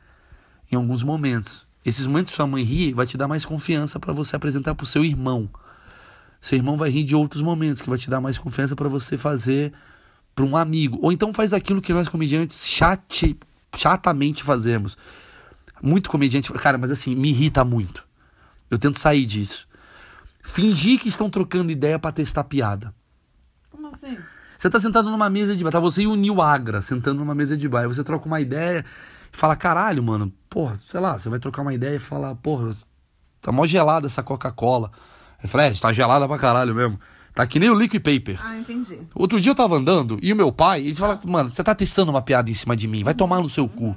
em 0.71 0.77
alguns 0.77 1.03
momentos. 1.03 1.67
Esses 1.85 2.07
momentos 2.07 2.31
que 2.31 2.37
sua 2.37 2.47
mãe 2.47 2.63
ri 2.63 2.93
vai 2.93 3.07
te 3.07 3.17
dar 3.17 3.27
mais 3.27 3.45
confiança 3.45 3.99
para 3.99 4.13
você 4.13 4.37
apresentar 4.37 4.77
pro 4.77 4.87
seu 4.87 5.05
irmão. 5.05 5.51
Seu 6.41 6.57
irmão 6.57 6.77
vai 6.77 6.91
rir 6.91 7.03
de 7.03 7.17
outros 7.17 7.43
momentos 7.43 7.83
que 7.83 7.89
vai 7.89 7.99
te 7.99 8.09
dar 8.09 8.21
mais 8.21 8.39
confiança 8.39 8.77
para 8.77 8.89
você 8.89 9.19
fazer 9.19 9.73
para 10.35 10.45
um 10.45 10.57
amigo. 10.57 10.99
Ou 11.03 11.13
então 11.13 11.33
faz 11.33 11.53
aquilo 11.53 11.81
que 11.81 11.93
nós 11.93 12.09
comediantes 12.09 12.67
chate, 12.67 13.39
chatamente 13.77 14.43
fazemos. 14.43 14.97
Muito 15.83 16.11
comediante, 16.11 16.53
cara, 16.55 16.79
mas 16.79 16.91
assim, 16.91 17.15
me 17.15 17.29
irrita 17.31 17.65
muito. 17.65 18.05
Eu 18.71 18.79
tento 18.79 18.99
sair 18.99 19.27
disso. 19.27 19.69
Fingir 20.43 21.01
que 21.01 21.09
estão 21.09 21.31
trocando 21.31 21.71
ideia 21.71 21.99
para 21.99 22.13
testar 22.13 22.45
piada. 22.45 22.95
Como 23.71 23.89
assim? 23.89 24.19
Você 24.59 24.71
tá 24.71 24.81
sentado 24.81 25.11
numa 25.11 25.29
mesa 25.29 25.55
de 25.55 25.63
bar, 25.63 25.71
tá 25.71 25.79
você 25.79 26.03
e 26.03 26.07
o 26.07 26.15
Nil 26.15 26.41
Agra 26.41 26.81
sentando 26.81 27.19
numa 27.19 27.35
mesa 27.35 27.57
de 27.57 27.69
bar, 27.69 27.83
aí 27.83 27.87
você 27.87 28.03
troca 28.03 28.27
uma 28.27 28.41
ideia 28.41 28.85
e 29.33 29.37
fala, 29.37 29.55
caralho, 29.57 30.03
mano, 30.03 30.33
porra, 30.49 30.79
sei 30.89 31.01
lá, 31.01 31.19
você 31.19 31.29
vai 31.29 31.39
trocar 31.39 31.63
uma 31.63 31.75
ideia 31.75 31.97
e 31.97 31.99
fala, 31.99 32.35
porra, 32.35 32.71
tá 33.43 33.53
mó 33.53 33.67
gelada 33.67 34.07
essa 34.07 34.23
Coca-Cola. 34.23 34.91
Falei, 35.47 35.67
é, 35.67 35.75
tá 35.75 35.93
gelada 35.93 36.27
pra 36.27 36.39
caralho 36.39 36.75
mesmo. 36.75 36.99
Tá 37.35 37.47
que 37.47 37.59
nem 37.59 37.69
o 37.69 37.75
Liquid 37.75 38.01
Paper. 38.01 38.39
Ah, 38.41 38.57
entendi. 38.57 38.99
Outro 39.15 39.41
dia 39.41 39.51
eu 39.51 39.57
tava 39.57 39.77
andando 39.77 40.19
e 40.23 40.33
o 40.33 40.37
meu 40.37 40.53
pai, 40.53 40.83
eles 40.83 40.99
falam, 40.99 41.19
mano, 41.25 41.51
você 41.51 41.65
tá 41.65 41.75
testando 41.75 42.13
uma 42.13 42.23
piada 42.23 42.49
em 42.51 42.55
cima 42.55 42.77
de 42.77 42.87
mim, 42.87 43.03
vai 43.03 43.13
tomar 43.13 43.43
no 43.43 43.51
seu 43.51 43.69
cu. 43.69 43.97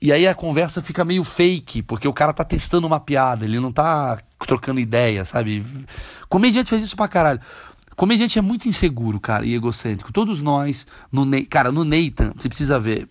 E 0.00 0.12
aí 0.12 0.28
a 0.28 0.34
conversa 0.34 0.80
fica 0.80 1.04
meio 1.04 1.24
fake, 1.24 1.82
porque 1.82 2.06
o 2.06 2.12
cara 2.12 2.32
tá 2.32 2.44
testando 2.44 2.86
uma 2.86 3.00
piada, 3.00 3.44
ele 3.44 3.58
não 3.58 3.72
tá 3.72 4.18
trocando 4.46 4.78
ideia, 4.78 5.24
sabe? 5.24 5.66
Comediante 6.28 6.70
faz 6.70 6.84
isso 6.84 6.94
pra 6.94 7.08
caralho. 7.08 7.40
Comediante 7.96 8.38
é 8.38 8.42
muito 8.42 8.68
inseguro, 8.68 9.18
cara, 9.18 9.44
e 9.44 9.54
egocêntrico. 9.54 10.12
Todos 10.12 10.40
nós, 10.40 10.86
no 11.10 11.26
cara, 11.46 11.72
no 11.72 11.82
Nathan, 11.82 12.32
você 12.36 12.48
precisa 12.48 12.78
ver. 12.78 13.08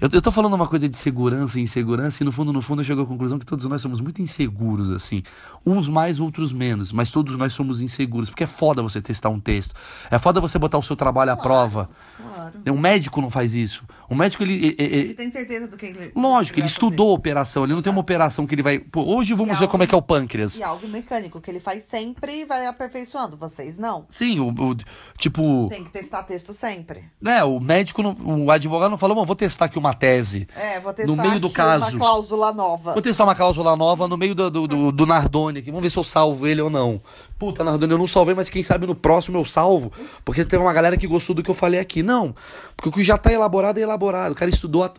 Eu, 0.00 0.08
eu 0.12 0.22
tô 0.22 0.32
falando 0.32 0.54
uma 0.54 0.66
coisa 0.66 0.88
de 0.88 0.96
segurança 0.96 1.58
e 1.58 1.62
insegurança, 1.62 2.22
e 2.22 2.24
no 2.24 2.32
fundo, 2.32 2.52
no 2.52 2.62
fundo, 2.62 2.80
eu 2.80 2.84
chego 2.86 3.02
à 3.02 3.06
conclusão 3.06 3.38
que 3.38 3.44
todos 3.44 3.66
nós 3.66 3.82
somos 3.82 4.00
muito 4.00 4.22
inseguros, 4.22 4.90
assim. 4.90 5.22
Uns 5.64 5.88
mais, 5.90 6.18
outros 6.20 6.52
menos, 6.52 6.90
mas 6.90 7.10
todos 7.10 7.36
nós 7.36 7.52
somos 7.52 7.80
inseguros, 7.82 8.30
porque 8.30 8.44
é 8.44 8.46
foda 8.46 8.82
você 8.82 9.02
testar 9.02 9.28
um 9.28 9.38
texto. 9.38 9.74
É 10.10 10.18
foda 10.18 10.40
você 10.40 10.58
botar 10.58 10.78
o 10.78 10.82
seu 10.82 10.96
trabalho 10.96 11.32
à 11.32 11.36
prova. 11.36 11.90
Claro. 12.16 12.52
Um 12.68 12.78
médico 12.78 13.20
não 13.20 13.28
faz 13.30 13.54
isso. 13.54 13.84
O 14.08 14.14
médico, 14.14 14.42
ele. 14.42 14.54
ele- 14.54 14.76
ele- 14.78 14.96
Ele 14.96 15.14
tem 15.14 15.30
certeza 15.30 15.68
do 15.68 15.76
que 15.76 15.86
ele. 15.86 16.12
lógico, 16.16 16.56
ele 16.58 16.62
vai 16.62 16.70
estudou 16.70 17.10
a 17.10 17.14
operação, 17.14 17.64
ele 17.64 17.74
não 17.74 17.82
tem 17.82 17.92
uma 17.92 18.00
operação 18.00 18.46
que 18.46 18.54
ele 18.54 18.62
vai. 18.62 18.78
Pô, 18.78 19.02
hoje 19.02 19.34
vamos 19.34 19.58
ver 19.58 19.68
como 19.68 19.82
é 19.82 19.86
que 19.86 19.94
é 19.94 19.98
o 19.98 20.02
pâncreas. 20.02 20.56
E 20.56 20.62
algo 20.62 20.88
mecânico 20.88 21.40
que 21.40 21.50
ele 21.50 21.60
faz 21.60 21.84
sempre 21.84 22.40
e 22.40 22.44
vai 22.46 22.66
aperfeiçoando. 22.66 23.36
Vocês 23.36 23.76
não. 23.78 24.06
Sim, 24.08 24.40
o, 24.40 24.48
o- 24.48 24.76
tipo. 25.18 25.68
Tem 25.70 25.84
que 25.84 25.90
testar 25.90 26.22
texto 26.22 26.52
sempre. 26.54 27.04
né, 27.20 27.44
o 27.44 27.60
médico, 27.60 28.02
não- 28.02 28.16
o 28.46 28.50
advogado 28.50 28.90
não 28.90 28.98
falou, 28.98 29.14
bom, 29.14 29.24
vou 29.26 29.36
testar 29.36 29.66
aqui 29.66 29.78
uma 29.78 29.89
tese. 29.94 30.46
É, 30.56 30.78
vou 30.80 30.92
testar 30.92 31.14
No 31.14 31.20
meio 31.22 31.40
do 31.40 31.50
caso. 31.50 31.90
uma 31.96 31.98
cláusula 31.98 32.52
nova. 32.52 32.92
Vou 32.92 33.02
testar 33.02 33.24
uma 33.24 33.34
cláusula 33.34 33.76
nova 33.76 34.06
no 34.08 34.16
meio 34.16 34.34
do, 34.34 34.50
do, 34.50 34.66
do, 34.68 34.92
do 34.92 35.06
Nardone 35.06 35.58
aqui. 35.60 35.70
Vamos 35.70 35.82
ver 35.82 35.90
se 35.90 35.98
eu 35.98 36.04
salvo 36.04 36.46
ele 36.46 36.60
ou 36.60 36.70
não. 36.70 37.00
Puta, 37.38 37.64
Nardone, 37.64 37.92
eu 37.92 37.98
não 37.98 38.06
salvei, 38.06 38.34
mas 38.34 38.48
quem 38.50 38.62
sabe 38.62 38.86
no 38.86 38.94
próximo 38.94 39.38
eu 39.38 39.44
salvo. 39.44 39.92
Porque 40.24 40.44
teve 40.44 40.62
uma 40.62 40.72
galera 40.72 40.96
que 40.96 41.06
gostou 41.06 41.34
do 41.34 41.42
que 41.42 41.50
eu 41.50 41.54
falei 41.54 41.80
aqui. 41.80 42.02
Não. 42.02 42.34
Porque 42.76 42.88
o 42.88 42.92
que 42.92 43.02
já 43.04 43.16
tá 43.18 43.32
elaborado 43.32 43.78
é 43.78 43.82
elaborado. 43.82 44.32
O 44.32 44.34
cara 44.34 44.50
estudou. 44.50 44.84
a- 44.84 44.92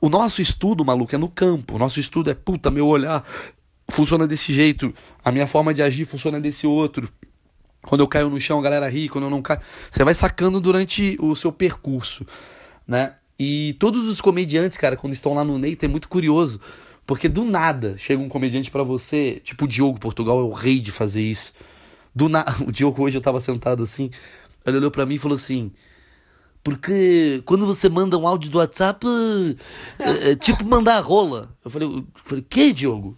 O 0.00 0.08
nosso 0.08 0.42
estudo, 0.42 0.84
maluco, 0.84 1.14
é 1.14 1.18
no 1.18 1.28
campo. 1.28 1.74
O 1.76 1.78
nosso 1.78 1.98
estudo 2.00 2.30
é, 2.30 2.34
puta, 2.34 2.70
meu 2.70 2.86
olhar 2.86 3.24
funciona 3.88 4.26
desse 4.26 4.52
jeito. 4.52 4.92
A 5.24 5.30
minha 5.32 5.46
forma 5.46 5.72
de 5.72 5.82
agir 5.82 6.04
funciona 6.04 6.40
desse 6.40 6.66
outro. 6.66 7.08
Quando 7.86 8.00
eu 8.00 8.08
caio 8.08 8.28
no 8.28 8.40
chão, 8.40 8.58
a 8.58 8.62
galera 8.62 8.88
ri. 8.88 9.08
Quando 9.08 9.24
eu 9.24 9.30
não 9.30 9.40
caio. 9.40 9.60
Você 9.90 10.02
vai 10.02 10.12
sacando 10.12 10.60
durante 10.60 11.16
o 11.20 11.36
seu 11.36 11.52
percurso, 11.52 12.26
né? 12.86 13.14
E 13.38 13.74
todos 13.78 14.06
os 14.06 14.20
comediantes, 14.20 14.78
cara, 14.78 14.96
quando 14.96 15.12
estão 15.12 15.34
lá 15.34 15.44
no 15.44 15.58
Neita, 15.58 15.84
é 15.86 15.88
muito 15.88 16.08
curioso. 16.08 16.60
Porque 17.06 17.28
do 17.28 17.44
nada 17.44 17.96
chega 17.96 18.20
um 18.20 18.28
comediante 18.28 18.70
pra 18.70 18.82
você, 18.82 19.40
tipo 19.44 19.64
o 19.64 19.68
Diogo 19.68 20.00
Portugal 20.00 20.40
é 20.40 20.42
o 20.42 20.52
rei 20.52 20.80
de 20.80 20.90
fazer 20.90 21.22
isso. 21.22 21.52
Do 22.14 22.28
nada, 22.28 22.54
o 22.66 22.72
Diogo 22.72 23.02
hoje 23.02 23.16
eu 23.16 23.22
tava 23.22 23.40
sentado 23.40 23.82
assim, 23.82 24.10
ele 24.64 24.78
olhou 24.78 24.90
pra 24.90 25.06
mim 25.06 25.14
e 25.14 25.18
falou 25.18 25.36
assim: 25.36 25.70
"Porque 26.64 27.42
quando 27.46 27.64
você 27.64 27.88
manda 27.88 28.18
um 28.18 28.26
áudio 28.26 28.50
do 28.50 28.58
WhatsApp, 28.58 29.06
é, 30.00 30.32
é 30.32 30.36
tipo 30.36 30.64
mandar 30.64 30.98
rola". 31.00 31.54
Eu 31.64 31.70
falei: 31.70 31.88
eu 31.88 32.04
falei: 32.24 32.44
"Que, 32.48 32.72
Diogo?" 32.72 33.16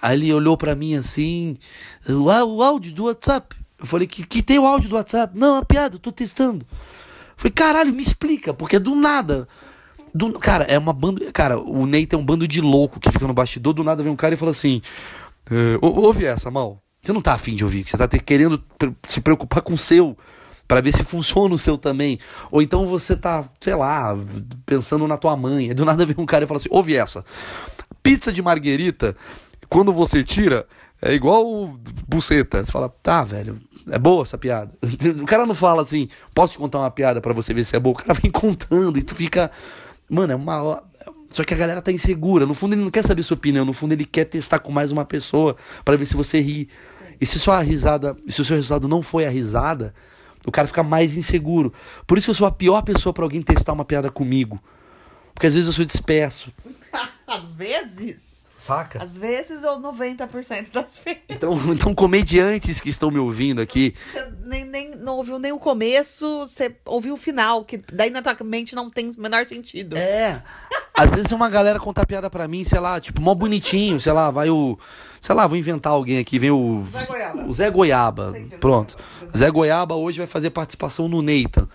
Aí 0.00 0.18
ele 0.18 0.32
olhou 0.34 0.56
pra 0.56 0.74
mim 0.74 0.94
assim, 0.94 1.56
o, 2.06 2.24
o 2.24 2.62
áudio 2.62 2.92
do 2.92 3.04
WhatsApp. 3.04 3.56
Eu 3.78 3.86
falei, 3.86 4.06
que, 4.06 4.26
que 4.26 4.42
tem 4.42 4.58
o 4.58 4.66
áudio 4.66 4.90
do 4.90 4.96
WhatsApp? 4.96 5.36
Não, 5.36 5.56
a 5.56 5.64
piada, 5.64 5.96
eu 5.96 5.98
tô 5.98 6.12
testando. 6.12 6.66
Falei, 7.44 7.52
caralho, 7.52 7.92
me 7.92 8.02
explica, 8.02 8.54
porque 8.54 8.76
é 8.76 8.78
do 8.78 8.94
nada. 8.94 9.46
Do, 10.14 10.32
cara, 10.38 10.64
é 10.64 10.78
uma 10.78 10.94
banda. 10.94 11.30
Cara, 11.30 11.58
o 11.58 11.84
Ney 11.84 12.06
tem 12.06 12.18
um 12.18 12.24
bando 12.24 12.48
de 12.48 12.58
louco 12.62 12.98
que 12.98 13.10
fica 13.12 13.26
no 13.26 13.34
bastidor, 13.34 13.74
do 13.74 13.84
nada 13.84 14.02
vem 14.02 14.10
um 14.10 14.16
cara 14.16 14.32
e 14.32 14.36
fala 14.38 14.52
assim: 14.52 14.80
"É, 15.50 15.78
ou- 15.82 16.04
ouve 16.04 16.24
essa, 16.24 16.50
mal. 16.50 16.82
Você 17.02 17.12
não 17.12 17.20
tá 17.20 17.34
afim 17.34 17.54
de 17.54 17.62
ouvir, 17.62 17.84
você 17.86 17.98
tá 17.98 18.08
querendo 18.08 18.64
se 19.06 19.20
preocupar 19.20 19.60
com 19.60 19.74
o 19.74 19.78
seu. 19.78 20.16
Pra 20.66 20.80
ver 20.80 20.94
se 20.94 21.04
funciona 21.04 21.54
o 21.54 21.58
seu 21.58 21.76
também. 21.76 22.18
Ou 22.50 22.62
então 22.62 22.86
você 22.86 23.14
tá, 23.14 23.44
sei 23.60 23.74
lá, 23.74 24.16
pensando 24.64 25.06
na 25.06 25.18
tua 25.18 25.36
mãe. 25.36 25.68
Aí 25.68 25.74
do 25.74 25.84
nada 25.84 26.06
vem 26.06 26.16
um 26.16 26.24
cara 26.24 26.44
e 26.44 26.46
fala 26.46 26.56
assim: 26.56 26.70
ouve 26.70 26.96
essa. 26.96 27.22
Pizza 28.02 28.32
de 28.32 28.40
marguerita, 28.40 29.14
quando 29.68 29.92
você 29.92 30.24
tira, 30.24 30.66
é 31.00 31.12
igual 31.12 31.78
buceta. 32.08 32.64
Você 32.64 32.72
fala, 32.72 32.88
tá, 32.88 33.22
velho, 33.24 33.60
é 33.90 33.98
boa 33.98 34.22
essa 34.22 34.38
piada. 34.38 34.72
O 35.22 35.26
cara 35.26 35.46
não 35.46 35.54
fala 35.54 35.82
assim, 35.82 36.08
posso 36.34 36.54
te 36.54 36.58
contar 36.58 36.78
uma 36.78 36.90
piada 36.90 37.20
para 37.20 37.32
você 37.32 37.52
ver 37.52 37.64
se 37.64 37.76
é 37.76 37.78
boa. 37.78 37.94
O 37.94 37.98
cara 37.98 38.14
vem 38.14 38.30
contando 38.32 38.98
e 38.98 39.02
tu 39.02 39.14
fica. 39.14 39.50
Mano, 40.08 40.32
é 40.32 40.36
uma. 40.36 40.82
Só 41.30 41.42
que 41.42 41.52
a 41.52 41.56
galera 41.56 41.82
tá 41.82 41.90
insegura. 41.90 42.46
No 42.46 42.54
fundo, 42.54 42.74
ele 42.74 42.82
não 42.82 42.90
quer 42.90 43.04
saber 43.04 43.22
sua 43.22 43.36
opinião. 43.36 43.64
No 43.64 43.72
fundo, 43.72 43.92
ele 43.92 44.04
quer 44.04 44.24
testar 44.24 44.60
com 44.60 44.70
mais 44.70 44.92
uma 44.92 45.04
pessoa 45.04 45.56
para 45.84 45.96
ver 45.96 46.06
se 46.06 46.14
você 46.14 46.40
ri. 46.40 46.68
E 47.20 47.26
se 47.26 47.38
sua 47.38 47.60
risada. 47.60 48.16
Se 48.28 48.40
o 48.40 48.44
seu 48.44 48.56
resultado 48.56 48.88
não 48.88 49.02
foi 49.02 49.26
a 49.26 49.30
risada, 49.30 49.94
o 50.46 50.52
cara 50.52 50.68
fica 50.68 50.82
mais 50.82 51.16
inseguro. 51.16 51.72
Por 52.06 52.16
isso 52.16 52.26
que 52.26 52.30
eu 52.30 52.34
sou 52.34 52.46
a 52.46 52.52
pior 52.52 52.82
pessoa 52.82 53.12
para 53.12 53.24
alguém 53.24 53.42
testar 53.42 53.72
uma 53.72 53.84
piada 53.84 54.10
comigo. 54.10 54.62
Porque 55.34 55.46
às 55.46 55.54
vezes 55.54 55.66
eu 55.66 55.72
sou 55.72 55.84
disperso. 55.84 56.52
Às 57.26 57.50
vezes. 57.52 58.33
Saca? 58.64 59.02
Às 59.02 59.18
vezes 59.18 59.62
ou 59.62 59.78
90% 59.78 60.72
das 60.72 60.98
vezes. 61.04 61.20
Então, 61.28 61.54
então, 61.70 61.94
comediantes 61.94 62.80
que 62.80 62.88
estão 62.88 63.10
me 63.10 63.18
ouvindo 63.18 63.60
aqui. 63.60 63.94
Você 64.10 64.26
nem, 64.40 64.64
nem, 64.64 64.90
não 64.92 65.18
ouviu 65.18 65.38
nem 65.38 65.52
o 65.52 65.58
começo, 65.58 66.40
você 66.40 66.74
ouviu 66.86 67.12
o 67.12 67.16
final, 67.18 67.62
que 67.62 67.76
daí 67.92 68.08
na 68.08 68.22
tua 68.22 68.34
mente 68.42 68.74
não 68.74 68.88
tem 68.88 69.10
o 69.10 69.20
menor 69.20 69.44
sentido. 69.44 69.98
É. 69.98 70.42
Às 70.94 71.14
vezes 71.14 71.30
uma 71.30 71.50
galera 71.50 71.78
conta 71.78 72.06
piada 72.06 72.30
pra 72.30 72.48
mim, 72.48 72.64
sei 72.64 72.80
lá, 72.80 72.98
tipo, 72.98 73.20
mó 73.20 73.34
bonitinho, 73.34 74.00
sei 74.00 74.12
lá, 74.12 74.30
vai 74.30 74.48
o. 74.48 74.78
Sei 75.20 75.34
lá, 75.34 75.46
vou 75.46 75.58
inventar 75.58 75.92
alguém 75.92 76.18
aqui, 76.18 76.38
vem 76.38 76.50
o. 76.50 76.84
Zé 76.90 77.04
Goiaba. 77.04 77.44
O 77.46 77.54
Zé 77.54 77.70
Goiaba. 77.70 78.34
Pronto. 78.60 78.96
Zé 79.36 79.50
Goiaba. 79.50 79.94
Hoje 79.94 80.18
vai 80.18 80.26
fazer 80.26 80.50
participação 80.50 81.06
no 81.06 81.20
Nathan. 81.20 81.68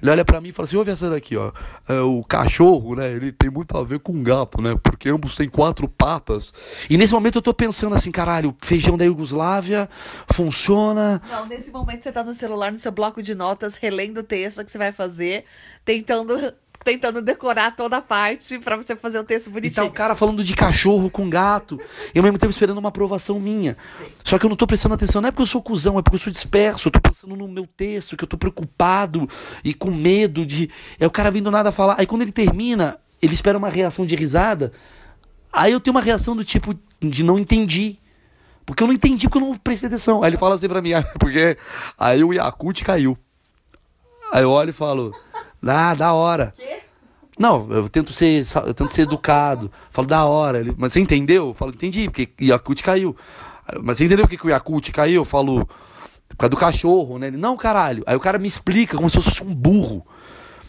Ele 0.00 0.10
olha 0.10 0.24
pra 0.24 0.40
mim 0.40 0.48
e 0.48 0.52
fala 0.52 0.66
assim: 0.66 0.76
ouve 0.76 0.90
essa 0.90 1.10
daqui, 1.10 1.36
ó. 1.36 1.52
É, 1.88 2.00
o 2.00 2.22
cachorro, 2.22 2.94
né? 2.94 3.10
Ele 3.10 3.32
tem 3.32 3.50
muito 3.50 3.76
a 3.76 3.82
ver 3.82 3.98
com 3.98 4.12
o 4.12 4.22
gato, 4.22 4.62
né? 4.62 4.78
Porque 4.82 5.08
ambos 5.08 5.34
têm 5.36 5.48
quatro 5.48 5.88
patas. 5.88 6.52
E 6.88 6.96
nesse 6.96 7.12
momento 7.12 7.38
eu 7.38 7.42
tô 7.42 7.52
pensando 7.52 7.94
assim: 7.94 8.10
caralho, 8.10 8.54
feijão 8.60 8.96
da 8.96 9.04
Iugoslávia 9.04 9.88
funciona. 10.32 11.20
Não, 11.28 11.46
nesse 11.46 11.70
momento 11.70 12.02
você 12.04 12.12
tá 12.12 12.22
no 12.22 12.34
celular, 12.34 12.70
no 12.70 12.78
seu 12.78 12.92
bloco 12.92 13.22
de 13.22 13.34
notas, 13.34 13.76
relendo 13.76 14.18
o 14.18 14.22
texto 14.22 14.64
que 14.64 14.70
você 14.70 14.78
vai 14.78 14.92
fazer, 14.92 15.44
tentando, 15.84 16.52
tentando 16.84 17.20
decorar 17.20 17.76
toda 17.76 17.98
a 17.98 18.02
parte 18.02 18.58
pra 18.58 18.76
você 18.76 18.96
fazer 18.96 19.18
o 19.18 19.24
texto 19.24 19.46
E 19.48 19.50
tá 19.50 19.54
bonitinho. 19.54 19.86
o 19.86 19.90
cara 19.90 20.14
falando 20.14 20.42
de 20.42 20.54
cachorro 20.54 21.10
com 21.10 21.28
gato. 21.28 21.78
E 22.14 22.18
ao 22.18 22.22
mesmo 22.22 22.38
tempo 22.38 22.50
esperando 22.50 22.78
uma 22.78 22.88
aprovação 22.88 23.38
minha. 23.38 23.76
Só 24.24 24.38
que 24.38 24.46
eu 24.46 24.48
não 24.48 24.56
tô 24.56 24.66
prestando 24.66 24.94
atenção, 24.94 25.20
não 25.20 25.28
é 25.28 25.32
porque 25.32 25.42
eu 25.42 25.46
sou 25.46 25.62
cuzão, 25.62 25.98
é 25.98 26.02
porque 26.02 26.16
eu 26.16 26.20
sou 26.20 26.32
disperso. 26.32 26.88
Eu 26.88 26.92
tô 26.92 27.00
pensando 27.00 27.36
no 27.36 27.48
meu 27.48 27.66
texto, 27.66 28.16
que 28.16 28.24
eu 28.24 28.28
tô 28.28 28.38
preocupado 28.38 29.28
e 29.62 29.74
com 29.74 29.90
medo 29.90 30.46
de. 30.46 30.70
É 30.98 31.06
o 31.06 31.10
cara 31.10 31.30
vindo 31.30 31.50
nada 31.50 31.70
falar. 31.72 31.96
Aí 31.98 32.06
quando 32.06 32.22
ele 32.22 32.32
termina, 32.32 32.98
ele 33.20 33.34
espera 33.34 33.58
uma 33.58 33.68
reação 33.68 34.06
de 34.06 34.14
risada. 34.14 34.72
Aí 35.52 35.72
eu 35.72 35.80
tenho 35.80 35.94
uma 35.94 36.02
reação 36.02 36.36
do 36.36 36.44
tipo 36.44 36.74
de 37.00 37.22
não 37.22 37.38
entendi. 37.38 37.98
Porque 38.64 38.82
eu 38.82 38.86
não 38.86 38.94
entendi 38.94 39.26
porque 39.26 39.42
eu 39.42 39.48
não 39.48 39.56
prestei 39.56 39.86
atenção. 39.88 40.22
Aí 40.22 40.28
ele 40.30 40.36
fala 40.36 40.54
assim 40.54 40.68
pra 40.68 40.82
mim, 40.82 40.90
porque 41.18 41.56
aí 41.98 42.22
o 42.22 42.32
Yakut 42.32 42.84
caiu. 42.84 43.16
Aí 44.30 44.42
eu 44.42 44.50
olho 44.50 44.68
e 44.70 44.74
falo, 44.74 45.14
ah, 45.66 45.94
da 45.94 46.12
hora. 46.12 46.54
Quê? 46.56 46.82
Não, 47.38 47.70
eu 47.70 47.88
tento 47.88 48.12
ser, 48.12 48.44
eu 48.66 48.74
tento 48.74 48.90
ser 48.90 49.02
educado. 49.02 49.70
Falo, 49.90 50.08
da 50.08 50.24
hora. 50.24 50.58
Ele, 50.58 50.74
mas 50.76 50.92
você 50.92 51.00
entendeu? 51.00 51.48
Eu 51.48 51.54
falo, 51.54 51.70
entendi, 51.70 52.08
porque 52.08 52.28
Yakult 52.40 52.82
caiu. 52.82 53.16
Mas 53.82 53.98
você 53.98 54.06
entendeu 54.06 54.24
por 54.24 54.30
que 54.30 54.36
que 54.36 54.46
o 54.46 54.50
Yakult 54.50 54.90
caiu? 54.90 55.20
Eu 55.20 55.24
falo, 55.24 55.68
por 56.28 56.36
causa 56.36 56.50
do 56.50 56.56
cachorro, 56.56 57.18
né? 57.18 57.28
Ele, 57.28 57.36
não, 57.36 57.56
caralho. 57.56 58.02
Aí 58.06 58.16
o 58.16 58.20
cara 58.20 58.38
me 58.38 58.48
explica 58.48 58.96
como 58.96 59.08
se 59.08 59.16
eu 59.16 59.22
fosse 59.22 59.42
um 59.42 59.54
burro. 59.54 60.04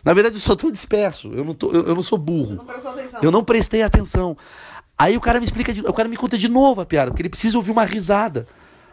Na 0.03 0.13
verdade, 0.13 0.35
eu 0.35 0.41
só 0.41 0.55
tô 0.55 0.69
disperso. 0.69 1.31
Eu 1.33 1.43
não, 1.43 1.53
tô, 1.53 1.71
eu, 1.71 1.87
eu 1.87 1.95
não 1.95 2.03
sou 2.03 2.17
burro. 2.17 2.55
Não. 2.55 2.65
Eu 3.21 3.31
não 3.31 3.43
prestei 3.43 3.81
atenção. 3.81 4.37
Aí 4.97 5.17
o 5.17 5.21
cara 5.21 5.39
me 5.39 5.45
explica, 5.45 5.73
de, 5.73 5.81
o 5.81 5.93
cara 5.93 6.07
me 6.07 6.17
conta 6.17 6.37
de 6.37 6.47
novo 6.47 6.81
a 6.81 6.85
piada, 6.85 7.09
porque 7.09 7.21
ele 7.21 7.29
precisa 7.29 7.57
ouvir 7.57 7.71
uma 7.71 7.85
risada. 7.85 8.47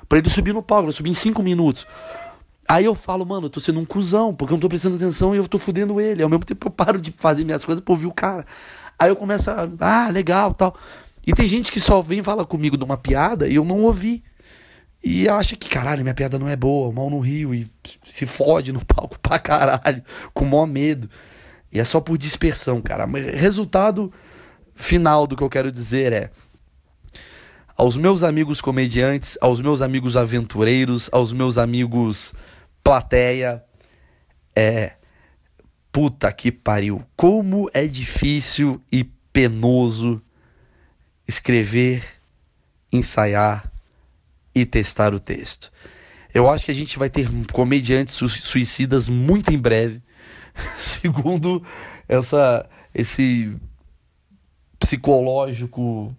Pra 0.09 0.18
ele 0.18 0.28
subir 0.28 0.53
no 0.53 0.62
palco, 0.62 0.86
ele 0.86 0.92
subir 0.92 1.11
em 1.11 1.14
cinco 1.14 1.42
minutos. 1.42 1.86
Aí 2.68 2.84
eu 2.84 2.94
falo, 2.94 3.24
mano, 3.24 3.46
eu 3.46 3.50
tô 3.50 3.60
sendo 3.60 3.78
um 3.78 3.84
cuzão, 3.84 4.34
porque 4.34 4.52
eu 4.52 4.56
não 4.56 4.60
tô 4.60 4.68
prestando 4.68 4.96
atenção 4.96 5.34
e 5.34 5.38
eu 5.38 5.46
tô 5.46 5.58
fudendo 5.58 6.00
ele. 6.00 6.22
Ao 6.22 6.28
mesmo 6.28 6.44
tempo 6.44 6.66
eu 6.66 6.70
paro 6.70 7.00
de 7.00 7.14
fazer 7.16 7.44
minhas 7.44 7.64
coisas 7.64 7.82
pra 7.82 7.92
ouvir 7.92 8.06
o 8.06 8.12
cara. 8.12 8.44
Aí 8.98 9.08
eu 9.08 9.16
começo 9.16 9.50
a, 9.50 9.68
ah, 9.80 10.08
legal, 10.08 10.52
tal. 10.54 10.76
E 11.26 11.32
tem 11.32 11.46
gente 11.46 11.70
que 11.70 11.80
só 11.80 12.02
vem 12.02 12.22
falar 12.22 12.44
comigo 12.44 12.76
de 12.76 12.84
uma 12.84 12.96
piada 12.96 13.48
e 13.48 13.54
eu 13.54 13.64
não 13.64 13.82
ouvi. 13.82 14.22
E 15.04 15.28
acha 15.28 15.54
que, 15.54 15.68
caralho, 15.68 16.02
minha 16.02 16.14
piada 16.14 16.38
não 16.38 16.48
é 16.48 16.56
boa, 16.56 16.90
mal 16.92 17.08
no 17.08 17.20
rio, 17.20 17.54
e 17.54 17.70
se 18.02 18.26
fode 18.26 18.72
no 18.72 18.82
palco 18.86 19.18
pra 19.20 19.38
caralho, 19.38 20.02
com 20.34 20.44
maior 20.44 20.66
medo. 20.66 21.08
E 21.70 21.78
é 21.78 21.84
só 21.84 22.00
por 22.00 22.16
dispersão, 22.16 22.80
cara. 22.80 23.06
Resultado 23.06 24.12
final 24.74 25.26
do 25.26 25.36
que 25.36 25.42
eu 25.42 25.50
quero 25.50 25.70
dizer 25.70 26.12
é: 26.12 26.30
aos 27.76 27.96
meus 27.96 28.22
amigos 28.22 28.60
comediantes, 28.60 29.36
aos 29.40 29.60
meus 29.60 29.82
amigos 29.82 30.16
aventureiros, 30.16 31.08
aos 31.12 31.32
meus 31.32 31.58
amigos 31.58 32.32
plateia, 32.87 33.64
é. 34.55 34.93
Puta 35.91 36.32
que 36.32 36.53
pariu. 36.53 37.03
Como 37.16 37.68
é 37.74 37.84
difícil 37.84 38.80
e 38.93 39.03
penoso 39.03 40.22
escrever, 41.26 42.05
ensaiar 42.93 43.72
e 44.55 44.64
testar 44.64 45.12
o 45.12 45.18
texto. 45.18 45.72
Eu 46.32 46.49
acho 46.49 46.64
que 46.64 46.70
a 46.70 46.74
gente 46.74 46.97
vai 46.97 47.11
ter 47.11 47.28
comediantes 47.53 48.14
su- 48.14 48.28
suicidas 48.28 49.09
muito 49.09 49.53
em 49.53 49.59
breve, 49.59 50.01
segundo 50.78 51.64
essa 52.07 52.68
esse 52.95 53.57
psicológico, 54.78 56.14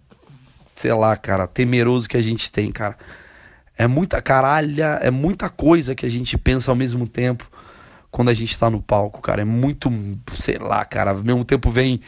sei 0.76 0.92
lá, 0.92 1.16
cara, 1.16 1.46
temeroso 1.46 2.06
que 2.06 2.16
a 2.18 2.22
gente 2.22 2.52
tem, 2.52 2.70
cara. 2.70 2.98
É 3.78 3.86
muita 3.86 4.20
caralha, 4.20 4.98
é 5.00 5.08
muita 5.08 5.48
coisa 5.48 5.94
que 5.94 6.04
a 6.04 6.08
gente 6.08 6.36
pensa 6.36 6.72
ao 6.72 6.74
mesmo 6.74 7.06
tempo 7.06 7.48
quando 8.10 8.28
a 8.28 8.34
gente 8.34 8.58
tá 8.58 8.68
no 8.68 8.82
palco, 8.82 9.22
cara. 9.22 9.42
É 9.42 9.44
muito, 9.44 9.88
sei 10.32 10.58
lá, 10.58 10.84
cara, 10.84 11.12
ao 11.12 11.22
mesmo 11.22 11.44
tempo 11.44 11.70
vem 11.70 12.00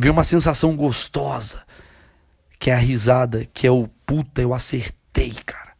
vem 0.00 0.12
uma 0.12 0.22
sensação 0.22 0.76
gostosa, 0.76 1.64
que 2.60 2.70
é 2.70 2.74
a 2.74 2.78
risada, 2.78 3.44
que 3.52 3.66
é 3.66 3.70
o 3.72 3.88
puta, 4.06 4.40
eu 4.40 4.54
acertei, 4.54 5.32
cara. 5.44 5.72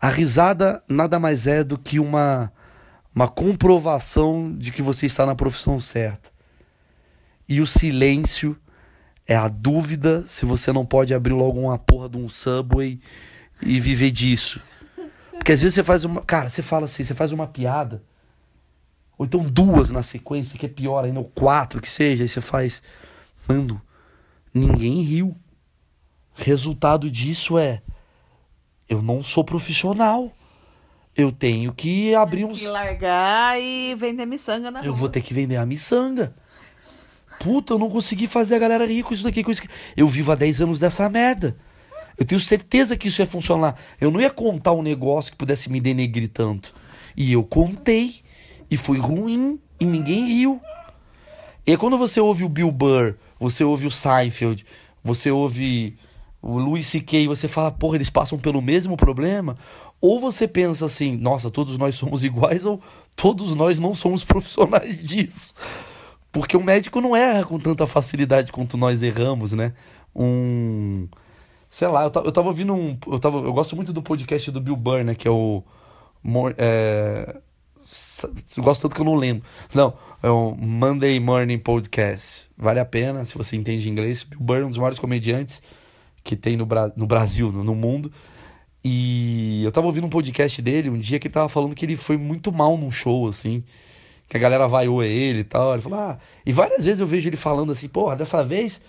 A 0.00 0.08
risada 0.08 0.80
nada 0.88 1.18
mais 1.18 1.48
é 1.48 1.64
do 1.64 1.76
que 1.76 1.98
uma 1.98 2.52
uma 3.12 3.26
comprovação 3.26 4.54
de 4.56 4.70
que 4.70 4.80
você 4.80 5.06
está 5.06 5.26
na 5.26 5.34
profissão 5.34 5.80
certa. 5.80 6.30
E 7.48 7.60
o 7.60 7.66
silêncio 7.66 8.56
é 9.26 9.34
a 9.34 9.48
dúvida 9.48 10.24
se 10.28 10.46
você 10.46 10.72
não 10.72 10.86
pode 10.86 11.12
abrir 11.12 11.32
logo 11.32 11.58
uma 11.58 11.76
porra 11.76 12.08
de 12.08 12.16
um 12.16 12.28
subway 12.28 13.00
e 13.62 13.80
viver 13.80 14.10
disso. 14.10 14.60
Porque 15.32 15.52
às 15.52 15.62
vezes 15.62 15.74
você 15.74 15.84
faz 15.84 16.04
uma. 16.04 16.22
Cara, 16.22 16.48
você 16.50 16.62
fala 16.62 16.86
assim, 16.86 17.04
você 17.04 17.14
faz 17.14 17.32
uma 17.32 17.46
piada. 17.46 18.02
Ou 19.16 19.26
então 19.26 19.40
duas 19.42 19.90
na 19.90 20.02
sequência, 20.02 20.58
que 20.58 20.66
é 20.66 20.68
pior 20.68 21.04
ainda, 21.04 21.18
ou 21.18 21.24
quatro 21.24 21.80
que 21.80 21.90
seja, 21.90 22.22
aí 22.22 22.28
você 22.28 22.40
faz. 22.40 22.82
Mano, 23.48 23.80
ninguém 24.52 25.02
riu. 25.02 25.36
Resultado 26.34 27.10
disso 27.10 27.58
é. 27.58 27.82
Eu 28.88 29.02
não 29.02 29.22
sou 29.22 29.44
profissional. 29.44 30.32
Eu 31.14 31.30
tenho 31.32 31.72
que 31.72 32.14
abrir 32.14 32.44
uns. 32.44 32.60
Que 32.60 32.68
largar 32.68 33.60
e 33.60 33.94
vender 33.94 34.26
miçanga 34.26 34.70
na 34.70 34.80
Eu 34.80 34.92
rua. 34.92 35.00
vou 35.00 35.08
ter 35.08 35.20
que 35.20 35.34
vender 35.34 35.56
a 35.56 35.66
miçanga. 35.66 36.34
Puta, 37.40 37.74
eu 37.74 37.78
não 37.78 37.90
consegui 37.90 38.26
fazer 38.26 38.56
a 38.56 38.58
galera 38.58 38.86
rir 38.86 39.02
com 39.02 39.12
isso 39.12 39.24
daqui. 39.24 39.42
Com 39.42 39.50
isso. 39.50 39.62
Eu 39.96 40.06
vivo 40.08 40.32
há 40.32 40.34
10 40.34 40.60
anos 40.62 40.78
dessa 40.78 41.08
merda. 41.08 41.56
Eu 42.20 42.26
tenho 42.26 42.40
certeza 42.40 42.98
que 42.98 43.08
isso 43.08 43.22
ia 43.22 43.26
funcionar. 43.26 43.76
Eu 43.98 44.10
não 44.10 44.20
ia 44.20 44.28
contar 44.28 44.72
um 44.72 44.82
negócio 44.82 45.32
que 45.32 45.38
pudesse 45.38 45.70
me 45.70 45.80
denegrir 45.80 46.28
tanto. 46.28 46.74
E 47.16 47.32
eu 47.32 47.42
contei. 47.42 48.16
E 48.70 48.76
foi 48.76 48.98
ruim. 48.98 49.58
E 49.80 49.86
ninguém 49.86 50.26
riu. 50.26 50.60
E 51.66 51.70
aí 51.70 51.78
quando 51.78 51.96
você 51.96 52.20
ouve 52.20 52.44
o 52.44 52.48
Bill 52.48 52.70
Burr, 52.70 53.14
você 53.38 53.64
ouve 53.64 53.86
o 53.86 53.90
Seinfeld, 53.90 54.66
você 55.02 55.30
ouve 55.30 55.96
o 56.42 56.58
Louis 56.58 56.86
C.K., 56.86 57.26
você 57.26 57.48
fala, 57.48 57.70
porra, 57.70 57.96
eles 57.96 58.10
passam 58.10 58.38
pelo 58.38 58.60
mesmo 58.60 58.96
problema? 58.96 59.56
Ou 60.00 60.20
você 60.20 60.46
pensa 60.48 60.86
assim, 60.86 61.16
nossa, 61.16 61.50
todos 61.50 61.78
nós 61.78 61.94
somos 61.94 62.24
iguais, 62.24 62.64
ou 62.64 62.80
todos 63.16 63.54
nós 63.54 63.78
não 63.78 63.94
somos 63.94 64.24
profissionais 64.24 65.02
disso. 65.02 65.54
Porque 66.32 66.56
o 66.56 66.62
médico 66.62 67.00
não 67.00 67.16
erra 67.16 67.44
com 67.44 67.58
tanta 67.58 67.86
facilidade 67.86 68.52
quanto 68.52 68.76
nós 68.76 69.02
erramos, 69.02 69.52
né? 69.52 69.72
Um. 70.14 71.08
Sei 71.70 71.86
lá, 71.86 72.02
eu 72.02 72.10
tava, 72.10 72.26
eu 72.26 72.32
tava 72.32 72.48
ouvindo 72.48 72.74
um. 72.74 72.98
Eu, 73.06 73.18
tava, 73.20 73.38
eu 73.38 73.52
gosto 73.52 73.76
muito 73.76 73.92
do 73.92 74.02
podcast 74.02 74.50
do 74.50 74.60
Bill 74.60 74.74
Burr, 74.74 75.04
né? 75.04 75.14
Que 75.14 75.28
é 75.28 75.30
o. 75.30 75.62
É, 76.58 77.36
gosto 78.58 78.82
tanto 78.82 78.94
que 78.94 79.00
eu 79.00 79.04
não 79.04 79.14
lembro. 79.14 79.44
Não, 79.72 79.94
é 80.20 80.28
o 80.28 80.56
Monday 80.56 81.20
Morning 81.20 81.58
Podcast. 81.58 82.48
Vale 82.58 82.80
a 82.80 82.84
pena, 82.84 83.24
se 83.24 83.36
você 83.36 83.56
entende 83.56 83.88
inglês. 83.88 84.24
Bill 84.24 84.40
Burr 84.40 84.62
é 84.62 84.64
um 84.64 84.68
dos 84.68 84.78
maiores 84.78 84.98
comediantes 84.98 85.62
que 86.24 86.34
tem 86.34 86.56
no, 86.56 86.66
no 86.96 87.06
Brasil, 87.06 87.52
no, 87.52 87.62
no 87.62 87.74
mundo. 87.74 88.12
E 88.82 89.62
eu 89.62 89.70
tava 89.70 89.86
ouvindo 89.86 90.06
um 90.06 90.10
podcast 90.10 90.60
dele 90.60 90.90
um 90.90 90.98
dia 90.98 91.20
que 91.20 91.28
ele 91.28 91.34
tava 91.34 91.48
falando 91.48 91.74
que 91.74 91.84
ele 91.84 91.96
foi 91.96 92.16
muito 92.16 92.50
mal 92.50 92.76
num 92.76 92.90
show, 92.90 93.28
assim. 93.28 93.62
Que 94.28 94.36
a 94.36 94.40
galera 94.40 94.66
vaiou 94.66 95.02
ele 95.04 95.40
e 95.40 95.44
tal. 95.44 95.72
Ele 95.74 95.82
falou, 95.82 95.98
ah. 96.00 96.18
E 96.44 96.52
várias 96.52 96.84
vezes 96.84 96.98
eu 96.98 97.06
vejo 97.06 97.28
ele 97.28 97.36
falando 97.36 97.70
assim, 97.70 97.88
porra, 97.88 98.16
dessa 98.16 98.44
vez 98.44 98.80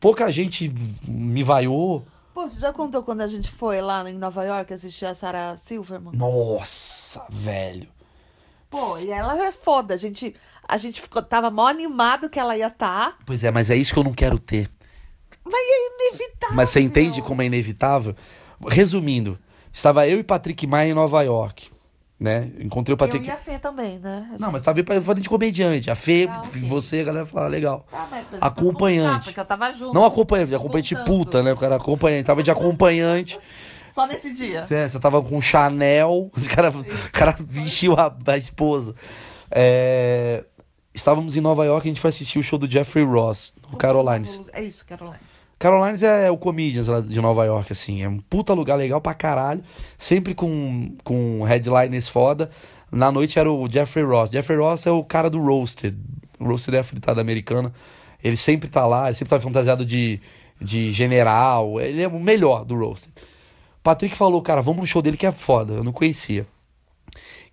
pouca 0.00 0.30
gente 0.30 0.72
me 1.06 1.42
vaiou. 1.42 2.04
Pô, 2.32 2.48
você 2.48 2.58
já 2.58 2.72
contou 2.72 3.02
quando 3.02 3.20
a 3.20 3.26
gente 3.26 3.50
foi 3.50 3.80
lá 3.80 4.08
em 4.08 4.16
Nova 4.16 4.42
York 4.44 4.72
assistir 4.72 5.04
a 5.04 5.14
Sarah 5.14 5.56
Silverman? 5.56 6.16
Nossa, 6.16 7.24
velho. 7.28 7.88
Pô, 8.70 8.96
e 8.98 9.10
ela 9.10 9.36
é 9.44 9.52
foda. 9.52 9.94
A 9.94 9.96
gente, 9.96 10.34
a 10.66 10.76
gente 10.76 11.00
ficou, 11.00 11.22
tava 11.22 11.50
mó 11.50 11.66
animado 11.66 12.30
que 12.30 12.38
ela 12.38 12.56
ia 12.56 12.68
estar. 12.68 13.10
Tá, 13.10 13.18
Pois 13.26 13.44
é, 13.44 13.50
mas 13.50 13.68
é 13.68 13.76
isso 13.76 13.92
que 13.92 13.98
eu 13.98 14.04
não 14.04 14.12
quero 14.12 14.38
ter. 14.38 14.70
mas 15.44 15.54
é 15.54 16.06
inevitável. 16.08 16.56
Mas 16.56 16.68
você 16.70 16.80
entende 16.80 17.20
como 17.20 17.42
é 17.42 17.46
inevitável? 17.46 18.14
Resumindo, 18.68 19.38
estava 19.72 20.06
eu 20.08 20.18
e 20.20 20.24
Patrick 20.24 20.66
Maia 20.66 20.90
em 20.90 20.94
Nova 20.94 21.22
York, 21.22 21.70
né? 22.20 22.50
Encontrei 22.60 22.92
o 22.92 22.94
Eu 22.94 22.98
Patrick. 22.98 23.26
e 23.26 23.30
a 23.30 23.36
Fê 23.38 23.58
também, 23.58 23.98
né? 23.98 24.26
A 24.28 24.32
Não, 24.32 24.38
gente- 24.38 24.52
mas 24.52 24.62
tava 24.62 24.84
falando 24.84 25.20
de 25.22 25.28
comediante. 25.28 25.90
A 25.90 25.94
Fê, 25.96 26.28
Ah, 26.30 26.42
ok. 26.42 26.60
você, 26.62 27.00
a 27.00 27.04
galera 27.04 27.24
fala, 27.26 27.48
legal. 27.48 27.86
Ah, 27.90 28.06
mas- 28.10 28.26
mas 28.30 28.42
Acompanhante. 28.42 29.24
Porque 29.24 29.40
eu 29.40 29.44
tava 29.44 29.72
junto. 29.72 29.94
Não 29.94 30.04
acompanhante, 30.04 30.54
acompanhante 30.54 30.94
puta, 31.06 31.42
né? 31.42 31.52
O 31.52 31.56
cara 31.56 31.76
acompanhante. 31.76 32.24
Tava 32.24 32.42
de 32.42 32.50
acompanhante. 32.50 33.38
Só 33.90 34.06
nesse 34.06 34.32
dia. 34.34 34.62
Você, 34.64 34.88
você 34.88 35.00
tava 35.00 35.20
com 35.22 35.40
Chanel. 35.40 36.30
Os 36.36 36.46
cara, 36.46 36.70
o 36.70 36.84
cara 37.12 37.34
vestiu 37.40 37.94
a, 37.94 38.14
a 38.26 38.36
esposa. 38.36 38.94
É, 39.50 40.44
estávamos 40.94 41.36
em 41.36 41.40
Nova 41.40 41.64
York, 41.64 41.88
a 41.88 41.90
gente 41.90 42.00
foi 42.00 42.10
assistir 42.10 42.38
o 42.38 42.42
show 42.42 42.58
do 42.58 42.70
Jeffrey 42.70 43.04
Ross, 43.04 43.52
no 43.70 43.76
Carolines. 43.76 44.40
É 44.52 44.62
isso, 44.62 44.84
Caroline. 44.86 45.18
Carolines 45.60 46.02
é 46.02 46.30
o 46.30 46.38
Comedians 46.38 46.88
lá 46.88 47.02
de 47.02 47.20
Nova 47.20 47.44
York, 47.44 47.70
assim. 47.70 48.02
É 48.02 48.08
um 48.08 48.16
puta 48.18 48.54
lugar 48.54 48.76
legal 48.76 48.98
pra 48.98 49.12
caralho. 49.12 49.62
Sempre 49.98 50.34
com, 50.34 50.96
com 51.04 51.42
headliners 51.44 52.08
foda. 52.08 52.50
Na 52.90 53.12
noite 53.12 53.38
era 53.38 53.52
o 53.52 53.70
Jeffrey 53.70 54.02
Ross. 54.02 54.30
Jeffrey 54.30 54.58
Ross 54.58 54.86
é 54.86 54.90
o 54.90 55.04
cara 55.04 55.28
do 55.28 55.38
Roasted. 55.38 55.94
O 56.38 56.46
Roasted 56.46 56.74
é 56.74 56.80
a 56.80 56.82
fritada 56.82 57.20
americana. 57.20 57.74
Ele 58.24 58.38
sempre 58.38 58.70
tá 58.70 58.86
lá, 58.86 59.08
ele 59.08 59.16
sempre 59.16 59.28
tá 59.28 59.38
fantasiado 59.38 59.84
de, 59.84 60.18
de 60.58 60.92
general. 60.92 61.78
Ele 61.78 62.00
é 62.00 62.08
o 62.08 62.18
melhor 62.18 62.64
do 62.64 62.74
Roasted. 62.74 63.12
Patrick 63.82 64.16
falou, 64.16 64.40
cara, 64.40 64.62
vamos 64.62 64.80
no 64.80 64.86
show 64.86 65.02
dele 65.02 65.18
que 65.18 65.26
é 65.26 65.32
foda. 65.32 65.74
Eu 65.74 65.84
não 65.84 65.92
conhecia. 65.92 66.46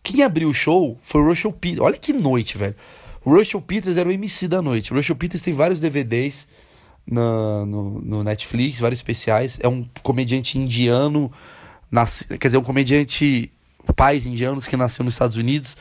Quem 0.02 0.24
abriu 0.24 0.48
o 0.48 0.54
show 0.54 0.98
foi 1.04 1.20
o 1.20 1.28
Russell 1.28 1.52
Peters. 1.52 1.82
Olha 1.82 1.98
que 1.98 2.14
noite, 2.14 2.58
velho. 2.58 2.76
O 3.26 3.36
Russell 3.36 3.60
Peters 3.60 3.98
era 3.98 4.08
o 4.08 4.14
MC 4.14 4.48
da 4.48 4.62
noite. 4.62 4.94
O 4.94 4.96
Russell 4.96 5.18
Peters 5.18 5.44
tem 5.44 5.54
vários 5.54 5.82
DVDs 5.82 6.48
na- 7.10 7.66
no, 7.66 8.02
no 8.02 8.24
Netflix, 8.24 8.80
vários 8.80 9.00
especiais. 9.00 9.60
É 9.62 9.68
um 9.68 9.86
comediante 10.04 10.58
indiano, 10.58 11.32
nasce, 11.90 12.26
quer 12.38 12.48
dizer, 12.48 12.58
um 12.58 12.64
comediante 12.64 13.52
pais 13.96 14.26
indianos 14.26 14.68
que 14.68 14.76
nasceu 14.76 15.06
nos 15.06 15.14
Estados 15.14 15.38
Unidos 15.38 15.78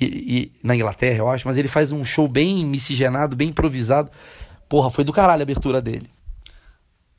e, 0.00 0.04
e 0.04 0.52
na 0.66 0.74
Inglaterra, 0.74 1.18
eu 1.18 1.28
acho. 1.30 1.46
Mas 1.46 1.56
ele 1.56 1.68
faz 1.68 1.92
um 1.92 2.04
show 2.04 2.26
bem 2.26 2.64
miscigenado, 2.64 3.36
bem 3.36 3.48
improvisado. 3.50 4.10
Porra, 4.68 4.90
foi 4.90 5.04
do 5.04 5.12
caralho 5.12 5.40
a 5.40 5.44
abertura 5.44 5.80
dele. 5.80 6.08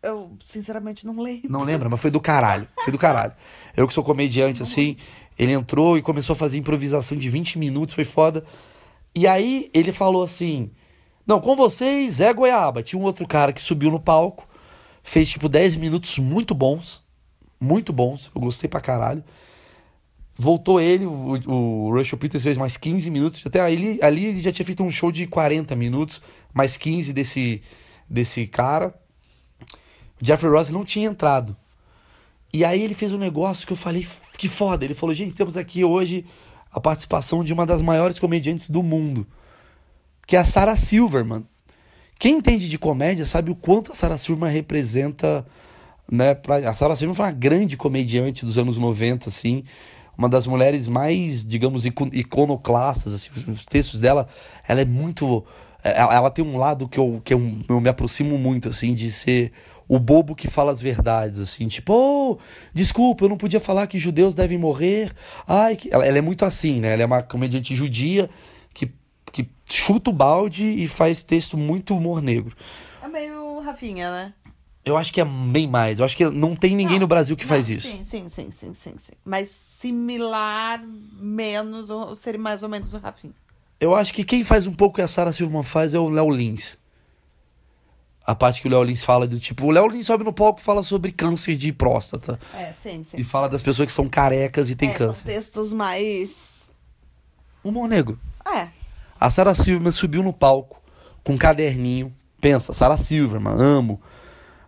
Eu, 0.03 0.37
sinceramente, 0.43 1.05
não 1.05 1.19
lembro. 1.19 1.49
Não 1.51 1.63
lembra, 1.63 1.89
mas 1.89 1.99
foi 1.99 2.11
do 2.11 2.19
caralho. 2.19 2.67
Foi 2.83 2.91
do 2.91 2.97
caralho. 2.97 3.33
Eu 3.75 3.87
que 3.87 3.93
sou 3.93 4.03
comediante, 4.03 4.61
assim, 4.61 4.97
ele 5.37 5.53
entrou 5.53 5.97
e 5.97 6.01
começou 6.01 6.33
a 6.33 6.37
fazer 6.37 6.57
improvisação 6.59 7.17
de 7.17 7.27
20 7.27 7.57
minutos, 7.57 7.95
foi 7.95 8.03
foda. 8.05 8.45
E 9.15 9.25
aí 9.25 9.69
ele 9.73 9.91
falou 9.91 10.21
assim: 10.21 10.69
Não, 11.25 11.41
com 11.41 11.55
vocês, 11.55 12.15
Zé 12.15 12.33
Goiaba. 12.33 12.83
Tinha 12.83 12.99
um 13.01 13.03
outro 13.03 13.27
cara 13.27 13.51
que 13.51 13.61
subiu 13.61 13.89
no 13.89 13.99
palco, 13.99 14.47
fez 15.03 15.29
tipo 15.29 15.49
10 15.49 15.75
minutos 15.75 16.19
muito 16.19 16.53
bons. 16.53 17.03
Muito 17.59 17.91
bons. 17.91 18.29
Eu 18.33 18.41
gostei 18.41 18.69
pra 18.69 18.81
caralho. 18.81 19.23
Voltou 20.37 20.81
ele, 20.81 21.05
o, 21.05 21.39
o 21.49 21.97
Russell 21.97 22.17
Peters 22.17 22.43
fez 22.43 22.57
mais 22.57 22.75
15 22.77 23.09
minutos. 23.09 23.41
Até 23.45 23.61
ali, 23.61 23.97
ali 24.01 24.25
ele 24.25 24.41
já 24.41 24.51
tinha 24.51 24.65
feito 24.65 24.83
um 24.83 24.91
show 24.91 25.11
de 25.11 25.25
40 25.25 25.75
minutos, 25.75 26.21
mais 26.53 26.75
15 26.75 27.13
desse, 27.13 27.61
desse 28.09 28.45
cara. 28.45 28.93
O 30.21 30.25
Jeffrey 30.25 30.51
Ross 30.51 30.69
não 30.69 30.83
tinha 30.83 31.07
entrado. 31.07 31.55
E 32.53 32.63
aí 32.63 32.81
ele 32.81 32.93
fez 32.93 33.13
um 33.13 33.17
negócio 33.17 33.65
que 33.65 33.73
eu 33.73 33.77
falei, 33.77 34.05
que 34.37 34.47
foda. 34.47 34.85
Ele 34.85 34.93
falou, 34.93 35.15
gente, 35.15 35.35
temos 35.35 35.57
aqui 35.57 35.83
hoje 35.83 36.25
a 36.71 36.79
participação 36.79 37.43
de 37.43 37.53
uma 37.53 37.65
das 37.65 37.81
maiores 37.81 38.19
comediantes 38.19 38.69
do 38.69 38.83
mundo. 38.83 39.25
Que 40.25 40.35
é 40.35 40.39
a 40.39 40.43
Sarah 40.43 40.75
Silverman. 40.75 41.45
Quem 42.17 42.37
entende 42.37 42.69
de 42.69 42.77
comédia 42.77 43.25
sabe 43.25 43.51
o 43.51 43.55
quanto 43.55 43.91
a 43.91 43.95
Sarah 43.95 44.17
Silverman 44.17 44.53
representa, 44.53 45.45
né? 46.09 46.33
Pra... 46.33 46.57
A 46.69 46.75
Sarah 46.75 46.95
Silverman 46.95 47.15
foi 47.15 47.25
uma 47.25 47.31
grande 47.31 47.75
comediante 47.77 48.45
dos 48.45 48.57
anos 48.57 48.77
90, 48.77 49.29
assim. 49.29 49.63
Uma 50.17 50.29
das 50.29 50.47
mulheres 50.47 50.87
mais, 50.87 51.45
digamos, 51.45 51.85
ico- 51.85 52.09
iconoclastas, 52.13 53.13
assim. 53.13 53.29
Os 53.51 53.65
textos 53.65 54.01
dela, 54.01 54.27
ela 54.67 54.81
é 54.81 54.85
muito... 54.85 55.43
Ela, 55.83 56.15
ela 56.15 56.31
tem 56.31 56.43
um 56.43 56.57
lado 56.57 56.87
que, 56.87 56.97
eu, 56.97 57.21
que 57.23 57.31
eu, 57.33 57.39
eu 57.69 57.79
me 57.79 57.89
aproximo 57.89 58.39
muito, 58.39 58.69
assim, 58.69 58.95
de 58.95 59.11
ser 59.11 59.51
o 59.87 59.99
bobo 59.99 60.35
que 60.35 60.47
fala 60.47 60.71
as 60.71 60.81
verdades, 60.81 61.39
assim, 61.39 61.67
tipo, 61.67 61.93
oh, 61.93 62.39
desculpa, 62.73 63.23
eu 63.23 63.29
não 63.29 63.37
podia 63.37 63.59
falar 63.59 63.85
que 63.85 63.99
judeus 63.99 64.33
devem 64.33 64.57
morrer. 64.57 65.11
Ai, 65.47 65.77
ela, 65.91 66.03
ela 66.03 66.17
é 66.17 66.21
muito 66.21 66.43
assim, 66.43 66.79
né? 66.79 66.93
Ela 66.93 67.03
é 67.03 67.05
uma 67.05 67.21
comediante 67.21 67.75
judia 67.75 68.27
que, 69.35 69.49
chuta 69.65 70.09
o 70.09 70.13
balde 70.13 70.63
e 70.63 70.87
faz 70.87 71.21
texto 71.21 71.57
muito 71.57 71.95
humor 71.95 72.21
negro. 72.21 72.55
É 73.03 73.07
meio 73.07 73.59
Rafinha, 73.59 74.09
né? 74.09 74.33
Eu 74.85 74.95
acho 74.95 75.11
que 75.11 75.19
é 75.19 75.25
bem 75.25 75.67
mais. 75.67 75.99
Eu 75.99 76.05
acho 76.05 76.15
que 76.15 76.23
não 76.25 76.55
tem 76.55 76.75
ninguém 76.75 76.95
Não, 76.95 77.01
no 77.01 77.07
Brasil 77.07 77.35
que 77.35 77.43
não, 77.43 77.49
faz 77.49 77.69
isso. 77.69 77.87
Sim, 77.87 78.05
sim, 78.05 78.29
sim, 78.29 78.51
sim, 78.51 78.73
sim, 78.73 78.93
sim. 78.97 79.13
Mas 79.25 79.49
similar, 79.49 80.81
menos, 81.19 81.89
ou 81.89 82.15
seria 82.15 82.39
mais 82.39 82.63
ou 82.63 82.69
menos 82.69 82.93
o 82.93 82.97
Rafinha. 82.97 83.33
Eu 83.79 83.93
acho 83.93 84.13
que 84.13 84.23
quem 84.23 84.43
faz 84.43 84.67
um 84.67 84.73
pouco 84.73 84.95
que 84.95 85.01
a 85.01 85.07
Sarah 85.07 85.33
Silverman 85.33 85.63
faz 85.63 85.93
é 85.93 85.99
o 85.99 86.07
Léo 86.07 86.29
Lins. 86.31 86.77
A 88.25 88.33
parte 88.33 88.61
que 88.61 88.67
o 88.67 88.71
Léo 88.71 88.83
Lins 88.83 89.03
fala 89.03 89.27
do 89.27 89.39
tipo, 89.39 89.65
o 89.65 89.71
Léo 89.71 89.87
Lins 89.87 90.07
sobe 90.07 90.23
no 90.23 90.31
palco 90.31 90.61
e 90.61 90.63
fala 90.63 90.81
sobre 90.81 91.11
câncer 91.11 91.57
de 91.57 91.73
próstata. 91.73 92.39
É, 92.53 92.73
sim, 92.81 93.03
sim. 93.03 93.17
E 93.17 93.23
fala 93.23 93.49
das 93.49 93.61
pessoas 93.61 93.87
que 93.87 93.93
são 93.93 94.07
carecas 94.07 94.69
e 94.69 94.75
têm 94.75 94.89
é, 94.89 94.97
são 94.97 95.07
câncer. 95.07 95.25
textos 95.25 95.73
mais. 95.73 96.33
Humor 97.63 97.89
negro. 97.89 98.19
É. 98.45 98.69
A 99.19 99.29
Sarah 99.29 99.55
Silverman 99.55 99.91
subiu 99.91 100.21
no 100.21 100.33
palco 100.33 100.81
com 101.23 101.33
um 101.33 101.37
caderninho. 101.37 102.13
Pensa, 102.41 102.73
Sarah 102.73 102.97
Silverman, 102.97 103.55
amo. 103.57 104.01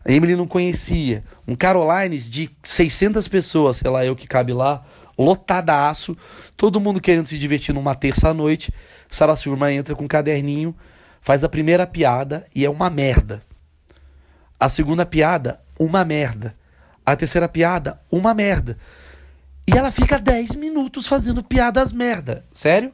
A 0.05 0.11
Emily 0.11 0.35
não 0.35 0.47
conhecia. 0.47 1.23
Um 1.47 1.55
Carolines 1.55 2.29
de 2.29 2.49
600 2.63 3.27
pessoas, 3.27 3.77
sei 3.77 3.91
lá, 3.91 4.05
eu 4.05 4.15
que 4.15 4.25
cabe 4.25 4.53
lá, 4.53 4.83
lotadaço. 5.17 6.17
Todo 6.55 6.79
mundo 6.79 7.01
querendo 7.01 7.27
se 7.27 7.37
divertir 7.37 7.75
numa 7.75 7.93
terça-noite. 7.93 8.73
Sarah 9.09 9.35
Silverman 9.35 9.75
entra 9.75 9.95
com 9.95 10.05
um 10.05 10.07
caderninho, 10.07 10.75
faz 11.19 11.43
a 11.43 11.49
primeira 11.49 11.85
piada 11.85 12.47
e 12.55 12.63
é 12.63 12.69
uma 12.69 12.89
merda. 12.89 13.43
A 14.59 14.69
segunda 14.69 15.05
piada, 15.05 15.59
uma 15.77 16.05
merda. 16.05 16.55
A 17.05 17.15
terceira 17.15 17.47
piada, 17.47 17.99
uma 18.09 18.33
merda. 18.33 18.77
E 19.67 19.77
ela 19.77 19.91
fica 19.91 20.17
10 20.17 20.55
minutos 20.55 21.05
fazendo 21.05 21.43
piadas 21.43 21.91
merda. 21.91 22.45
Sério? 22.51 22.93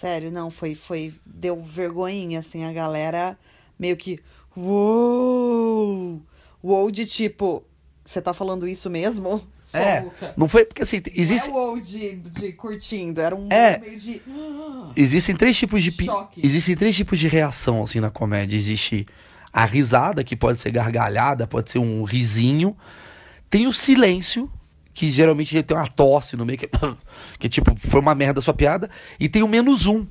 Sério, 0.00 0.30
não, 0.30 0.50
foi, 0.50 0.74
foi. 0.74 1.12
Deu 1.26 1.62
vergonhinha, 1.62 2.38
assim, 2.40 2.64
a 2.64 2.72
galera 2.72 3.38
meio 3.78 3.96
que. 3.96 4.18
Uou! 4.56 6.20
Uou 6.62 6.90
de 6.90 7.06
tipo. 7.06 7.62
Você 8.04 8.20
tá 8.20 8.32
falando 8.32 8.66
isso 8.66 8.88
mesmo? 8.90 9.42
É, 9.72 10.04
não 10.36 10.48
foi 10.48 10.64
porque 10.64 10.82
assim, 10.82 11.00
existe, 11.14 11.48
Não 11.48 11.56
é 11.56 11.60
uou 11.60 11.80
de, 11.80 12.16
de 12.16 12.52
curtindo, 12.54 13.20
era 13.20 13.36
um 13.36 13.46
É. 13.52 13.78
meio 13.78 14.00
de. 14.00 14.20
existem 14.96 15.36
três 15.36 15.56
tipos 15.56 15.84
de 15.84 15.92
Choque. 16.04 16.40
existem 16.44 16.74
três 16.74 16.96
tipos 16.96 17.20
de 17.20 17.28
reação 17.28 17.80
assim 17.84 18.00
na 18.00 18.10
comédia. 18.10 18.56
Existe 18.56 19.06
a 19.52 19.64
risada, 19.64 20.24
que 20.24 20.34
pode 20.34 20.60
ser 20.60 20.72
gargalhada, 20.72 21.46
pode 21.46 21.70
ser 21.70 21.78
um 21.78 22.02
risinho. 22.02 22.76
Tem 23.48 23.68
o 23.68 23.72
silêncio, 23.72 24.50
que 24.92 25.10
geralmente 25.10 25.62
tem 25.62 25.76
uma 25.76 25.86
tosse 25.86 26.36
no 26.36 26.44
meio, 26.44 26.58
que, 26.58 26.68
que 27.38 27.48
tipo, 27.48 27.74
foi 27.76 28.00
uma 28.00 28.14
merda 28.14 28.40
a 28.40 28.42
sua 28.42 28.54
piada. 28.54 28.90
E 29.18 29.28
tem 29.28 29.42
o 29.42 29.48
menos 29.48 29.86
um, 29.86 30.06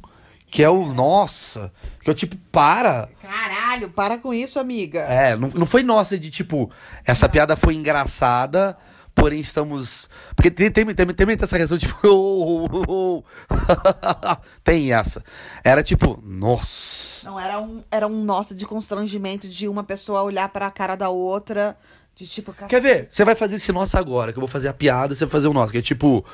que 0.49 0.63
é 0.63 0.69
o 0.69 0.91
nossa, 0.93 1.71
que 2.01 2.09
é 2.09 2.13
o 2.13 2.15
tipo, 2.15 2.35
para. 2.51 3.09
Caralho, 3.21 3.89
para 3.89 4.17
com 4.17 4.33
isso, 4.33 4.59
amiga. 4.59 5.01
É, 5.01 5.35
não, 5.35 5.49
não 5.49 5.65
foi 5.65 5.83
nossa 5.83 6.17
de 6.17 6.31
tipo, 6.31 6.71
essa 7.05 7.29
piada 7.29 7.55
foi 7.55 7.75
engraçada, 7.75 8.75
porém 9.13 9.39
estamos. 9.39 10.09
Porque 10.35 10.49
tem, 10.49 10.71
tem, 10.71 10.85
tem, 10.85 11.05
tem 11.05 11.37
essa 11.39 11.57
reação, 11.57 11.77
tipo, 11.77 11.95
oh, 12.07 12.65
oh, 12.65 12.83
oh, 12.87 13.23
oh. 13.27 14.37
tem 14.63 14.91
essa. 14.93 15.23
Era 15.63 15.83
tipo, 15.83 16.19
nossa. 16.23 17.27
Não, 17.27 17.39
era 17.39 17.59
um, 17.59 17.83
era 17.91 18.07
um 18.07 18.23
nossa 18.23 18.55
de 18.55 18.65
constrangimento 18.65 19.47
de 19.47 19.67
uma 19.67 19.83
pessoa 19.83 20.23
olhar 20.23 20.49
pra 20.49 20.71
cara 20.71 20.95
da 20.95 21.09
outra, 21.09 21.77
de 22.19 22.27
tipo. 22.27 22.53
Quer 22.53 22.81
ver? 22.81 23.07
Você 23.09 23.23
vai 23.23 23.33
fazer 23.33 23.55
esse 23.55 23.71
nossa 23.71 23.97
agora, 23.97 24.33
que 24.33 24.37
eu 24.37 24.41
vou 24.41 24.47
fazer 24.47 24.67
a 24.67 24.73
piada, 24.73 25.15
você 25.15 25.25
vai 25.25 25.31
fazer 25.31 25.47
o 25.47 25.53
nosso, 25.53 25.71
que 25.71 25.77
é 25.77 25.81
tipo. 25.81 26.25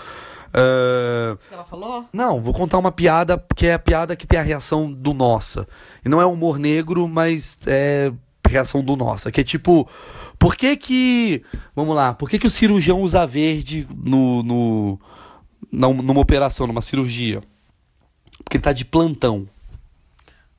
que 0.52 1.54
ela 1.54 1.66
falou? 1.66 2.06
Não, 2.12 2.42
vou 2.42 2.54
contar 2.54 2.80
uma 2.80 2.92
piada 2.92 3.44
que 3.56 3.68
é 3.68 3.74
a 3.76 3.80
piada 3.80 4.16
que 4.16 4.26
tem 4.26 4.40
a 4.40 4.44
reação 4.44 4.92
do 4.92 5.14
nossa. 5.14 5.68
E 6.04 6.10
não 6.10 6.20
é 6.20 6.26
humor 6.26 6.58
negro, 6.58 7.08
mas 7.08 7.58
é 7.68 8.12
reação 8.48 8.84
do 8.84 8.96
nossa, 8.96 9.32
que 9.32 9.42
é 9.42 9.44
tipo, 9.44 9.90
por 10.38 10.56
que 10.56 10.78
que, 10.78 11.44
vamos 11.76 11.96
lá, 11.96 12.14
por 12.14 12.30
que 12.30 12.38
que 12.38 12.46
o 12.46 12.50
cirurgião 12.50 13.02
usa 13.02 13.26
verde 13.26 13.88
no, 13.92 14.44
no 14.44 15.00
numa 15.72 16.22
operação, 16.22 16.68
numa 16.68 16.82
cirurgia? 16.82 17.42
Porque 18.44 18.58
ele 18.58 18.64
tá 18.64 18.72
de 18.72 18.86
plantão. 18.86 19.48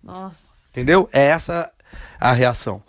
Nossa. 0.02 0.48
Entendeu? 0.70 1.08
É 1.12 1.26
essa 1.26 1.70
a 2.20 2.32
reação. 2.32 2.82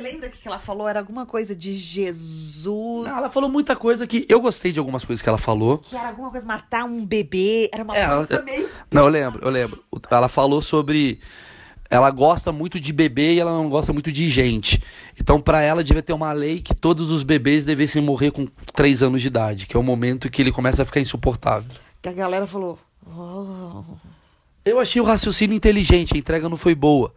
Você 0.00 0.12
lembra 0.12 0.28
que 0.28 0.46
ela 0.46 0.58
falou? 0.58 0.88
Era 0.88 1.00
alguma 1.00 1.26
coisa 1.26 1.54
de 1.54 1.74
Jesus. 1.74 3.08
Não, 3.08 3.18
ela 3.18 3.30
falou 3.30 3.48
muita 3.50 3.74
coisa 3.76 4.06
que. 4.06 4.24
Eu 4.28 4.40
gostei 4.40 4.72
de 4.72 4.78
algumas 4.78 5.04
coisas 5.04 5.22
que 5.22 5.28
ela 5.28 5.38
falou. 5.38 5.78
Que 5.78 5.96
era 5.96 6.08
alguma 6.08 6.30
coisa, 6.30 6.46
matar 6.46 6.84
um 6.84 7.04
bebê. 7.04 7.68
Era 7.72 7.82
uma 7.84 7.96
É, 7.96 8.06
coisa 8.06 8.34
ela- 8.34 8.42
meio. 8.44 8.68
Não, 8.90 9.02
eu 9.02 9.08
lembro, 9.08 9.44
eu 9.44 9.50
lembro. 9.50 9.82
Ela 10.10 10.28
falou 10.28 10.60
sobre. 10.60 11.20
Ela 11.90 12.10
gosta 12.10 12.52
muito 12.52 12.78
de 12.78 12.92
bebê 12.92 13.34
e 13.34 13.40
ela 13.40 13.50
não 13.50 13.68
gosta 13.70 13.92
muito 13.94 14.12
de 14.12 14.28
gente. 14.28 14.82
Então, 15.18 15.40
pra 15.40 15.62
ela, 15.62 15.82
devia 15.82 16.02
ter 16.02 16.12
uma 16.12 16.32
lei 16.32 16.60
que 16.60 16.74
todos 16.74 17.10
os 17.10 17.22
bebês 17.22 17.64
devessem 17.64 18.02
morrer 18.02 18.30
com 18.30 18.46
3 18.74 19.02
anos 19.02 19.22
de 19.22 19.28
idade, 19.28 19.66
que 19.66 19.74
é 19.74 19.80
o 19.80 19.82
momento 19.82 20.28
que 20.30 20.42
ele 20.42 20.52
começa 20.52 20.82
a 20.82 20.84
ficar 20.84 21.00
insuportável. 21.00 21.70
Que 22.02 22.08
a 22.10 22.12
galera 22.12 22.46
falou. 22.46 22.78
"Oh." 23.06 23.82
Eu 24.64 24.78
achei 24.78 25.00
o 25.00 25.04
raciocínio 25.04 25.56
inteligente, 25.56 26.14
a 26.14 26.18
entrega 26.18 26.46
não 26.46 26.58
foi 26.58 26.74
boa. 26.74 27.10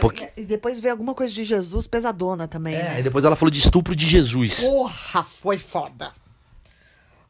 Porque... 0.00 0.30
E 0.36 0.44
depois 0.44 0.78
veio 0.78 0.92
alguma 0.92 1.14
coisa 1.14 1.32
de 1.32 1.44
Jesus 1.44 1.86
pesadona 1.86 2.48
também. 2.48 2.74
É, 2.74 2.82
né? 2.82 3.00
e 3.00 3.02
depois 3.02 3.24
ela 3.24 3.36
falou 3.36 3.50
de 3.50 3.58
estupro 3.58 3.94
de 3.94 4.06
Jesus. 4.06 4.60
Porra, 4.60 5.22
foi 5.22 5.58
foda. 5.58 6.12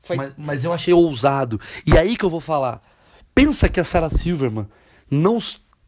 Foi. 0.02 0.16
Mas, 0.16 0.32
mas 0.36 0.64
eu 0.64 0.72
achei 0.72 0.92
ousado. 0.92 1.60
E 1.86 1.96
aí 1.96 2.16
que 2.16 2.24
eu 2.24 2.30
vou 2.30 2.40
falar. 2.40 2.82
Pensa 3.34 3.68
que 3.68 3.80
a 3.80 3.84
Sarah 3.84 4.10
Silverman 4.10 4.66
não 5.10 5.38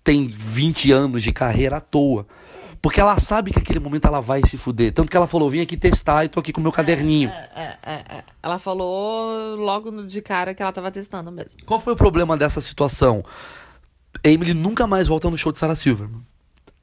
tem 0.02 0.26
20 0.26 0.92
anos 0.92 1.22
de 1.22 1.32
carreira 1.32 1.76
à 1.76 1.80
toa. 1.80 2.26
Porque 2.80 3.00
ela 3.00 3.18
sabe 3.18 3.50
que 3.50 3.58
aquele 3.58 3.80
momento 3.80 4.06
ela 4.06 4.20
vai 4.20 4.42
se 4.44 4.58
fuder. 4.58 4.92
Tanto 4.92 5.10
que 5.10 5.16
ela 5.16 5.26
falou: 5.26 5.48
vim 5.48 5.60
aqui 5.60 5.74
testar 5.74 6.26
e 6.26 6.28
tô 6.28 6.38
aqui 6.40 6.52
com 6.52 6.60
o 6.60 6.62
meu 6.62 6.70
caderninho. 6.70 7.30
É, 7.30 7.78
é, 7.82 7.92
é. 7.92 8.24
Ela 8.42 8.58
falou 8.58 9.56
logo 9.56 9.90
no- 9.90 10.06
de 10.06 10.20
cara 10.20 10.54
que 10.54 10.62
ela 10.62 10.70
tava 10.70 10.90
testando 10.90 11.32
mesmo. 11.32 11.60
Qual 11.64 11.80
foi 11.80 11.94
o 11.94 11.96
problema 11.96 12.36
dessa 12.36 12.60
situação? 12.60 13.24
Emily 14.22 14.52
nunca 14.52 14.86
mais 14.86 15.08
volta 15.08 15.30
no 15.30 15.38
show 15.38 15.50
de 15.50 15.58
Sarah 15.58 15.74
Silverman. 15.74 16.20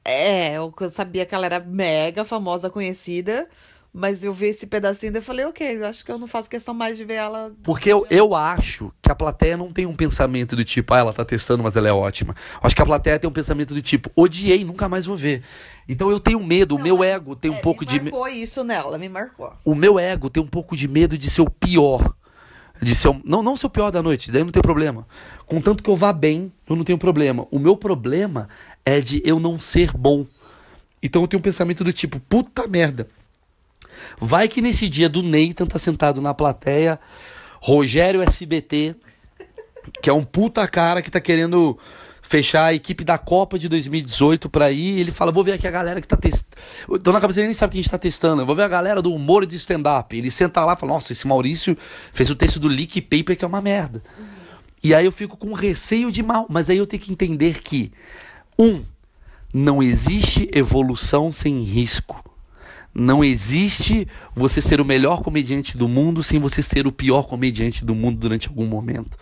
É, 0.04 0.54
eu, 0.54 0.72
sabia 0.88 1.24
que 1.24 1.34
ela 1.34 1.46
era 1.46 1.60
mega 1.60 2.24
famosa, 2.24 2.68
conhecida. 2.70 3.48
Mas 3.94 4.24
eu 4.24 4.32
vi 4.32 4.46
esse 4.46 4.66
pedacinho 4.66 5.12
e 5.12 5.18
eu 5.18 5.22
falei, 5.22 5.44
ok, 5.44 5.76
eu 5.76 5.84
acho 5.84 6.02
que 6.02 6.10
eu 6.10 6.16
não 6.18 6.26
faço 6.26 6.48
questão 6.48 6.72
mais 6.72 6.96
de 6.96 7.04
ver 7.04 7.16
ela. 7.16 7.52
Porque 7.62 7.92
eu, 7.92 8.06
eu 8.08 8.34
acho 8.34 8.90
que 9.02 9.12
a 9.12 9.14
plateia 9.14 9.54
não 9.54 9.70
tem 9.70 9.84
um 9.84 9.94
pensamento 9.94 10.56
do 10.56 10.64
tipo, 10.64 10.94
ah, 10.94 10.98
ela 11.00 11.12
tá 11.12 11.26
testando, 11.26 11.62
mas 11.62 11.76
ela 11.76 11.88
é 11.88 11.92
ótima. 11.92 12.34
Acho 12.62 12.74
que 12.74 12.80
a 12.80 12.86
plateia 12.86 13.18
tem 13.18 13.28
um 13.28 13.32
pensamento 13.32 13.74
do 13.74 13.82
tipo, 13.82 14.10
odiei, 14.16 14.64
nunca 14.64 14.88
mais 14.88 15.04
vou 15.04 15.14
ver. 15.14 15.42
Então 15.86 16.10
eu 16.10 16.18
tenho 16.18 16.42
medo, 16.42 16.74
o 16.76 16.78
meu 16.78 17.04
ego 17.04 17.36
tem 17.36 17.50
um 17.50 17.56
É, 17.56 17.60
pouco 17.60 17.84
de. 17.84 17.96
me- 18.00 18.10
marcou 18.10 18.26
isso 18.28 18.64
nela, 18.64 18.96
me 18.96 19.10
marcou. 19.10 19.52
o 19.62 19.74
meu 19.74 19.98
ego 19.98 20.30
tem 20.30 20.42
um 20.42 20.46
pouco 20.46 20.74
de 20.74 20.88
medo 20.88 21.18
de 21.18 21.28
ser 21.28 21.42
o 21.42 21.50
pior. 21.50 22.14
De 22.80 22.94
ser 22.94 23.08
o, 23.08 23.20
não, 23.26 23.42
não 23.42 23.56
ser 23.58 23.66
o 23.66 23.70
pior 23.70 23.90
da 23.90 24.02
noite, 24.02 24.32
daí 24.32 24.42
não 24.42 24.50
tem 24.50 24.62
problema. 24.62 25.06
Contanto 25.46 25.82
que 25.82 25.90
eu 25.90 25.96
vá 25.96 26.12
bem, 26.14 26.50
eu 26.66 26.74
não 26.74 26.82
tenho 26.82 26.96
problema. 26.98 27.46
O 27.50 27.58
meu 27.58 27.76
problema 27.76 28.48
é 28.84 29.00
de 29.00 29.22
eu 29.24 29.38
não 29.38 29.58
ser 29.58 29.92
bom. 29.92 30.26
Então 31.02 31.22
eu 31.22 31.28
tenho 31.28 31.38
um 31.38 31.42
pensamento 31.42 31.82
do 31.82 31.92
tipo, 31.92 32.20
puta 32.20 32.66
merda. 32.66 33.08
Vai 34.20 34.48
que 34.48 34.60
nesse 34.60 34.88
dia 34.88 35.08
do 35.08 35.22
Nathan 35.22 35.66
tá 35.66 35.78
sentado 35.78 36.20
na 36.20 36.34
plateia, 36.34 36.98
Rogério 37.60 38.22
SBT, 38.22 38.94
que 40.00 40.10
é 40.10 40.12
um 40.12 40.24
puta 40.24 40.66
cara 40.66 41.02
que 41.02 41.10
tá 41.10 41.20
querendo 41.20 41.78
fechar 42.32 42.66
a 42.66 42.74
equipe 42.74 43.04
da 43.04 43.18
Copa 43.18 43.58
de 43.58 43.68
2018 43.68 44.48
pra 44.48 44.70
ir. 44.70 44.98
Ele 44.98 45.10
fala: 45.10 45.30
Vou 45.30 45.44
ver 45.44 45.52
aqui 45.52 45.66
a 45.66 45.70
galera 45.70 46.00
que 46.00 46.08
tá 46.08 46.16
testando. 46.16 46.56
Dona 46.98 47.20
Cabeça 47.20 47.40
ele 47.40 47.48
nem 47.48 47.54
sabe 47.54 47.72
que 47.72 47.78
a 47.78 47.82
gente 47.82 47.90
tá 47.90 47.98
testando. 47.98 48.42
Eu 48.42 48.46
vou 48.46 48.56
ver 48.56 48.62
a 48.62 48.68
galera 48.68 49.02
do 49.02 49.12
humor 49.12 49.44
de 49.44 49.56
stand-up. 49.56 50.16
Ele 50.16 50.30
senta 50.30 50.64
lá 50.64 50.72
e 50.72 50.76
fala: 50.76 50.92
Nossa, 50.94 51.12
esse 51.12 51.26
Maurício 51.26 51.76
fez 52.12 52.30
o 52.30 52.34
texto 52.34 52.58
do 52.58 52.68
Leak 52.68 53.02
Paper 53.02 53.36
que 53.36 53.44
é 53.44 53.48
uma 53.48 53.60
merda. 53.60 54.02
E 54.82 54.94
aí 54.94 55.04
eu 55.04 55.12
fico 55.12 55.36
com 55.36 55.52
receio 55.52 56.10
de 56.10 56.22
mal. 56.22 56.46
Mas 56.48 56.70
aí 56.70 56.78
eu 56.78 56.86
tenho 56.86 57.02
que 57.02 57.12
entender 57.12 57.60
que, 57.60 57.92
um, 58.62 58.84
não 59.52 59.82
existe 59.82 60.48
evolução 60.52 61.32
sem 61.32 61.62
risco. 61.62 62.22
Não 62.94 63.24
existe 63.24 64.06
você 64.36 64.60
ser 64.60 64.80
o 64.80 64.84
melhor 64.84 65.22
comediante 65.22 65.76
do 65.76 65.88
mundo 65.88 66.22
sem 66.22 66.38
você 66.38 66.62
ser 66.62 66.86
o 66.86 66.92
pior 66.92 67.22
comediante 67.22 67.84
do 67.84 67.94
mundo 67.94 68.18
durante 68.18 68.48
algum 68.48 68.66
momento. 68.66 69.18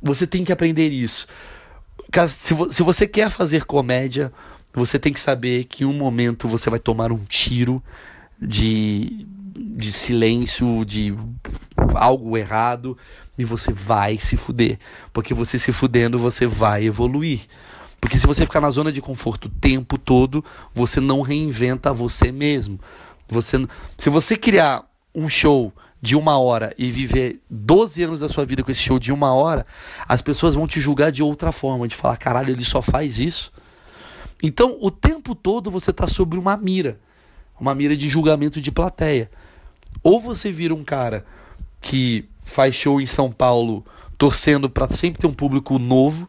Você 0.00 0.26
tem 0.26 0.44
que 0.44 0.52
aprender 0.52 0.88
isso. 0.88 1.26
Se 2.28 2.82
você 2.82 3.06
quer 3.06 3.30
fazer 3.30 3.64
comédia, 3.64 4.32
você 4.72 4.98
tem 4.98 5.12
que 5.12 5.20
saber 5.20 5.64
que 5.64 5.84
em 5.84 5.86
um 5.86 5.92
momento 5.92 6.46
você 6.46 6.68
vai 6.70 6.78
tomar 6.78 7.10
um 7.10 7.24
tiro 7.24 7.82
de, 8.40 9.26
de 9.54 9.92
silêncio, 9.92 10.84
de 10.84 11.14
algo 11.94 12.36
errado, 12.36 12.96
e 13.38 13.44
você 13.44 13.72
vai 13.72 14.18
se 14.18 14.36
fuder. 14.36 14.78
Porque 15.12 15.32
você 15.32 15.58
se 15.58 15.72
fudendo, 15.72 16.18
você 16.18 16.46
vai 16.46 16.84
evoluir. 16.84 17.40
Porque 18.02 18.18
se 18.18 18.26
você 18.26 18.44
ficar 18.44 18.60
na 18.60 18.68
zona 18.68 18.90
de 18.90 19.00
conforto 19.00 19.44
o 19.44 19.48
tempo 19.48 19.96
todo, 19.96 20.44
você 20.74 20.98
não 20.98 21.20
reinventa 21.22 21.92
você 21.92 22.32
mesmo. 22.32 22.80
Você, 23.28 23.64
se 23.96 24.10
você 24.10 24.36
criar 24.36 24.84
um 25.14 25.28
show 25.28 25.72
de 26.00 26.16
uma 26.16 26.36
hora 26.36 26.74
e 26.76 26.90
viver 26.90 27.40
12 27.48 28.02
anos 28.02 28.18
da 28.18 28.28
sua 28.28 28.44
vida 28.44 28.64
com 28.64 28.72
esse 28.72 28.80
show 28.80 28.98
de 28.98 29.12
uma 29.12 29.32
hora, 29.32 29.64
as 30.08 30.20
pessoas 30.20 30.56
vão 30.56 30.66
te 30.66 30.80
julgar 30.80 31.12
de 31.12 31.22
outra 31.22 31.52
forma, 31.52 31.86
de 31.86 31.94
falar, 31.94 32.16
caralho, 32.16 32.50
ele 32.50 32.64
só 32.64 32.82
faz 32.82 33.20
isso. 33.20 33.52
Então, 34.42 34.76
o 34.80 34.90
tempo 34.90 35.32
todo 35.32 35.70
você 35.70 35.92
está 35.92 36.08
sobre 36.08 36.36
uma 36.40 36.56
mira, 36.56 36.98
uma 37.58 37.72
mira 37.72 37.96
de 37.96 38.08
julgamento 38.08 38.60
de 38.60 38.72
plateia. 38.72 39.30
Ou 40.02 40.20
você 40.20 40.50
vira 40.50 40.74
um 40.74 40.82
cara 40.82 41.24
que 41.80 42.28
faz 42.44 42.74
show 42.74 43.00
em 43.00 43.06
São 43.06 43.30
Paulo 43.30 43.86
torcendo 44.18 44.68
para 44.68 44.88
sempre 44.88 45.20
ter 45.20 45.28
um 45.28 45.32
público 45.32 45.78
novo, 45.78 46.28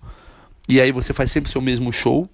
e 0.68 0.80
aí 0.80 0.91
você 0.91 1.14
faz 1.14 1.32
sempre 1.32 1.51
seu 1.51 1.61
mesmo 1.61 1.91
show, 1.91 2.30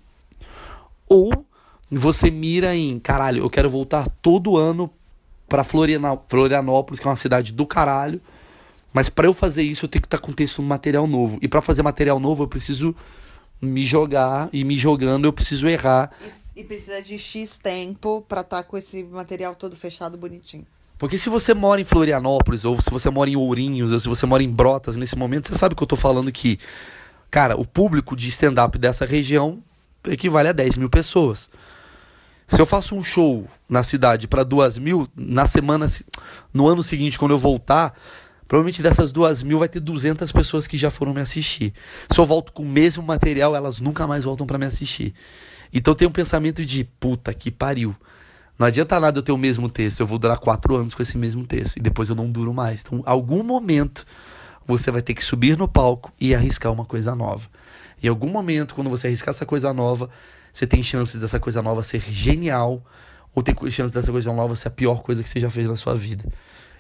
ou 1.08 1.46
você 1.92 2.30
mira 2.30 2.76
em, 2.76 3.00
caralho, 3.00 3.44
eu 3.44 3.50
quero 3.50 3.70
voltar 3.70 4.08
todo 4.22 4.58
ano 4.58 4.90
para 5.48 5.64
Florianópolis, 5.64 7.00
que 7.00 7.08
é 7.08 7.10
uma 7.10 7.16
cidade 7.16 7.52
do 7.52 7.66
caralho, 7.66 8.22
mas 8.94 9.10
para 9.10 9.28
eu 9.28 9.34
fazer 9.34 9.64
isso 9.64 9.86
eu 9.86 9.90
tenho 9.90 10.02
que 10.02 10.08
estar 10.08 10.20
com 10.20 10.32
texto 10.32 10.62
material 10.62 11.08
novo. 11.08 11.40
E 11.42 11.48
para 11.48 11.62
fazer 11.62 11.82
material 11.82 12.20
novo 12.20 12.44
eu 12.44 12.48
preciso 12.48 12.96
me 13.62 13.86
jogar 13.86 14.50
e 14.54 14.64
me 14.64 14.78
jogando 14.78 15.26
eu 15.26 15.34
preciso 15.34 15.68
errar. 15.68 16.12
E, 16.56 16.62
e 16.62 16.64
precisa 16.64 17.02
de 17.02 17.18
X 17.18 17.58
tempo 17.58 18.24
pra 18.28 18.42
estar 18.42 18.64
com 18.64 18.78
esse 18.78 19.04
material 19.04 19.56
todo 19.56 19.76
fechado 19.76 20.18
bonitinho. 20.18 20.66
Porque 21.00 21.18
se 21.18 21.30
você 21.30 21.54
mora 21.54 21.80
em 21.80 21.86
Florianópolis, 21.86 22.66
ou 22.66 22.80
se 22.82 22.92
você 22.92 23.10
mora 23.10 23.30
em 23.30 23.36
Ourinhos, 23.36 23.94
ou 23.94 24.00
se 24.00 24.10
você 24.10 24.26
mora 24.26 24.44
em 24.44 24.52
Brotas 24.52 24.98
nesse 24.98 25.18
momento, 25.18 25.48
você 25.48 25.56
sabe 25.56 25.74
que 25.74 25.82
eu 25.82 25.88
tô 25.88 25.96
falando 25.96 26.30
que, 26.30 26.60
cara, 27.30 27.56
o 27.60 27.66
público 27.66 28.16
de 28.16 28.28
stand-up 28.30 28.78
dessa 28.78 29.06
região 29.06 29.62
equivale 30.08 30.50
a 30.50 30.52
10 30.52 30.78
mil 30.78 30.90
pessoas. 30.90 31.50
Se 32.48 32.60
eu 32.60 32.66
faço 32.66 32.96
um 32.96 33.04
show 33.04 33.48
na 33.70 33.84
cidade 33.84 34.28
para 34.28 34.44
duas 34.44 34.78
mil, 34.78 35.08
na 35.16 35.46
semana, 35.46 35.88
se- 35.88 36.04
no 36.54 36.68
ano 36.68 36.82
seguinte, 36.82 37.20
quando 37.20 37.32
eu 37.32 37.38
voltar, 37.38 37.94
provavelmente 38.48 38.82
dessas 38.82 39.12
duas 39.12 39.44
mil 39.44 39.60
vai 39.60 39.70
ter 39.70 39.80
200 39.80 40.32
pessoas 40.32 40.66
que 40.66 40.78
já 40.78 40.90
foram 40.90 41.14
me 41.14 41.22
assistir. 41.22 41.74
Se 42.12 42.20
eu 42.20 42.26
volto 42.26 42.52
com 42.52 42.64
o 42.64 42.68
mesmo 42.68 43.04
material, 43.04 43.56
elas 43.56 43.80
nunca 43.80 44.08
mais 44.08 44.24
voltam 44.24 44.48
para 44.48 44.58
me 44.58 44.66
assistir. 44.66 45.14
Então 45.72 45.94
tem 45.94 46.08
um 46.08 46.12
pensamento 46.12 46.66
de 46.66 46.84
puta 46.84 47.32
que 47.34 47.52
pariu. 47.52 47.96
Não 48.58 48.66
adianta 48.66 49.00
nada 49.00 49.20
eu 49.20 49.24
ter 49.24 49.32
o 49.32 49.38
mesmo 49.38 49.70
texto, 49.70 50.00
eu 50.00 50.08
vou 50.08 50.18
durar 50.18 50.38
quatro 50.40 50.76
anos 50.76 50.96
com 50.96 51.02
esse 51.04 51.18
mesmo 51.18 51.46
texto 51.46 51.78
e 51.78 51.82
depois 51.82 52.10
eu 52.10 52.16
não 52.16 52.30
duro 52.30 52.54
mais. 52.54 52.82
Então, 52.82 53.02
algum 53.06 53.44
momento 53.44 54.06
você 54.78 54.92
vai 54.92 55.02
ter 55.02 55.14
que 55.14 55.24
subir 55.24 55.58
no 55.58 55.68
palco 55.68 56.12
e 56.20 56.36
arriscar 56.36 56.72
uma 56.72 56.86
coisa 56.86 57.16
nova. 57.16 57.50
Em 58.02 58.08
algum 58.08 58.30
momento, 58.30 58.76
quando 58.76 58.90
você 58.90 59.08
arriscar 59.08 59.32
essa 59.32 59.46
coisa 59.46 59.74
nova, 59.74 60.10
você 60.54 60.68
tem 60.68 60.84
chances 60.84 61.20
dessa 61.20 61.40
coisa 61.40 61.62
nova 61.62 61.82
ser 61.84 62.00
genial 62.02 62.84
ou 63.34 63.42
tem 63.42 63.56
chances 63.72 63.92
dessa 63.92 64.12
coisa 64.12 64.32
nova 64.32 64.56
ser 64.56 64.68
a 64.68 64.72
pior 64.72 65.02
coisa 65.02 65.24
que 65.24 65.30
você 65.30 65.40
já 65.40 65.50
fez 65.50 65.68
na 65.68 65.76
sua 65.76 65.96
vida. 65.96 66.24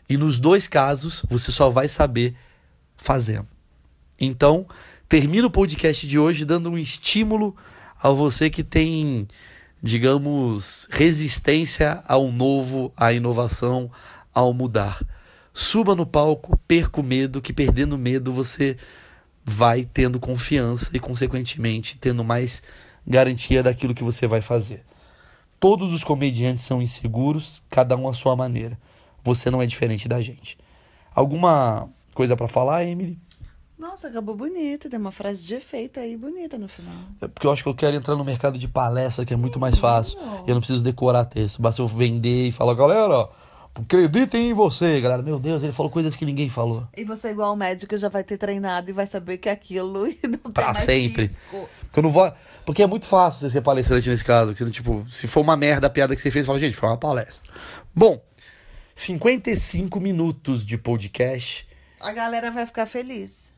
E 0.07 0.17
nos 0.17 0.39
dois 0.39 0.67
casos, 0.67 1.23
você 1.29 1.51
só 1.51 1.69
vai 1.69 1.87
saber 1.87 2.35
fazendo. 2.97 3.47
Então, 4.19 4.67
termino 5.07 5.47
o 5.47 5.51
podcast 5.51 6.07
de 6.07 6.19
hoje 6.19 6.45
dando 6.45 6.69
um 6.69 6.77
estímulo 6.77 7.55
a 8.01 8.09
você 8.09 8.49
que 8.49 8.63
tem, 8.63 9.27
digamos, 9.81 10.87
resistência 10.91 12.03
ao 12.07 12.31
novo, 12.31 12.93
à 12.95 13.11
inovação, 13.13 13.91
ao 14.33 14.53
mudar. 14.53 14.99
Suba 15.61 15.93
no 15.93 16.05
palco, 16.05 16.57
perca 16.65 17.01
o 17.01 17.03
medo, 17.03 17.41
que 17.41 17.51
perdendo 17.51 17.97
medo 17.97 18.31
você 18.31 18.77
vai 19.43 19.83
tendo 19.83 20.17
confiança 20.17 20.89
e, 20.93 21.01
consequentemente, 21.01 21.97
tendo 21.97 22.23
mais 22.23 22.63
garantia 23.05 23.61
daquilo 23.61 23.93
que 23.93 24.01
você 24.01 24.25
vai 24.25 24.39
fazer. 24.39 24.85
Todos 25.59 25.91
os 25.91 26.01
comediantes 26.01 26.63
são 26.63 26.81
inseguros, 26.81 27.61
cada 27.69 27.97
um 27.97 28.07
à 28.07 28.13
sua 28.13 28.37
maneira. 28.37 28.79
Você 29.21 29.51
não 29.51 29.61
é 29.61 29.65
diferente 29.65 30.07
da 30.07 30.21
gente. 30.21 30.57
Alguma 31.13 31.89
coisa 32.13 32.37
para 32.37 32.47
falar, 32.47 32.85
Emily? 32.85 33.19
Nossa, 33.77 34.07
acabou 34.07 34.37
bonito. 34.37 34.89
Tem 34.89 34.97
uma 34.97 35.11
frase 35.11 35.45
de 35.45 35.55
efeito 35.55 35.99
aí 35.99 36.15
bonita 36.15 36.57
no 36.57 36.69
final. 36.69 36.95
É 37.19 37.27
porque 37.27 37.45
eu 37.45 37.51
acho 37.51 37.63
que 37.63 37.69
eu 37.69 37.75
quero 37.75 37.97
entrar 37.97 38.15
no 38.15 38.23
mercado 38.23 38.57
de 38.57 38.67
palestra, 38.69 39.25
que 39.25 39.33
é 39.33 39.37
muito 39.37 39.59
mais 39.59 39.77
fácil. 39.77 40.17
Eu 40.47 40.53
não 40.53 40.61
preciso 40.61 40.85
decorar 40.85 41.25
texto. 41.25 41.61
Basta 41.61 41.81
eu 41.81 41.87
vender 41.87 42.47
e 42.47 42.51
falar, 42.53 42.73
galera, 42.75 43.27
acreditem 43.75 44.49
em 44.49 44.53
você, 44.53 44.99
galera. 45.01 45.21
Meu 45.21 45.39
Deus, 45.39 45.63
ele 45.63 45.71
falou 45.71 45.91
coisas 45.91 46.15
que 46.15 46.25
ninguém 46.25 46.49
falou. 46.49 46.87
E 46.95 47.03
você, 47.03 47.29
igual 47.29 47.55
médico, 47.55 47.95
já 47.97 48.09
vai 48.09 48.23
ter 48.23 48.37
treinado 48.37 48.89
e 48.89 48.93
vai 48.93 49.05
saber 49.07 49.37
que 49.37 49.49
é 49.49 49.51
aquilo 49.51 50.07
e 50.09 50.19
não 50.27 50.51
Pra 50.51 50.73
sempre. 50.73 51.23
risco. 51.23 51.69
Porque 51.81 51.99
eu 51.99 52.03
não 52.03 52.11
vou. 52.11 52.31
Porque 52.65 52.83
é 52.83 52.87
muito 52.87 53.05
fácil 53.07 53.41
você 53.41 53.49
ser 53.49 53.61
palestrante 53.61 54.09
nesse 54.09 54.23
caso. 54.25 54.53
Tipo, 54.53 55.05
se 55.09 55.27
for 55.27 55.41
uma 55.41 55.55
merda 55.57 55.87
a 55.87 55.89
piada 55.89 56.15
que 56.15 56.21
você 56.21 56.29
fez, 56.29 56.45
fala, 56.45 56.59
gente, 56.59 56.75
foi 56.77 56.89
uma 56.89 56.97
palestra. 56.97 57.51
Bom, 57.95 58.21
55 58.95 59.99
minutos 59.99 60.65
de 60.65 60.77
podcast. 60.77 61.67
A 61.99 62.11
galera 62.11 62.51
vai 62.51 62.65
ficar 62.65 62.85
feliz. 62.85 63.53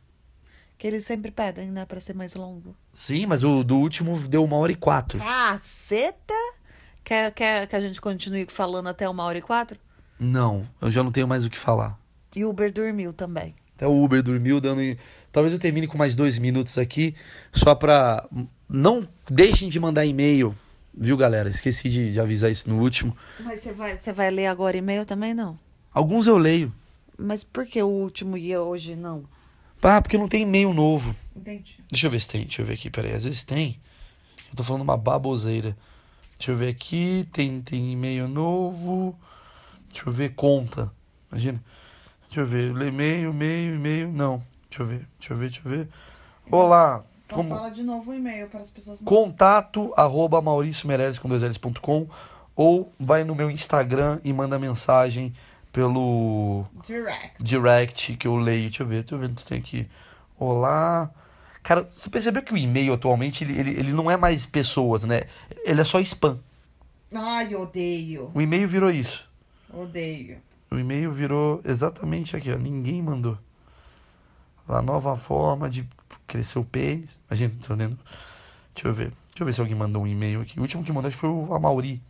Que 0.77 0.87
eles 0.87 1.03
sempre 1.05 1.29
pedem, 1.29 1.69
né, 1.69 1.85
pra 1.85 1.99
ser 1.99 2.15
mais 2.15 2.33
longo. 2.33 2.75
Sim, 2.91 3.25
mas 3.27 3.43
o 3.43 3.63
do 3.63 3.77
último 3.77 4.17
deu 4.17 4.43
uma 4.43 4.55
hora 4.57 4.71
e 4.71 4.75
quatro. 4.75 5.19
Caceta! 5.19 6.33
Quer, 7.03 7.31
quer 7.33 7.67
que 7.67 7.75
a 7.75 7.81
gente 7.81 7.99
continue 8.01 8.47
falando 8.49 8.87
até 8.89 9.07
uma 9.09 9.23
hora 9.23 9.37
e 9.37 9.41
quatro? 9.41 9.77
Não, 10.23 10.67
eu 10.79 10.91
já 10.91 11.01
não 11.01 11.11
tenho 11.11 11.27
mais 11.27 11.47
o 11.47 11.49
que 11.49 11.57
falar. 11.57 11.99
E 12.35 12.45
o 12.45 12.49
Uber 12.51 12.71
dormiu 12.71 13.11
também. 13.11 13.55
Até 13.75 13.87
o 13.87 14.03
Uber 14.03 14.21
dormiu, 14.21 14.61
dando. 14.61 14.79
Talvez 15.31 15.51
eu 15.51 15.59
termine 15.59 15.87
com 15.87 15.97
mais 15.97 16.15
dois 16.15 16.37
minutos 16.37 16.77
aqui, 16.77 17.15
só 17.51 17.73
pra. 17.73 18.29
Não 18.69 19.07
deixem 19.27 19.67
de 19.67 19.79
mandar 19.79 20.05
e-mail, 20.05 20.53
viu, 20.93 21.17
galera? 21.17 21.49
Esqueci 21.49 21.89
de, 21.89 22.13
de 22.13 22.19
avisar 22.19 22.51
isso 22.51 22.69
no 22.69 22.79
último. 22.79 23.17
Mas 23.39 23.61
você 23.61 23.73
vai, 23.73 23.97
você 23.97 24.13
vai 24.13 24.29
ler 24.29 24.45
agora 24.45 24.77
e-mail 24.77 25.07
também, 25.07 25.33
não? 25.33 25.57
Alguns 25.91 26.27
eu 26.27 26.37
leio. 26.37 26.71
Mas 27.17 27.43
por 27.43 27.65
que 27.65 27.81
o 27.81 27.87
último 27.87 28.37
e 28.37 28.55
hoje 28.55 28.95
não? 28.95 29.25
Ah, 29.81 29.99
porque 29.99 30.19
não 30.19 30.27
tem 30.27 30.43
e-mail 30.43 30.71
novo. 30.71 31.15
Entendi. 31.35 31.79
Deixa 31.89 32.05
eu 32.05 32.11
ver 32.11 32.21
se 32.21 32.29
tem, 32.29 32.41
deixa 32.43 32.61
eu 32.61 32.65
ver 32.67 32.73
aqui, 32.73 32.91
peraí. 32.91 33.13
Às 33.13 33.23
vezes 33.23 33.43
tem. 33.43 33.79
Eu 34.51 34.55
tô 34.55 34.63
falando 34.63 34.83
uma 34.83 34.95
baboseira. 34.95 35.75
Deixa 36.37 36.51
eu 36.51 36.55
ver 36.55 36.69
aqui, 36.69 37.27
tem, 37.33 37.59
tem 37.59 37.91
e-mail 37.91 38.27
novo. 38.27 39.17
Deixa 39.91 40.09
eu 40.09 40.13
ver, 40.13 40.29
conta. 40.35 40.91
Imagina. 41.31 41.61
Deixa 42.27 42.41
eu 42.41 42.45
ver, 42.45 42.73
lê 42.73 42.87
e-mail, 42.87 43.31
e-mail, 43.31 43.75
e-mail. 43.75 44.11
Não. 44.11 44.41
Deixa 44.69 44.83
eu 44.83 44.85
ver, 44.85 45.07
deixa 45.19 45.33
eu 45.33 45.37
ver, 45.37 45.49
deixa 45.49 45.61
eu 45.65 45.69
ver. 45.69 45.89
Olá. 46.49 47.03
Então 47.25 47.37
Como... 47.37 47.55
fala 47.55 47.69
de 47.69 47.83
novo 47.83 48.11
o 48.11 48.13
e-mail 48.13 48.47
para 48.47 48.61
as 48.61 48.69
pessoas. 48.69 48.99
Contato 49.03 49.93
arroba 49.95 50.41
com 50.41 51.29
dois 51.29 51.41
L's 51.41 51.57
ponto 51.57 51.81
com, 51.81 52.07
ou 52.55 52.91
vai 52.99 53.23
no 53.23 53.35
meu 53.35 53.49
Instagram 53.49 54.19
e 54.23 54.33
manda 54.33 54.59
mensagem 54.59 55.33
pelo 55.71 56.65
Direct. 56.85 57.43
direct 57.43 58.17
que 58.17 58.27
eu 58.27 58.35
leio. 58.35 58.69
Deixa 58.69 58.83
eu 58.83 58.87
ver, 58.87 59.03
deixa 59.03 59.15
eu 59.15 59.19
ver 59.19 59.31
se 59.37 59.45
tem 59.45 59.57
aqui. 59.57 59.87
Olá. 60.37 61.09
Cara, 61.63 61.87
você 61.89 62.09
percebeu 62.09 62.41
que 62.41 62.53
o 62.53 62.57
e-mail 62.57 62.93
atualmente 62.93 63.43
ele, 63.43 63.59
ele, 63.59 63.69
ele 63.71 63.93
não 63.93 64.09
é 64.09 64.17
mais 64.17 64.45
pessoas, 64.45 65.03
né? 65.03 65.23
Ele 65.63 65.79
é 65.79 65.83
só 65.83 65.99
spam. 65.99 66.39
Ai, 67.13 67.53
odeio. 67.55 68.31
O 68.33 68.41
e-mail 68.41 68.67
virou 68.67 68.89
isso. 68.89 69.29
Odeio. 69.73 70.41
O 70.69 70.77
e-mail 70.77 71.11
virou 71.11 71.61
exatamente 71.65 72.35
aqui, 72.35 72.51
ó. 72.51 72.57
Ninguém 72.57 73.01
mandou. 73.01 73.37
A 74.67 74.81
nova 74.81 75.15
forma 75.15 75.69
de 75.69 75.87
crescer 76.27 76.59
o 76.59 76.63
pênis. 76.63 77.19
A 77.29 77.35
gente 77.35 77.67
tá 77.67 77.73
lendo. 77.73 77.97
Deixa 78.73 78.87
eu 78.87 78.93
ver. 78.93 79.09
Deixa 79.27 79.41
eu 79.41 79.45
ver 79.45 79.53
se 79.53 79.61
alguém 79.61 79.75
mandou 79.75 80.03
um 80.03 80.07
e-mail 80.07 80.41
aqui. 80.41 80.57
O 80.59 80.61
último 80.61 80.83
que 80.83 80.93
mandou 80.93 81.11
foi 81.11 81.29
o 81.29 81.53
Amauri. 81.53 82.01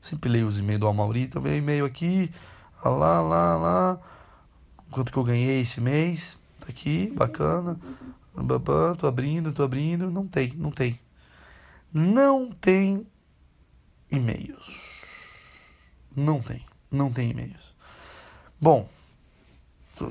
Sempre 0.00 0.30
leio 0.30 0.46
os 0.46 0.58
e-mails 0.58 0.80
do 0.80 0.88
Amauri. 0.88 1.22
Então 1.22 1.42
veio 1.42 1.58
e-mail 1.58 1.84
aqui. 1.84 2.30
Ah, 2.82 2.88
Lá, 2.88 3.20
lá, 3.20 3.56
lá. 3.56 4.00
Quanto 4.90 5.12
que 5.12 5.18
eu 5.18 5.24
ganhei 5.24 5.60
esse 5.60 5.80
mês? 5.80 6.38
Tá 6.60 6.66
aqui, 6.68 7.12
bacana. 7.16 7.78
Babá, 8.34 8.94
tô 8.94 9.06
abrindo, 9.06 9.52
tô 9.52 9.62
abrindo. 9.62 10.10
Não 10.10 10.26
tem, 10.26 10.52
não 10.56 10.70
tem. 10.70 10.98
Não 11.92 12.50
tem 12.50 13.06
e-mails. 14.10 14.91
Não 16.14 16.40
tem. 16.40 16.64
Não 16.90 17.12
tem 17.12 17.30
e-mails. 17.30 17.74
Bom, 18.60 18.88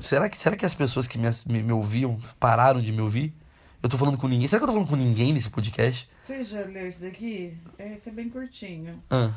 será 0.00 0.28
que, 0.28 0.36
será 0.36 0.56
que 0.56 0.66
as 0.66 0.74
pessoas 0.74 1.06
que 1.06 1.18
me, 1.18 1.28
me, 1.46 1.62
me 1.62 1.72
ouviam 1.72 2.18
pararam 2.38 2.80
de 2.80 2.92
me 2.92 3.00
ouvir? 3.00 3.34
Eu 3.82 3.88
tô 3.88 3.98
falando 3.98 4.18
com 4.18 4.28
ninguém. 4.28 4.46
Será 4.46 4.60
que 4.60 4.64
eu 4.64 4.68
tô 4.68 4.74
falando 4.74 4.88
com 4.88 4.96
ninguém 4.96 5.32
nesse 5.32 5.50
podcast? 5.50 6.08
Você 6.24 6.44
já 6.44 6.60
leu 6.60 6.88
isso 6.88 7.00
daqui? 7.00 7.56
Esse 7.78 8.08
é 8.08 8.12
bem 8.12 8.28
curtinho. 8.28 9.02
Ah. 9.10 9.32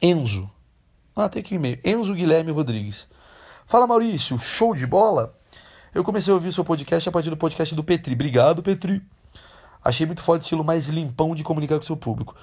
Enzo. 0.00 0.50
Ah, 1.14 1.28
tem 1.28 1.40
aqui 1.40 1.54
o 1.54 1.56
e-mail. 1.56 1.78
Enzo 1.84 2.14
Guilherme 2.14 2.52
Rodrigues. 2.52 3.06
Fala 3.66 3.86
Maurício, 3.86 4.38
show 4.38 4.74
de 4.74 4.86
bola? 4.86 5.34
Eu 5.94 6.02
comecei 6.02 6.30
a 6.30 6.34
ouvir 6.34 6.48
o 6.48 6.52
seu 6.52 6.64
podcast 6.64 7.08
a 7.08 7.12
partir 7.12 7.30
do 7.30 7.36
podcast 7.36 7.74
do 7.74 7.84
Petri. 7.84 8.14
Obrigado, 8.14 8.62
Petri. 8.62 9.02
Achei 9.84 10.06
muito 10.06 10.22
foda 10.22 10.38
o 10.38 10.42
estilo 10.42 10.64
mais 10.64 10.88
limpão 10.88 11.34
de 11.34 11.42
comunicar 11.42 11.76
com 11.76 11.82
o 11.82 11.86
seu 11.86 11.96
público. 11.96 12.34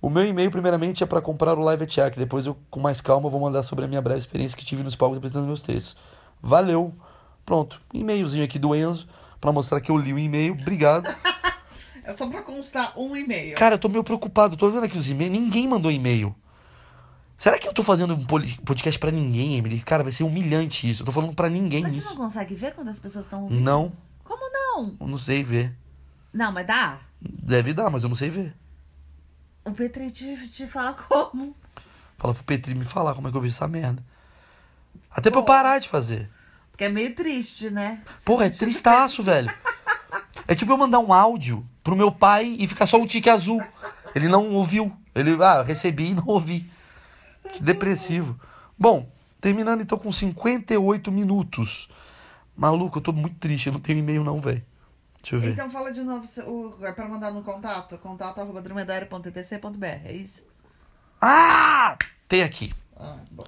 O 0.00 0.10
meu 0.10 0.24
e-mail, 0.24 0.50
primeiramente, 0.50 1.02
é 1.02 1.06
para 1.06 1.20
comprar 1.20 1.58
o 1.58 1.62
Live 1.62 1.84
at 1.84 1.96
Yak. 1.96 2.18
Depois 2.18 2.46
eu, 2.46 2.56
com 2.70 2.78
mais 2.80 3.00
calma, 3.00 3.28
vou 3.30 3.40
mandar 3.40 3.62
sobre 3.62 3.84
a 3.84 3.88
minha 3.88 4.00
breve 4.02 4.18
experiência 4.20 4.56
que 4.56 4.64
tive 4.64 4.82
nos 4.82 4.94
palcos 4.94 5.18
apresentando 5.18 5.46
meus 5.46 5.62
textos. 5.62 5.96
Valeu. 6.40 6.94
Pronto. 7.44 7.78
E-mailzinho 7.92 8.44
aqui 8.44 8.58
do 8.58 8.74
Enzo, 8.74 9.06
para 9.40 9.52
mostrar 9.52 9.80
que 9.80 9.90
eu 9.90 9.96
li 9.96 10.12
o 10.12 10.18
e-mail. 10.18 10.54
Obrigado. 10.54 11.06
É 12.04 12.12
só 12.12 12.24
pra 12.30 12.40
constar 12.40 12.92
um 12.96 13.16
e-mail. 13.16 13.56
Cara, 13.56 13.74
eu 13.74 13.78
tô 13.80 13.88
meio 13.88 14.04
preocupado. 14.04 14.56
Tô 14.56 14.70
vendo 14.70 14.84
aqui 14.84 14.96
os 14.96 15.10
e-mails. 15.10 15.32
Ninguém 15.32 15.66
mandou 15.66 15.90
e-mail. 15.90 16.32
Será 17.36 17.58
que 17.58 17.66
eu 17.66 17.72
tô 17.72 17.82
fazendo 17.82 18.14
um 18.14 18.24
podcast 18.64 18.96
pra 18.96 19.10
ninguém, 19.10 19.56
Emily? 19.56 19.80
Cara, 19.80 20.04
vai 20.04 20.12
ser 20.12 20.22
humilhante 20.22 20.88
isso. 20.88 21.02
Eu 21.02 21.06
tô 21.06 21.10
falando 21.10 21.34
pra 21.34 21.50
ninguém 21.50 21.82
Mas 21.82 21.94
você 21.94 21.98
isso. 21.98 22.10
não 22.10 22.16
consegue 22.16 22.54
ver 22.54 22.74
quando 22.76 22.90
as 22.90 23.00
pessoas 23.00 23.24
estão 23.26 23.42
ouvindo? 23.42 23.60
Não, 23.60 23.90
Como 24.22 24.40
não? 24.52 24.96
eu 25.00 25.06
não 25.08 25.18
sei 25.18 25.42
ver. 25.42 25.74
Não, 26.32 26.52
mas 26.52 26.64
dá. 26.64 27.00
Deve 27.20 27.72
dar, 27.74 27.90
mas 27.90 28.04
eu 28.04 28.08
não 28.08 28.14
sei 28.14 28.30
ver. 28.30 28.54
O 29.66 29.72
Petri 29.72 30.12
te, 30.12 30.48
te 30.48 30.64
fala 30.68 30.94
como. 30.94 31.54
Fala 32.16 32.32
pro 32.32 32.44
Petri 32.44 32.72
me 32.72 32.84
falar 32.84 33.14
como 33.14 33.26
é 33.26 33.30
que 33.32 33.36
eu 33.36 33.40
vi 33.40 33.48
essa 33.48 33.66
merda. 33.66 34.00
Até 35.10 35.28
pra 35.28 35.40
eu 35.40 35.44
parar 35.44 35.80
de 35.80 35.88
fazer. 35.88 36.30
Porque 36.70 36.84
é 36.84 36.88
meio 36.88 37.12
triste, 37.16 37.68
né? 37.68 38.00
Porra, 38.24 38.46
é 38.46 38.50
tristaço, 38.50 39.24
velho. 39.24 39.52
É 40.46 40.54
tipo 40.54 40.70
eu 40.70 40.78
mandar 40.78 41.00
um 41.00 41.12
áudio 41.12 41.66
pro 41.82 41.96
meu 41.96 42.12
pai 42.12 42.54
e 42.60 42.68
ficar 42.68 42.86
só 42.86 42.96
um 42.96 43.08
tique 43.08 43.28
azul. 43.28 43.60
Ele 44.14 44.28
não 44.28 44.52
ouviu. 44.52 44.96
Ele, 45.12 45.42
ah, 45.42 45.62
recebi 45.62 46.10
e 46.10 46.14
não 46.14 46.26
ouvi. 46.28 46.70
Que 47.52 47.60
depressivo. 47.60 48.38
Bom, 48.78 49.10
terminando 49.40 49.80
então 49.80 49.98
com 49.98 50.12
58 50.12 51.10
minutos. 51.10 51.88
Maluco, 52.56 52.98
eu 52.98 53.02
tô 53.02 53.12
muito 53.12 53.36
triste. 53.38 53.66
Eu 53.66 53.72
não 53.72 53.80
tenho 53.80 53.98
e-mail 53.98 54.22
não, 54.22 54.40
velho. 54.40 54.64
Deixa 55.26 55.34
eu 55.34 55.40
ver. 55.40 55.52
Então 55.54 55.68
fala 55.68 55.92
de 55.92 56.02
novo 56.02 56.24
o, 56.46 56.86
é 56.86 56.92
pra 56.92 57.08
mandar 57.08 57.32
no 57.32 57.42
contato. 57.42 57.98
Contato 57.98 58.40
arroba. 58.40 58.62
É 60.04 60.12
isso? 60.12 60.40
Ah! 61.20 61.96
Tem 62.28 62.44
aqui. 62.44 62.72
Ah, 62.96 63.16
bom. 63.32 63.42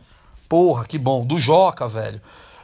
Porra, 0.48 0.84
que 0.84 0.98
bom. 0.98 1.24
Do 1.24 1.38
Joca, 1.38 1.86
velho. 1.86 2.20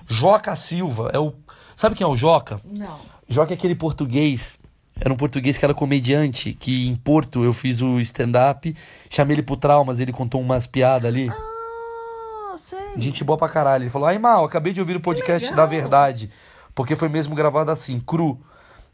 Joca 0.08 0.56
Silva. 0.56 1.12
É 1.14 1.18
o... 1.18 1.32
Sabe 1.76 1.94
quem 1.94 2.04
é 2.04 2.08
o 2.08 2.16
Joca? 2.16 2.60
Não. 2.64 3.00
Joca 3.28 3.52
é 3.52 3.54
aquele 3.54 3.76
português. 3.76 4.58
Era 5.00 5.12
um 5.12 5.16
português 5.16 5.58
que 5.58 5.64
era 5.64 5.74
comediante, 5.74 6.52
que 6.52 6.88
em 6.88 6.96
Porto 6.96 7.44
eu 7.44 7.52
fiz 7.52 7.80
o 7.80 8.00
stand-up, 8.00 8.76
chamei 9.10 9.34
ele 9.36 9.42
pro 9.42 9.56
Traumas, 9.56 9.98
ele 9.98 10.12
contou 10.12 10.40
umas 10.40 10.68
piadas 10.68 11.08
ali. 11.08 11.28
Ah, 11.28 12.54
sei. 12.56 12.78
Gente 12.96 13.24
boa 13.24 13.36
pra 13.36 13.48
caralho. 13.48 13.84
Ele 13.84 13.90
falou: 13.90 14.08
Ai, 14.08 14.18
mal, 14.18 14.44
acabei 14.44 14.72
de 14.72 14.80
ouvir 14.80 14.96
o 14.96 15.00
podcast 15.00 15.52
da 15.52 15.66
verdade. 15.66 16.30
Porque 16.74 16.96
foi 16.96 17.08
mesmo 17.08 17.34
gravado 17.34 17.70
assim, 17.70 18.00
cru. 18.00 18.40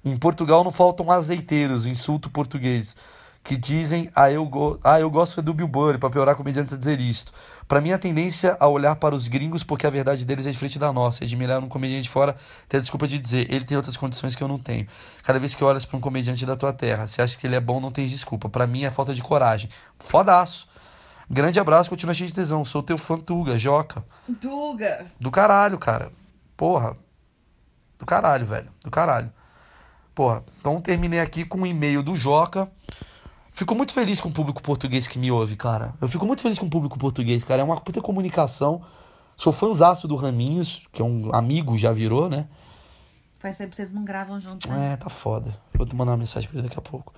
Em 0.04 0.16
Portugal 0.16 0.64
não 0.64 0.70
faltam 0.70 1.10
azeiteiros, 1.10 1.86
insulto 1.86 2.30
português. 2.30 2.96
Que 3.42 3.56
dizem, 3.56 4.10
ah, 4.14 4.30
eu, 4.30 4.44
go 4.44 4.78
ah, 4.84 5.00
eu 5.00 5.10
gosto 5.10 5.40
é 5.40 5.42
do 5.42 5.54
Bill 5.54 5.66
Burr, 5.66 5.98
pra 5.98 6.10
piorar 6.10 6.36
comediantes 6.36 6.74
a 6.74 6.76
dizer 6.76 7.00
isto. 7.00 7.32
Pra 7.66 7.80
mim, 7.80 7.90
a 7.90 7.98
tendência 7.98 8.56
a 8.60 8.68
olhar 8.68 8.96
para 8.96 9.14
os 9.14 9.28
gringos, 9.28 9.62
porque 9.62 9.86
a 9.86 9.90
verdade 9.90 10.24
deles 10.24 10.44
é 10.44 10.50
diferente 10.50 10.78
da 10.78 10.92
nossa. 10.92 11.24
E 11.24 11.26
admirar 11.26 11.62
um 11.62 11.68
comediante 11.68 12.08
fora, 12.08 12.36
ter 12.68 12.78
a 12.78 12.80
desculpa 12.80 13.06
de 13.06 13.18
dizer, 13.18 13.50
ele 13.50 13.64
tem 13.64 13.76
outras 13.76 13.96
condições 13.96 14.36
que 14.36 14.42
eu 14.42 14.48
não 14.48 14.58
tenho. 14.58 14.86
Cada 15.22 15.38
vez 15.38 15.54
que 15.54 15.64
olhas 15.64 15.84
pra 15.84 15.96
um 15.96 16.00
comediante 16.00 16.44
da 16.44 16.54
tua 16.54 16.72
terra, 16.72 17.06
se 17.06 17.22
acha 17.22 17.38
que 17.38 17.46
ele 17.46 17.56
é 17.56 17.60
bom, 17.60 17.80
não 17.80 17.90
tem 17.90 18.06
desculpa. 18.06 18.48
Pra 18.48 18.66
mim, 18.66 18.84
é 18.84 18.90
falta 18.90 19.14
de 19.14 19.22
coragem. 19.22 19.70
Fodaço. 19.98 20.68
Grande 21.30 21.60
abraço, 21.60 21.88
continua 21.88 22.12
cheio 22.12 22.28
de 22.28 22.34
tesão. 22.34 22.64
Sou 22.64 22.82
teu 22.82 22.98
fã 22.98 23.16
Tuga, 23.16 23.58
Joca. 23.58 24.04
Duga. 24.28 25.06
Do 25.18 25.30
caralho, 25.30 25.78
cara. 25.78 26.10
Porra. 26.56 26.96
Do 27.98 28.04
caralho, 28.04 28.44
velho. 28.44 28.68
Do 28.82 28.90
caralho. 28.90 29.32
Porra. 30.20 30.44
Então 30.58 30.78
terminei 30.82 31.18
aqui 31.18 31.46
com 31.46 31.60
um 31.60 31.66
e-mail 31.66 32.02
do 32.02 32.14
Joca. 32.14 32.70
Fico 33.54 33.74
muito 33.74 33.94
feliz 33.94 34.20
com 34.20 34.28
o 34.28 34.32
público 34.32 34.62
português 34.62 35.08
que 35.08 35.18
me 35.18 35.32
ouve, 35.32 35.56
cara. 35.56 35.94
Eu 35.98 36.08
fico 36.08 36.26
muito 36.26 36.42
feliz 36.42 36.58
com 36.58 36.66
o 36.66 36.70
público 36.70 36.98
português, 36.98 37.42
cara. 37.42 37.62
É 37.62 37.64
uma 37.64 37.80
puta 37.80 38.02
comunicação. 38.02 38.82
Sou 39.34 39.50
fãzaço 39.50 40.06
do 40.06 40.16
Raminhos, 40.16 40.86
que 40.92 41.00
é 41.00 41.04
um 41.06 41.34
amigo, 41.34 41.78
já 41.78 41.90
virou, 41.90 42.28
né? 42.28 42.46
Faz 43.38 43.56
tempo 43.56 43.70
que 43.70 43.76
vocês 43.76 43.94
não 43.94 44.04
gravam 44.04 44.38
juntos, 44.38 44.66
né? 44.66 44.92
É, 44.92 44.96
tá 44.98 45.08
foda. 45.08 45.56
Vou 45.72 45.86
te 45.86 45.96
mandar 45.96 46.10
uma 46.12 46.18
mensagem 46.18 46.50
pra 46.50 46.58
ele 46.58 46.68
daqui 46.68 46.78
a 46.78 46.82
pouco. 46.82 47.14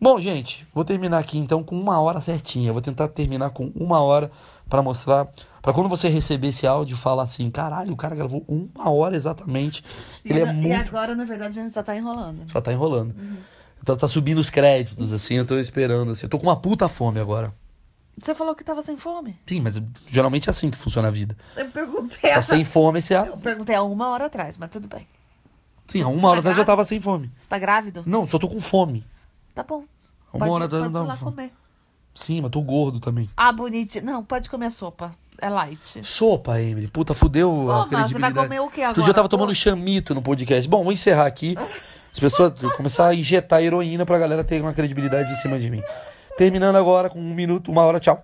Bom, 0.00 0.18
gente, 0.18 0.66
vou 0.72 0.86
terminar 0.86 1.18
aqui 1.18 1.36
então 1.38 1.62
com 1.62 1.78
uma 1.78 2.00
hora 2.00 2.18
certinha. 2.18 2.72
Vou 2.72 2.80
tentar 2.80 3.08
terminar 3.08 3.50
com 3.50 3.70
uma 3.76 4.00
hora 4.00 4.30
pra 4.68 4.82
mostrar. 4.82 5.28
Pra 5.62 5.72
quando 5.72 5.88
você 5.88 6.08
receber 6.08 6.48
esse 6.48 6.66
áudio, 6.66 6.96
falar 6.96 7.24
assim: 7.24 7.50
caralho, 7.50 7.92
o 7.92 7.96
cara 7.96 8.14
gravou 8.14 8.44
uma 8.48 8.90
hora 8.90 9.16
exatamente. 9.16 9.82
Ele 10.24 10.38
e, 10.38 10.42
é 10.42 10.46
e 10.48 10.52
muito. 10.52 10.88
agora, 10.88 11.14
na 11.14 11.24
verdade, 11.24 11.58
a 11.58 11.62
gente 11.62 11.72
só 11.72 11.82
tá 11.82 11.96
enrolando. 11.96 12.50
Só 12.50 12.60
tá 12.60 12.72
enrolando. 12.72 13.14
Então 13.82 13.96
tá 13.96 14.08
subindo 14.08 14.38
os 14.38 14.50
créditos, 14.50 15.12
assim, 15.12 15.34
eu 15.34 15.46
tô 15.46 15.56
esperando, 15.58 16.10
assim. 16.12 16.26
Eu 16.26 16.30
tô 16.30 16.38
com 16.38 16.46
uma 16.46 16.56
puta 16.56 16.88
fome 16.88 17.20
agora. 17.20 17.52
Você 18.20 18.34
falou 18.34 18.54
que 18.54 18.64
tava 18.64 18.82
sem 18.82 18.96
fome. 18.96 19.38
Sim, 19.46 19.60
mas 19.60 19.80
geralmente 20.08 20.48
é 20.48 20.50
assim 20.50 20.70
que 20.70 20.76
funciona 20.76 21.06
a 21.08 21.10
vida. 21.10 21.36
Eu 21.56 21.66
perguntei. 21.70 22.30
Tá 22.30 22.42
sem 22.42 22.64
fome, 22.64 23.00
você. 23.00 23.16
Eu 23.16 23.38
perguntei 23.38 23.76
há 23.76 23.82
uma 23.82 24.08
hora 24.10 24.26
atrás, 24.26 24.56
mas 24.56 24.70
tudo 24.70 24.88
bem. 24.88 25.06
Sim, 25.86 26.02
há 26.02 26.06
Você 26.06 26.12
uma 26.12 26.20
tá 26.22 26.28
hora 26.28 26.40
atrás 26.40 26.58
eu 26.58 26.64
tava 26.64 26.84
sem 26.84 27.00
fome. 27.00 27.30
Você 27.36 27.48
tá 27.48 27.58
grávido? 27.58 28.02
Não, 28.04 28.26
só 28.26 28.38
tô 28.38 28.48
com 28.48 28.60
fome. 28.60 29.06
Tá 29.54 29.62
bom. 29.62 29.84
Uma 30.32 30.40
pode, 30.46 30.50
hora 30.50 30.64
atrás 30.64 30.84
eu 30.84 30.90
pode 30.90 31.04
ir 31.04 31.06
tava 31.06 31.06
lá 31.08 31.16
fome. 31.16 31.36
comer. 31.36 31.52
Sim, 32.18 32.40
mas 32.40 32.50
tô 32.50 32.60
gordo 32.60 32.98
também. 32.98 33.30
Ah, 33.36 33.52
bonitinho. 33.52 34.04
Não, 34.04 34.24
pode 34.24 34.50
comer 34.50 34.66
a 34.66 34.70
sopa. 34.70 35.12
É 35.40 35.48
light. 35.48 36.04
Sopa, 36.04 36.60
Emily. 36.60 36.88
Puta, 36.88 37.14
fudeu 37.14 37.48
Pô, 37.50 37.70
a 37.70 37.76
mas 37.76 37.84
você 37.84 37.90
vai 37.90 38.00
credibilidade. 38.00 38.34
comer 38.48 38.60
o 38.60 38.68
que 38.68 38.80
agora? 38.80 38.88
Outro 38.88 39.02
dia 39.04 39.10
eu 39.10 39.14
tava 39.14 39.28
Pô. 39.28 39.36
tomando 39.36 39.54
chamito 39.54 40.14
no 40.14 40.20
podcast. 40.20 40.68
Bom, 40.68 40.82
vou 40.82 40.92
encerrar 40.92 41.26
aqui. 41.26 41.56
As 42.12 42.18
pessoas 42.18 42.52
começar 42.76 43.06
a 43.06 43.14
injetar 43.14 43.62
heroína 43.62 44.04
pra 44.04 44.18
galera 44.18 44.42
ter 44.42 44.60
uma 44.60 44.74
credibilidade 44.74 45.32
em 45.32 45.36
cima 45.36 45.60
de 45.60 45.70
mim. 45.70 45.80
Terminando 46.36 46.74
agora 46.74 47.08
com 47.08 47.20
um 47.20 47.34
minuto, 47.34 47.70
uma 47.70 47.82
hora, 47.84 48.00
tchau. 48.00 48.20